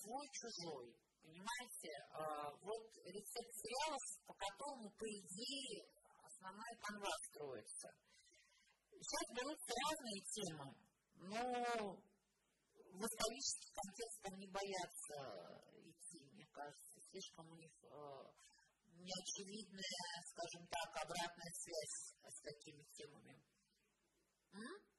свой, 0.00 0.26
чужой. 0.32 0.86
Понимаете? 1.20 1.92
А, 2.12 2.50
вот 2.64 2.84
рецепт 3.04 3.52
сериалов, 3.60 4.02
по 4.26 4.34
которому, 4.34 4.90
по 4.96 5.04
идее, 5.04 5.84
основная 6.22 6.76
канва 6.80 7.12
строится. 7.28 7.88
Сейчас 8.92 9.24
берутся 9.36 9.72
разные 9.84 10.20
темы, 10.32 10.66
но 11.16 11.96
в 12.94 13.02
исторический 13.04 13.72
контекст 13.74 14.20
они 14.32 14.46
боятся 14.48 15.18
идти, 15.76 16.24
мне 16.32 16.46
кажется. 16.52 17.00
Слишком 17.10 17.50
у 17.50 17.56
них 17.56 17.72
а, 17.90 18.32
неочевидная, 19.04 20.22
скажем 20.32 20.66
так, 20.68 20.96
обратная 20.96 21.52
связь 21.52 22.14
с 22.24 22.40
такими 22.40 22.82
темами. 22.96 23.42
М? 24.52 24.94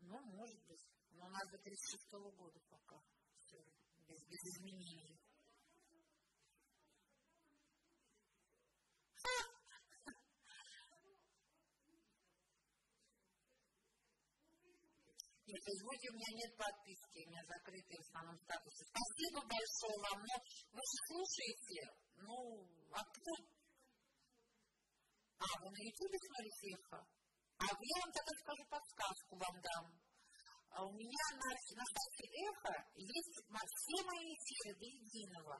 Ну, 0.00 0.20
может 0.20 0.60
быть. 0.66 0.84
Но 1.10 1.26
у 1.26 1.30
нас 1.30 1.48
до 1.50 1.58
36 1.58 2.10
года 2.12 2.60
пока. 2.68 3.00
Все, 3.38 3.58
без, 4.08 4.22
без 4.26 4.42
изменений. 4.54 5.20
Нет, 9.24 9.51
в 15.58 15.64
Фейсбуке 15.64 16.08
у 16.10 16.16
меня 16.16 16.32
нет 16.32 16.52
подписки, 16.56 17.18
у 17.24 17.28
меня 17.28 17.44
закрытый 17.44 17.96
в 17.98 18.04
основном 18.08 18.36
статусе. 18.40 18.82
Спасибо 18.88 19.38
большое 19.44 19.96
вам, 20.00 20.18
но 20.24 20.36
вы 20.72 20.82
же 20.82 20.96
слушаете, 21.08 21.80
ну, 22.24 22.36
а 22.92 23.00
кто? 23.04 23.32
А, 25.42 25.48
вы 25.60 25.68
на 25.68 25.80
YouTube 25.82 26.16
смотрите 26.16 26.64
эхо? 26.78 27.00
А 27.58 27.66
я 27.68 27.96
вам 28.00 28.10
тогда 28.12 28.32
скажу 28.42 28.64
подсказку 28.70 29.32
вам 29.36 29.56
дам. 29.60 29.84
А 30.72 30.86
у 30.86 30.92
меня 30.96 31.24
на, 31.36 31.50
на 31.52 31.84
сайте 31.84 32.24
эхо 32.48 32.74
есть 32.96 33.36
все 33.36 33.96
мои 34.08 34.24
эфиры 34.32 34.72
до 34.80 34.86
единого. 34.88 35.56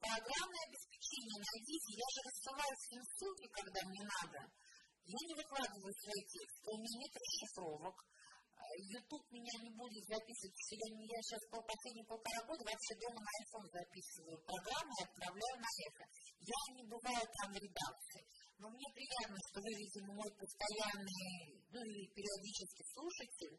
Программное 0.00 0.64
обеспечение 0.68 1.38
найдите, 1.44 1.90
я 1.92 2.08
же 2.08 2.20
рассылаю 2.24 2.74
всем 2.76 3.02
ссылки, 3.04 3.46
когда 3.52 3.80
мне 3.84 4.02
надо. 4.04 4.38
Я 5.06 5.20
не 5.28 5.34
выкладываю 5.34 5.92
свои 5.92 6.22
тексты, 6.24 6.66
у 6.72 6.78
меня 6.78 6.98
нет 7.04 7.14
расшифровок. 7.14 7.96
YouTube 8.76 9.26
меня 9.32 9.54
не 9.62 9.70
будет 9.72 10.04
записывать. 10.04 10.56
Я, 10.70 10.88
я 10.92 11.20
сейчас 11.22 11.42
по 11.48 11.60
последние 11.62 12.04
полтора 12.04 12.40
года 12.44 12.62
вообще 12.64 12.92
дома 13.00 13.20
на 13.20 13.32
iPhone 13.40 13.68
записываю 13.72 14.38
программы 14.44 14.92
и 15.00 15.04
отправляю 15.04 15.56
на 15.60 15.70
эхо. 15.86 16.04
Я 16.40 16.60
не 16.76 16.84
бываю 16.84 17.24
там 17.40 17.52
в 17.52 17.56
редакции. 17.56 18.22
Но 18.58 18.70
мне 18.70 18.88
приятно, 18.92 19.36
что 19.36 19.60
вы, 19.60 19.70
видимо, 19.76 20.14
мой 20.16 20.30
постоянный, 20.32 21.60
ну 21.72 21.80
и 21.84 22.08
периодически 22.12 22.82
слушатель. 22.92 23.56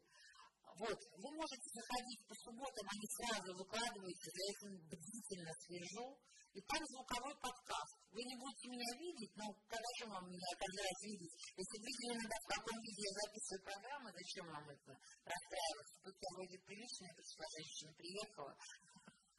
Вот, 0.76 0.98
вы 1.16 1.28
можете 1.32 1.68
заходить 1.72 2.22
по 2.28 2.34
субботам, 2.34 2.84
они 2.86 3.06
сразу 3.16 3.50
выкладываются, 3.56 4.28
за 4.30 4.42
этим 4.52 4.70
бдительно 4.90 5.52
слежу. 5.64 6.18
И 6.54 6.60
там 6.64 6.80
звуковой 6.90 7.36
подкаст. 7.38 7.94
Вы 8.10 8.24
не 8.24 8.34
будете 8.34 8.66
меня 8.72 8.90
видеть, 8.98 9.30
но 9.36 9.46
когда 9.68 9.90
же 10.00 10.04
вам 10.10 10.24
меня 10.26 10.50
каждый 10.58 10.82
раз 10.82 10.98
видеть? 11.04 11.34
Если 11.54 11.76
видели 11.78 12.18
иногда, 12.18 12.36
в 12.40 12.48
каком 12.48 12.76
виде 12.82 13.02
я 13.04 13.12
записываю 13.20 13.62
программы, 13.68 14.08
зачем 14.10 14.44
вам 14.48 14.64
это 14.66 14.90
расстраиваться? 15.28 15.94
Тут 16.02 16.16
я 16.18 16.30
вроде 16.34 16.56
приличная 16.64 17.14
пришла 17.14 17.46
женщина, 17.52 17.90
приехала, 17.94 18.52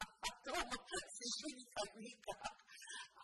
а 0.00 0.06
потом 0.22 0.70
сижу 1.12 1.48
никак 1.60 1.90
никак. 1.98 2.54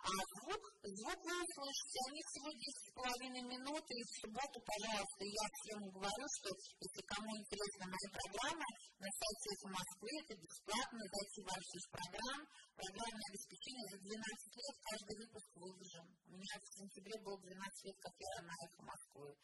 А 0.06 0.14
звук, 0.38 0.62
звук 0.86 1.20
вы 1.26 1.34
услышите, 1.42 1.98
они 2.06 2.22
всего 2.30 2.46
10,5 2.46 3.42
минут, 3.42 3.84
и 3.90 4.00
в 4.06 4.10
субботу, 4.22 4.56
пожалуйста, 4.62 5.22
я 5.26 5.46
всем 5.50 5.82
говорю, 5.90 6.26
что 6.38 6.48
если 6.78 7.02
кому 7.10 7.26
интересна 7.34 7.90
моя 7.90 8.08
программа, 8.14 8.68
на 9.02 9.10
сайте 9.10 9.46
«Это 9.50 9.66
Москвы», 9.66 10.10
это 10.22 10.34
бесплатно, 10.38 11.02
зайти 11.10 11.38
в 11.42 11.50
архив 11.50 11.82
программ, 11.90 12.40
программное 12.78 13.28
обеспечение 13.34 13.86
за 13.90 13.98
12 13.98 14.62
лет, 14.62 14.74
каждый 14.94 15.14
выпуск 15.26 15.50
выложен. 15.58 16.06
У 16.30 16.34
меня 16.38 16.54
в 16.54 16.66
сентябре 16.70 17.16
было 17.26 17.36
12 17.42 17.90
лет, 17.90 17.96
как 17.98 18.14
я 18.14 18.46
на 18.46 18.54
«Эхо 18.62 18.82
Москвы» 18.86 19.34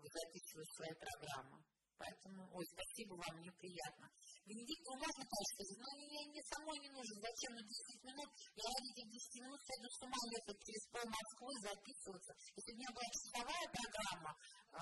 записываю 0.00 0.64
свои 0.80 0.94
программы. 0.96 1.60
Поэтому, 1.98 2.44
ой, 2.52 2.64
спасибо 2.66 3.16
вам, 3.16 3.40
мне 3.40 3.52
приятно. 3.52 4.06
Венедикту 4.44 4.92
можно, 4.94 5.22
сказать, 5.24 5.80
но 5.80 5.88
мне, 5.96 6.20
мне 6.28 6.42
самой 6.44 6.78
не 6.78 6.90
нужно. 6.90 7.16
Зачем 7.24 7.52
на 7.56 7.62
10 7.64 8.04
минут? 8.04 8.28
Я 8.54 8.64
ради 8.68 8.88
этих 8.92 9.08
10 9.10 9.42
минут 9.42 9.60
сяду 9.64 9.88
с 9.88 10.02
ума 10.04 10.20
ехать 10.36 10.60
через 10.60 10.84
пол 10.92 11.06
Москвы 11.08 11.52
записываться. 11.64 12.32
Если 12.54 12.72
у 12.72 12.76
меня 12.76 12.90
была 12.92 13.06
часовая 13.08 13.66
программа, 13.72 14.32
а, 14.76 14.80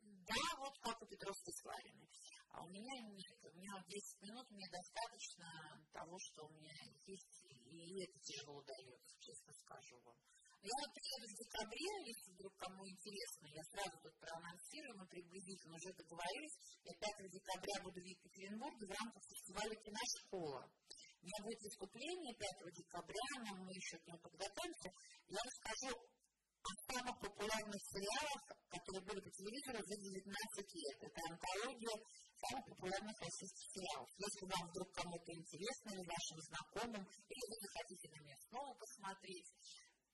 да, 0.00 0.44
вот 0.58 0.74
как 0.80 0.96
у 1.02 1.06
Петровской 1.06 1.54
Славины. 1.60 2.08
А 2.50 2.64
у 2.64 2.68
меня 2.68 2.94
нет. 3.04 3.38
У 3.44 3.52
меня 3.52 3.72
10 3.86 4.22
минут 4.22 4.50
мне 4.50 4.66
достаточно 4.72 5.46
того, 5.92 6.16
что 6.18 6.46
у 6.46 6.50
меня 6.56 6.72
есть, 7.04 7.44
и 7.44 8.02
это 8.02 8.18
тяжело 8.20 8.62
дается, 8.62 9.14
честно 9.20 9.52
скажу 9.52 10.00
вам. 10.04 10.16
Я 10.58 10.74
вот 10.74 10.90
приеду 10.90 11.26
в 11.30 11.38
декабре, 11.38 11.90
если 12.02 12.34
вдруг 12.34 12.52
кому 12.58 12.82
интересно, 12.82 13.46
я 13.46 13.62
сразу 13.70 13.94
тут 14.02 14.14
проанонсирую, 14.18 14.98
мы 14.98 15.06
приблизительно 15.06 15.76
уже 15.78 15.94
договорились, 15.94 16.58
я 16.82 16.94
5 16.98 17.30
декабря 17.30 17.74
буду 17.86 18.00
в 18.02 18.10
Екатеринбурге 18.10 18.84
в 18.86 18.90
рамках 18.90 19.22
фестиваля 19.22 19.74
«Киношкола». 19.78 20.66
У 20.66 21.22
меня 21.22 21.40
будет 21.46 21.62
выступление 21.62 22.34
5 22.34 22.74
декабря, 22.74 23.26
но 23.46 23.54
мы 23.54 23.70
еще 23.70 23.98
к 23.98 24.06
нему 24.06 24.18
подготовимся. 24.18 24.90
Я 25.30 25.38
расскажу 25.46 25.94
о 25.94 26.70
самых 26.90 27.16
популярных 27.22 27.80
сериалах, 27.94 28.42
которые 28.66 29.02
были 29.06 29.20
по 29.22 29.30
телевизору 29.30 29.78
за 29.78 29.94
19 29.94 30.26
лет. 30.74 30.98
Это 31.06 31.20
антология 31.30 31.96
самых 32.38 32.64
популярных 32.66 33.16
российских 33.18 33.66
сериалов. 33.78 34.08
Если 34.18 34.44
вам 34.46 34.62
вдруг 34.70 34.88
кому-то 34.94 35.30
интересно, 35.32 35.86
или 35.90 36.02
вашим 36.02 36.38
знакомым, 36.50 37.02
или 37.02 37.44
вы 37.46 37.56
захотите 37.62 38.06
на 38.10 38.18
меня 38.22 38.36
снова 38.50 38.74
посмотреть, 38.74 39.48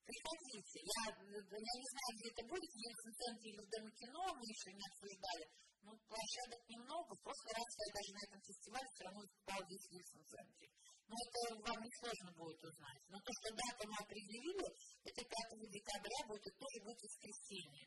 приходите. 0.05 0.79
Я, 0.85 1.03
я 1.09 1.75
не 1.81 1.89
знаю, 1.93 2.11
где 2.17 2.29
это 2.31 2.43
будет, 2.47 2.71
в 2.71 2.79
Ельцин-центре 2.79 3.47
или 3.51 3.61
в 3.65 3.69
Доме 3.73 3.91
кино, 3.97 4.23
мы 4.37 4.45
еще 4.45 4.71
не 4.73 4.85
обсуждали. 4.85 5.45
Но 5.85 5.91
площадок 6.09 6.61
немного. 6.69 7.11
В 7.13 7.23
прошлый 7.25 7.55
раз 7.57 7.69
я 7.77 7.89
даже 7.93 8.11
на 8.17 8.23
этом 8.25 8.41
фестивале 8.41 8.89
все 8.95 9.05
равно 9.05 9.21
выступал 9.21 9.61
здесь 9.69 9.85
в 9.85 9.93
Ельцин-центре. 9.93 10.67
Но 11.05 11.15
это 11.21 11.39
вам 11.61 11.79
не 11.85 11.93
сложно 12.01 12.31
будет 12.33 12.61
узнать. 12.65 13.03
Но 13.13 13.17
то, 13.21 13.31
что 13.33 13.49
дату 13.53 13.83
мы 13.85 13.97
определили, 14.01 14.67
это 15.05 15.21
5 15.21 15.73
декабря 15.77 16.21
будет, 16.29 16.47
это 16.49 16.57
тоже 16.57 16.79
будет 16.81 17.01
воскресенье. 17.05 17.85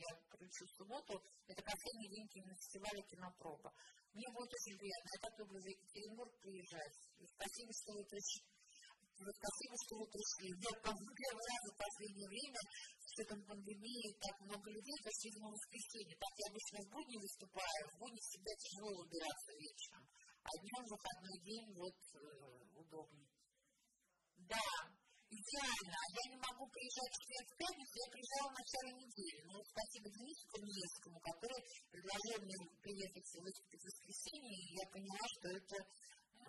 Я 0.00 0.16
включу 0.16 0.64
субботу, 0.80 1.20
это 1.44 1.60
последний 1.60 2.08
день 2.08 2.26
кинофестиваля 2.32 3.02
«Кинопроба». 3.04 3.70
Мне 4.14 4.26
будет 4.32 4.48
очень 4.48 4.78
приятно. 4.80 5.08
Я 5.12 5.20
так 5.28 5.38
люблю 5.38 5.60
в 5.60 5.66
Екатеринбург 5.66 6.32
приезжать. 6.40 6.96
И 7.18 7.26
спасибо, 7.26 7.70
что 7.70 7.92
вы 7.92 8.04
пришли 8.08 8.49
вот 9.20 9.36
спасибо, 9.36 9.74
что 9.84 9.92
вы 10.00 10.06
пришли. 10.08 10.48
Я 10.56 10.72
там 10.80 10.96
первый 10.96 11.44
раз 11.44 11.60
за 11.68 11.72
последнее 11.76 12.28
время, 12.28 12.60
с 13.04 13.14
этой 13.20 13.38
пандемией, 13.44 14.16
так 14.16 14.36
много 14.40 14.66
людей, 14.70 14.96
это 14.96 15.10
видимо, 15.24 15.52
воскресенье. 15.52 16.16
Так 16.16 16.32
я 16.40 16.46
обычно 16.48 16.76
в 16.80 16.88
будни 16.88 17.18
выступаю, 17.20 17.82
в 17.90 17.94
будни 18.00 18.20
всегда 18.20 18.52
тяжело 18.56 18.92
убираться 19.04 19.50
вечером. 19.60 20.04
А 20.40 20.50
днем 20.56 20.82
в 20.84 20.92
выходной 20.94 21.38
день 21.44 21.68
вот 21.76 21.98
э, 22.16 22.20
удобнее. 22.80 23.28
Да, 24.48 24.68
идеально. 25.30 25.94
А 25.94 26.06
я 26.16 26.24
не 26.32 26.38
могу 26.40 26.64
приезжать 26.72 27.12
в 27.12 27.20
четверг 27.20 27.48
в 27.50 27.56
пятницу, 27.60 27.94
я 28.00 28.08
приезжала 28.10 28.48
в 28.50 28.58
начале 28.58 28.90
недели. 29.04 29.40
Но 29.46 29.52
вот 29.60 29.66
спасибо 29.68 30.06
Денису 30.10 30.44
Камилевскому, 30.48 31.18
который 31.20 31.60
предложил 31.92 32.38
мне 32.40 32.56
приехать 32.80 33.26
в 33.30 33.36
воскресенье, 33.36 34.56
и 34.64 34.74
я 34.80 34.84
поняла, 34.88 35.24
что 35.36 35.46
это 35.60 35.76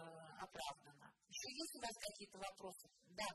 э, 0.02 0.44
оправдано. 0.44 1.14
Еще 1.30 1.50
есть 1.52 1.76
у 1.76 1.80
вас 1.80 1.96
какие-то 1.98 2.38
вопросы? 2.38 2.88
Да. 3.06 3.30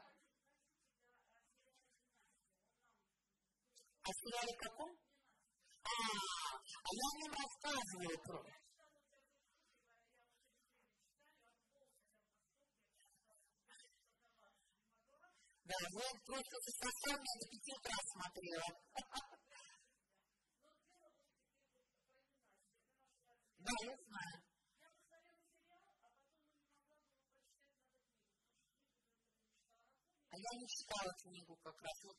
А 4.02 4.08
сериале 4.12 4.56
каком? 4.58 4.90
А, 4.90 5.88
а 5.88 6.90
я 6.92 7.08
нем 7.18 7.32
рассказываю 7.32 8.18
про. 8.22 8.42
Да, 15.64 15.74
вот 15.92 16.24
просто 16.24 16.56
со 16.60 16.70
сосами 16.78 17.26
до 17.40 17.46
пяти 17.50 17.72
утра 17.74 17.96
смотрела. 18.12 18.70
Да, 23.66 23.72
я 23.82 23.96
знаю. 23.96 24.35
А 30.36 30.38
я 30.38 30.60
не 30.60 30.68
читала 30.68 31.14
книгу 31.22 31.56
как 31.64 31.80
раз. 31.80 32.04
Вот. 32.04 32.16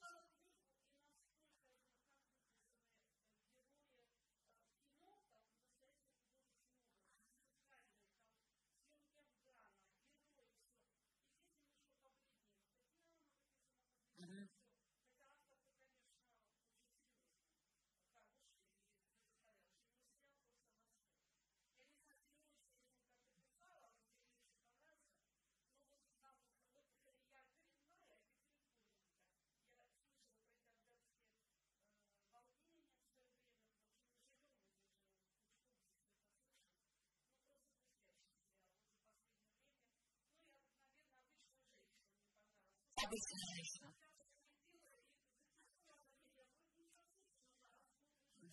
Женщина. 43.11 43.93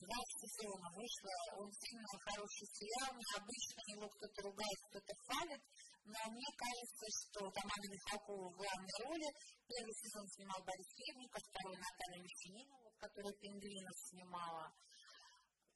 20 0.05 0.52
сезонов 0.52 0.93
вышло, 0.94 1.32
он 1.56 1.68
сильно 1.72 2.05
хороший 2.28 2.68
сериал, 2.76 3.10
необычно, 3.16 3.81
его 3.89 4.06
кто-то 4.09 4.39
ругает, 4.44 4.78
кто-то 4.90 5.12
хвалит, 5.24 5.62
но 6.05 6.18
мне 6.28 6.51
кажется, 6.60 7.06
что 7.09 7.40
там 7.56 7.64
Анна 7.64 7.89
Михалкова 7.89 8.52
в 8.52 8.56
главной 8.60 8.97
роли, 9.01 9.28
первый 9.64 9.94
сезон 9.97 10.24
снимал 10.28 10.60
Борис 10.60 10.90
Хлебников, 10.93 11.40
второй 11.40 11.76
Наталья 11.81 12.20
Мещанинова, 12.20 12.90
которая 13.01 13.35
«Пингвинов» 13.40 13.97
снимала, 14.12 14.64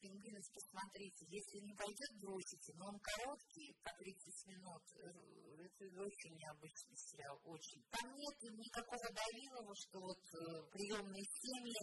пингвинов 0.00 0.46
посмотрите, 0.54 1.26
если 1.28 1.58
не 1.66 1.74
пойдет, 1.74 2.10
бросите, 2.22 2.72
но 2.76 2.86
он 2.86 2.98
короткий, 3.00 3.74
по 3.82 3.90
30 3.98 4.46
минут, 4.46 4.84
э, 4.96 5.66
это 5.66 5.84
очень 6.02 6.34
необычный 6.38 6.96
сериал, 6.96 7.40
очень. 7.44 7.82
Там 7.90 8.06
нет 8.14 8.36
никакого 8.42 9.06
Давилова, 9.10 9.74
что 9.74 10.00
вот 10.00 10.22
э, 10.34 10.70
приемные 10.70 11.26
семьи, 11.26 11.80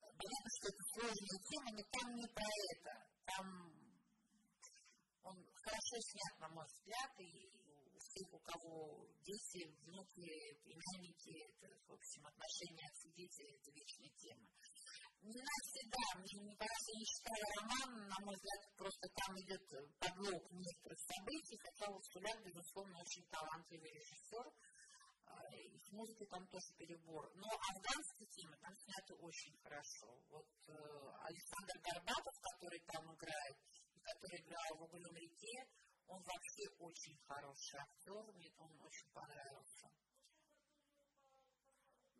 понятно, 0.00 0.50
что 0.58 0.68
это 0.68 0.82
сложная 0.94 1.40
тема, 1.48 1.70
но 1.72 1.82
там 1.92 2.06
не 2.16 2.28
про 2.34 2.50
это, 2.72 2.92
там 3.24 3.46
он 5.24 5.36
хорошо 5.64 5.96
снят, 6.00 6.40
на 6.40 6.48
мой 6.50 6.66
взгляд, 6.66 7.12
и 7.20 7.30
у 7.90 7.98
всех, 7.98 8.32
у 8.32 8.38
кого 8.38 9.08
дети, 9.24 9.66
внуки, 9.82 10.28
племянники, 10.62 11.34
это, 11.48 11.66
в 11.88 11.92
общем, 11.92 12.26
отношения 12.26 12.86
отцы-дети, 12.86 13.42
это 13.56 13.70
вечная 13.72 14.12
тема 14.20 14.46
не 15.26 15.42
навсегда, 15.42 16.04
мне 16.22 16.34
не 16.46 16.54
кажется, 16.54 16.92
не 16.94 17.06
читая 17.06 17.44
роман, 17.58 17.90
на 18.08 18.18
мой 18.24 18.34
взгляд, 18.36 18.60
просто 18.76 19.04
там 19.10 19.30
идет 19.42 19.64
подлог 19.98 20.42
некоторых 20.52 21.00
событий, 21.02 21.58
хотя 21.58 21.90
вот 21.90 22.04
Суляк, 22.06 22.38
безусловно, 22.44 22.94
очень 23.00 23.24
талантливый 23.26 23.90
режиссер, 23.90 24.46
и 25.52 25.78
с 25.78 25.90
музыкой 25.92 26.26
там 26.28 26.46
тоже 26.46 26.70
перебор. 26.78 27.24
Но 27.34 27.48
афганские 27.50 28.28
темы 28.30 28.56
там 28.62 28.74
сняты 28.76 29.14
очень 29.14 29.56
хорошо. 29.58 30.08
Вот 30.30 30.48
э, 30.68 30.72
Александр 30.72 31.76
Горбатов, 31.82 32.34
который 32.40 32.80
там 32.86 33.04
играет, 33.14 33.56
и 33.94 33.98
который 33.98 34.40
играл 34.40 34.70
в 34.78 34.82
«Уголем 34.82 35.16
реке», 35.16 35.56
он 36.06 36.22
вообще 36.22 36.64
очень 36.78 37.18
хороший 37.26 37.78
актер, 37.80 38.22
мне 38.32 38.50
он 38.58 38.70
очень 38.80 39.10
понравился. 39.12 39.75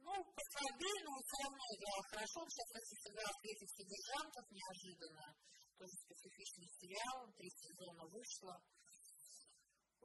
Ну, 0.07 0.15
послабее, 0.23 0.99
но 1.03 1.11
все 1.19 1.37
равно 1.43 1.65
играл 1.75 2.01
хорошо. 2.15 2.39
Сейчас, 2.47 2.67
кстати, 2.71 2.95
сыграл 3.03 3.33
третьих 3.43 3.71
содержанков 3.75 4.45
неожиданно. 4.55 5.27
Тоже 5.77 5.95
специфичный 6.07 6.71
сериал, 6.79 7.19
три 7.35 7.51
сезона 7.51 8.07
вышло. 8.07 8.55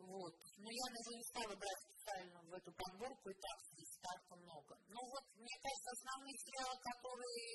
Вот. 0.02 0.36
Но 0.57 0.69
я 0.73 0.88
даже 0.90 1.11
не 1.14 1.26
стала 1.30 1.53
брать 1.53 1.82
специально 1.86 2.40
в 2.49 2.53
эту 2.57 2.73
подборку, 2.73 3.30
и 3.30 3.38
так 3.38 3.57
здесь 3.69 3.94
так 4.02 4.22
много. 4.41 4.73
Ну 4.90 5.02
вот, 5.06 5.26
мне 5.38 5.56
кажется, 5.61 5.90
основные 5.94 6.38
сериалы, 6.41 6.78
которые 6.82 7.45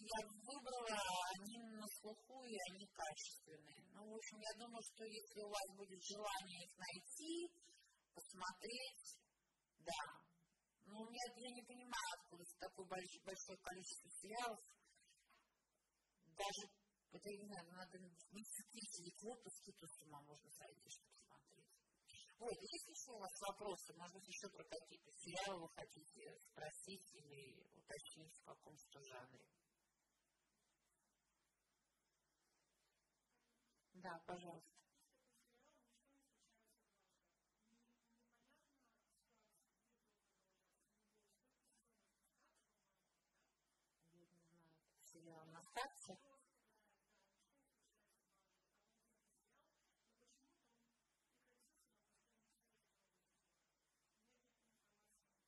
я 0.00 0.20
выбрала, 0.48 0.96
они 1.36 1.56
на 1.76 1.88
слуху 2.00 2.40
и 2.48 2.56
они 2.72 2.84
качественные. 2.88 3.84
Ну, 3.92 4.00
в 4.08 4.14
общем, 4.16 4.38
я 4.40 4.52
думаю, 4.64 4.80
что 4.80 5.04
если 5.04 5.40
у 5.44 5.50
вас 5.52 5.68
будет 5.76 6.00
желание 6.08 6.60
их 6.64 6.72
найти, 6.80 7.36
посмотреть, 8.16 9.04
да, 9.84 10.25
ну, 10.86 11.10
я, 11.10 11.24
я 11.36 11.50
не 11.50 11.62
понимаю, 11.62 12.08
откуда 12.18 12.44
такое 12.58 12.86
большое, 12.86 13.22
большое 13.24 13.58
количество 13.58 14.10
сериалов. 14.10 14.60
Даже, 16.36 16.62
это, 17.10 17.28
не 17.30 17.46
знаю, 17.46 17.72
надо 17.72 17.98
месяц 18.30 18.66
или 18.72 19.10
квоту 19.18 19.50
скидку 19.50 19.86
с 19.86 20.02
ума 20.02 20.20
можно 20.22 20.50
сойти, 20.50 20.88
чтобы 20.90 21.16
смотреть. 21.26 21.66
Вот, 22.38 22.52
есть 22.52 22.88
еще 22.88 23.12
у 23.12 23.18
вас 23.18 23.32
вопросы, 23.48 23.94
может 23.94 24.14
быть, 24.14 24.28
еще 24.28 24.48
про 24.50 24.64
какие-то 24.64 25.10
сериалы 25.16 25.60
вы 25.62 25.68
хотите 25.74 26.38
спросить 26.50 27.14
или 27.14 27.64
уточнить 27.74 28.34
в 28.36 28.44
каком-то 28.44 29.00
жанре? 29.02 29.46
Да, 33.94 34.22
пожалуйста. 34.26 34.76
сериал 45.16 45.44
на 45.46 45.62
старте. 45.62 46.18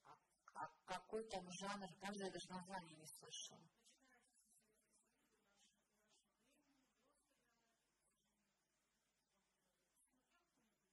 А, 0.05 0.16
а 0.55 0.69
какой 0.89 1.23
там 1.28 1.44
жанр? 1.52 1.89
Там 2.01 2.12
я 2.15 2.31
даже 2.31 2.48
название 2.48 2.97
не 2.97 3.06
слышала. 3.06 3.60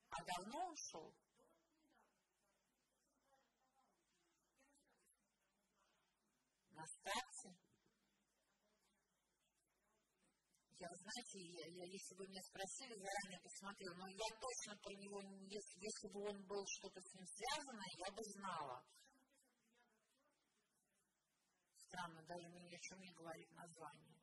А 0.10 0.24
давно 0.26 0.72
ушел? 0.72 1.16
На 6.72 6.86
старте? 6.86 7.56
Я, 10.78 10.90
знаете, 10.92 11.40
я, 11.40 11.68
я, 11.68 11.86
если 11.86 12.16
бы 12.16 12.28
меня 12.28 12.42
спросили, 12.44 12.94
заранее 12.94 13.40
посмотрела, 13.42 13.96
но 13.96 14.08
я 14.08 14.30
точно 14.40 14.76
про 14.76 14.94
него, 14.94 15.22
если, 15.48 15.80
если 15.80 16.08
бы 16.10 16.20
он 16.30 16.46
был 16.46 16.64
что-то 16.68 17.02
с 17.02 17.14
ним 17.16 17.26
связано, 17.26 17.84
я 17.98 18.12
бы 18.12 18.24
знала. 18.24 18.84
Странно, 21.96 22.22
даже 22.28 22.50
мне 22.50 22.76
о 22.76 22.80
чем 22.82 23.00
не 23.00 23.12
говорит 23.14 23.50
название. 23.54 24.20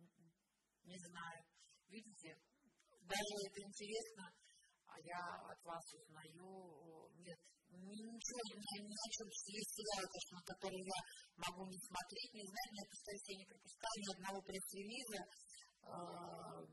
М-м, 0.00 0.32
не 0.84 0.96
знаю. 0.96 1.44
Видите, 1.88 2.40
даже 3.04 3.32
это 3.36 3.60
интересно, 3.60 4.32
а 4.86 4.94
я 5.04 5.20
от 5.52 5.60
вас 5.62 5.84
узнаю, 5.92 7.12
нет, 7.20 7.36
ничего, 7.68 8.40
не, 8.48 8.80
ни 8.80 8.96
о 8.96 9.08
чем 9.12 9.28
есть 9.28 9.72
сериалы, 9.76 10.08
конечно, 10.08 10.40
которые 10.40 10.84
я 10.88 11.00
могу 11.36 11.68
не 11.68 11.78
смотреть, 11.84 12.32
не 12.32 12.46
знать, 12.48 12.70
но 12.72 12.78
я 12.80 12.88
постараюсь, 12.88 13.28
я 13.28 13.36
не 13.36 13.46
пропускаю 13.52 13.98
ни 14.00 14.12
одного 14.16 14.40
пресс-релиза, 14.40 15.20
э, 15.20 16.64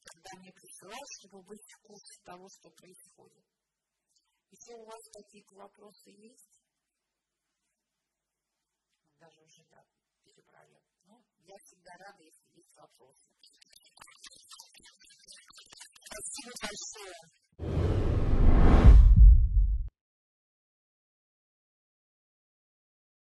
когда 0.00 0.30
мне 0.40 0.52
присылают, 0.56 1.10
чтобы 1.20 1.44
быть 1.44 1.66
в 1.76 1.82
курсе 1.84 2.14
того, 2.24 2.48
что 2.48 2.70
происходит. 2.72 3.44
Еще 4.48 4.72
у 4.80 4.84
вас 4.86 5.02
какие-то 5.12 5.56
вопросы 5.56 6.08
есть? 6.08 6.53
Даже 9.24 9.40
уже, 9.40 9.64
да, 9.70 9.82
перебрали. 10.22 10.82
Ну, 11.06 11.18
я 11.46 11.56
всегда 11.64 11.92
рада, 11.96 12.22
если 12.22 12.46
есть 12.56 12.76
вопросы. 12.76 13.26
Спасибо 16.10 16.52
большое. 16.60 17.93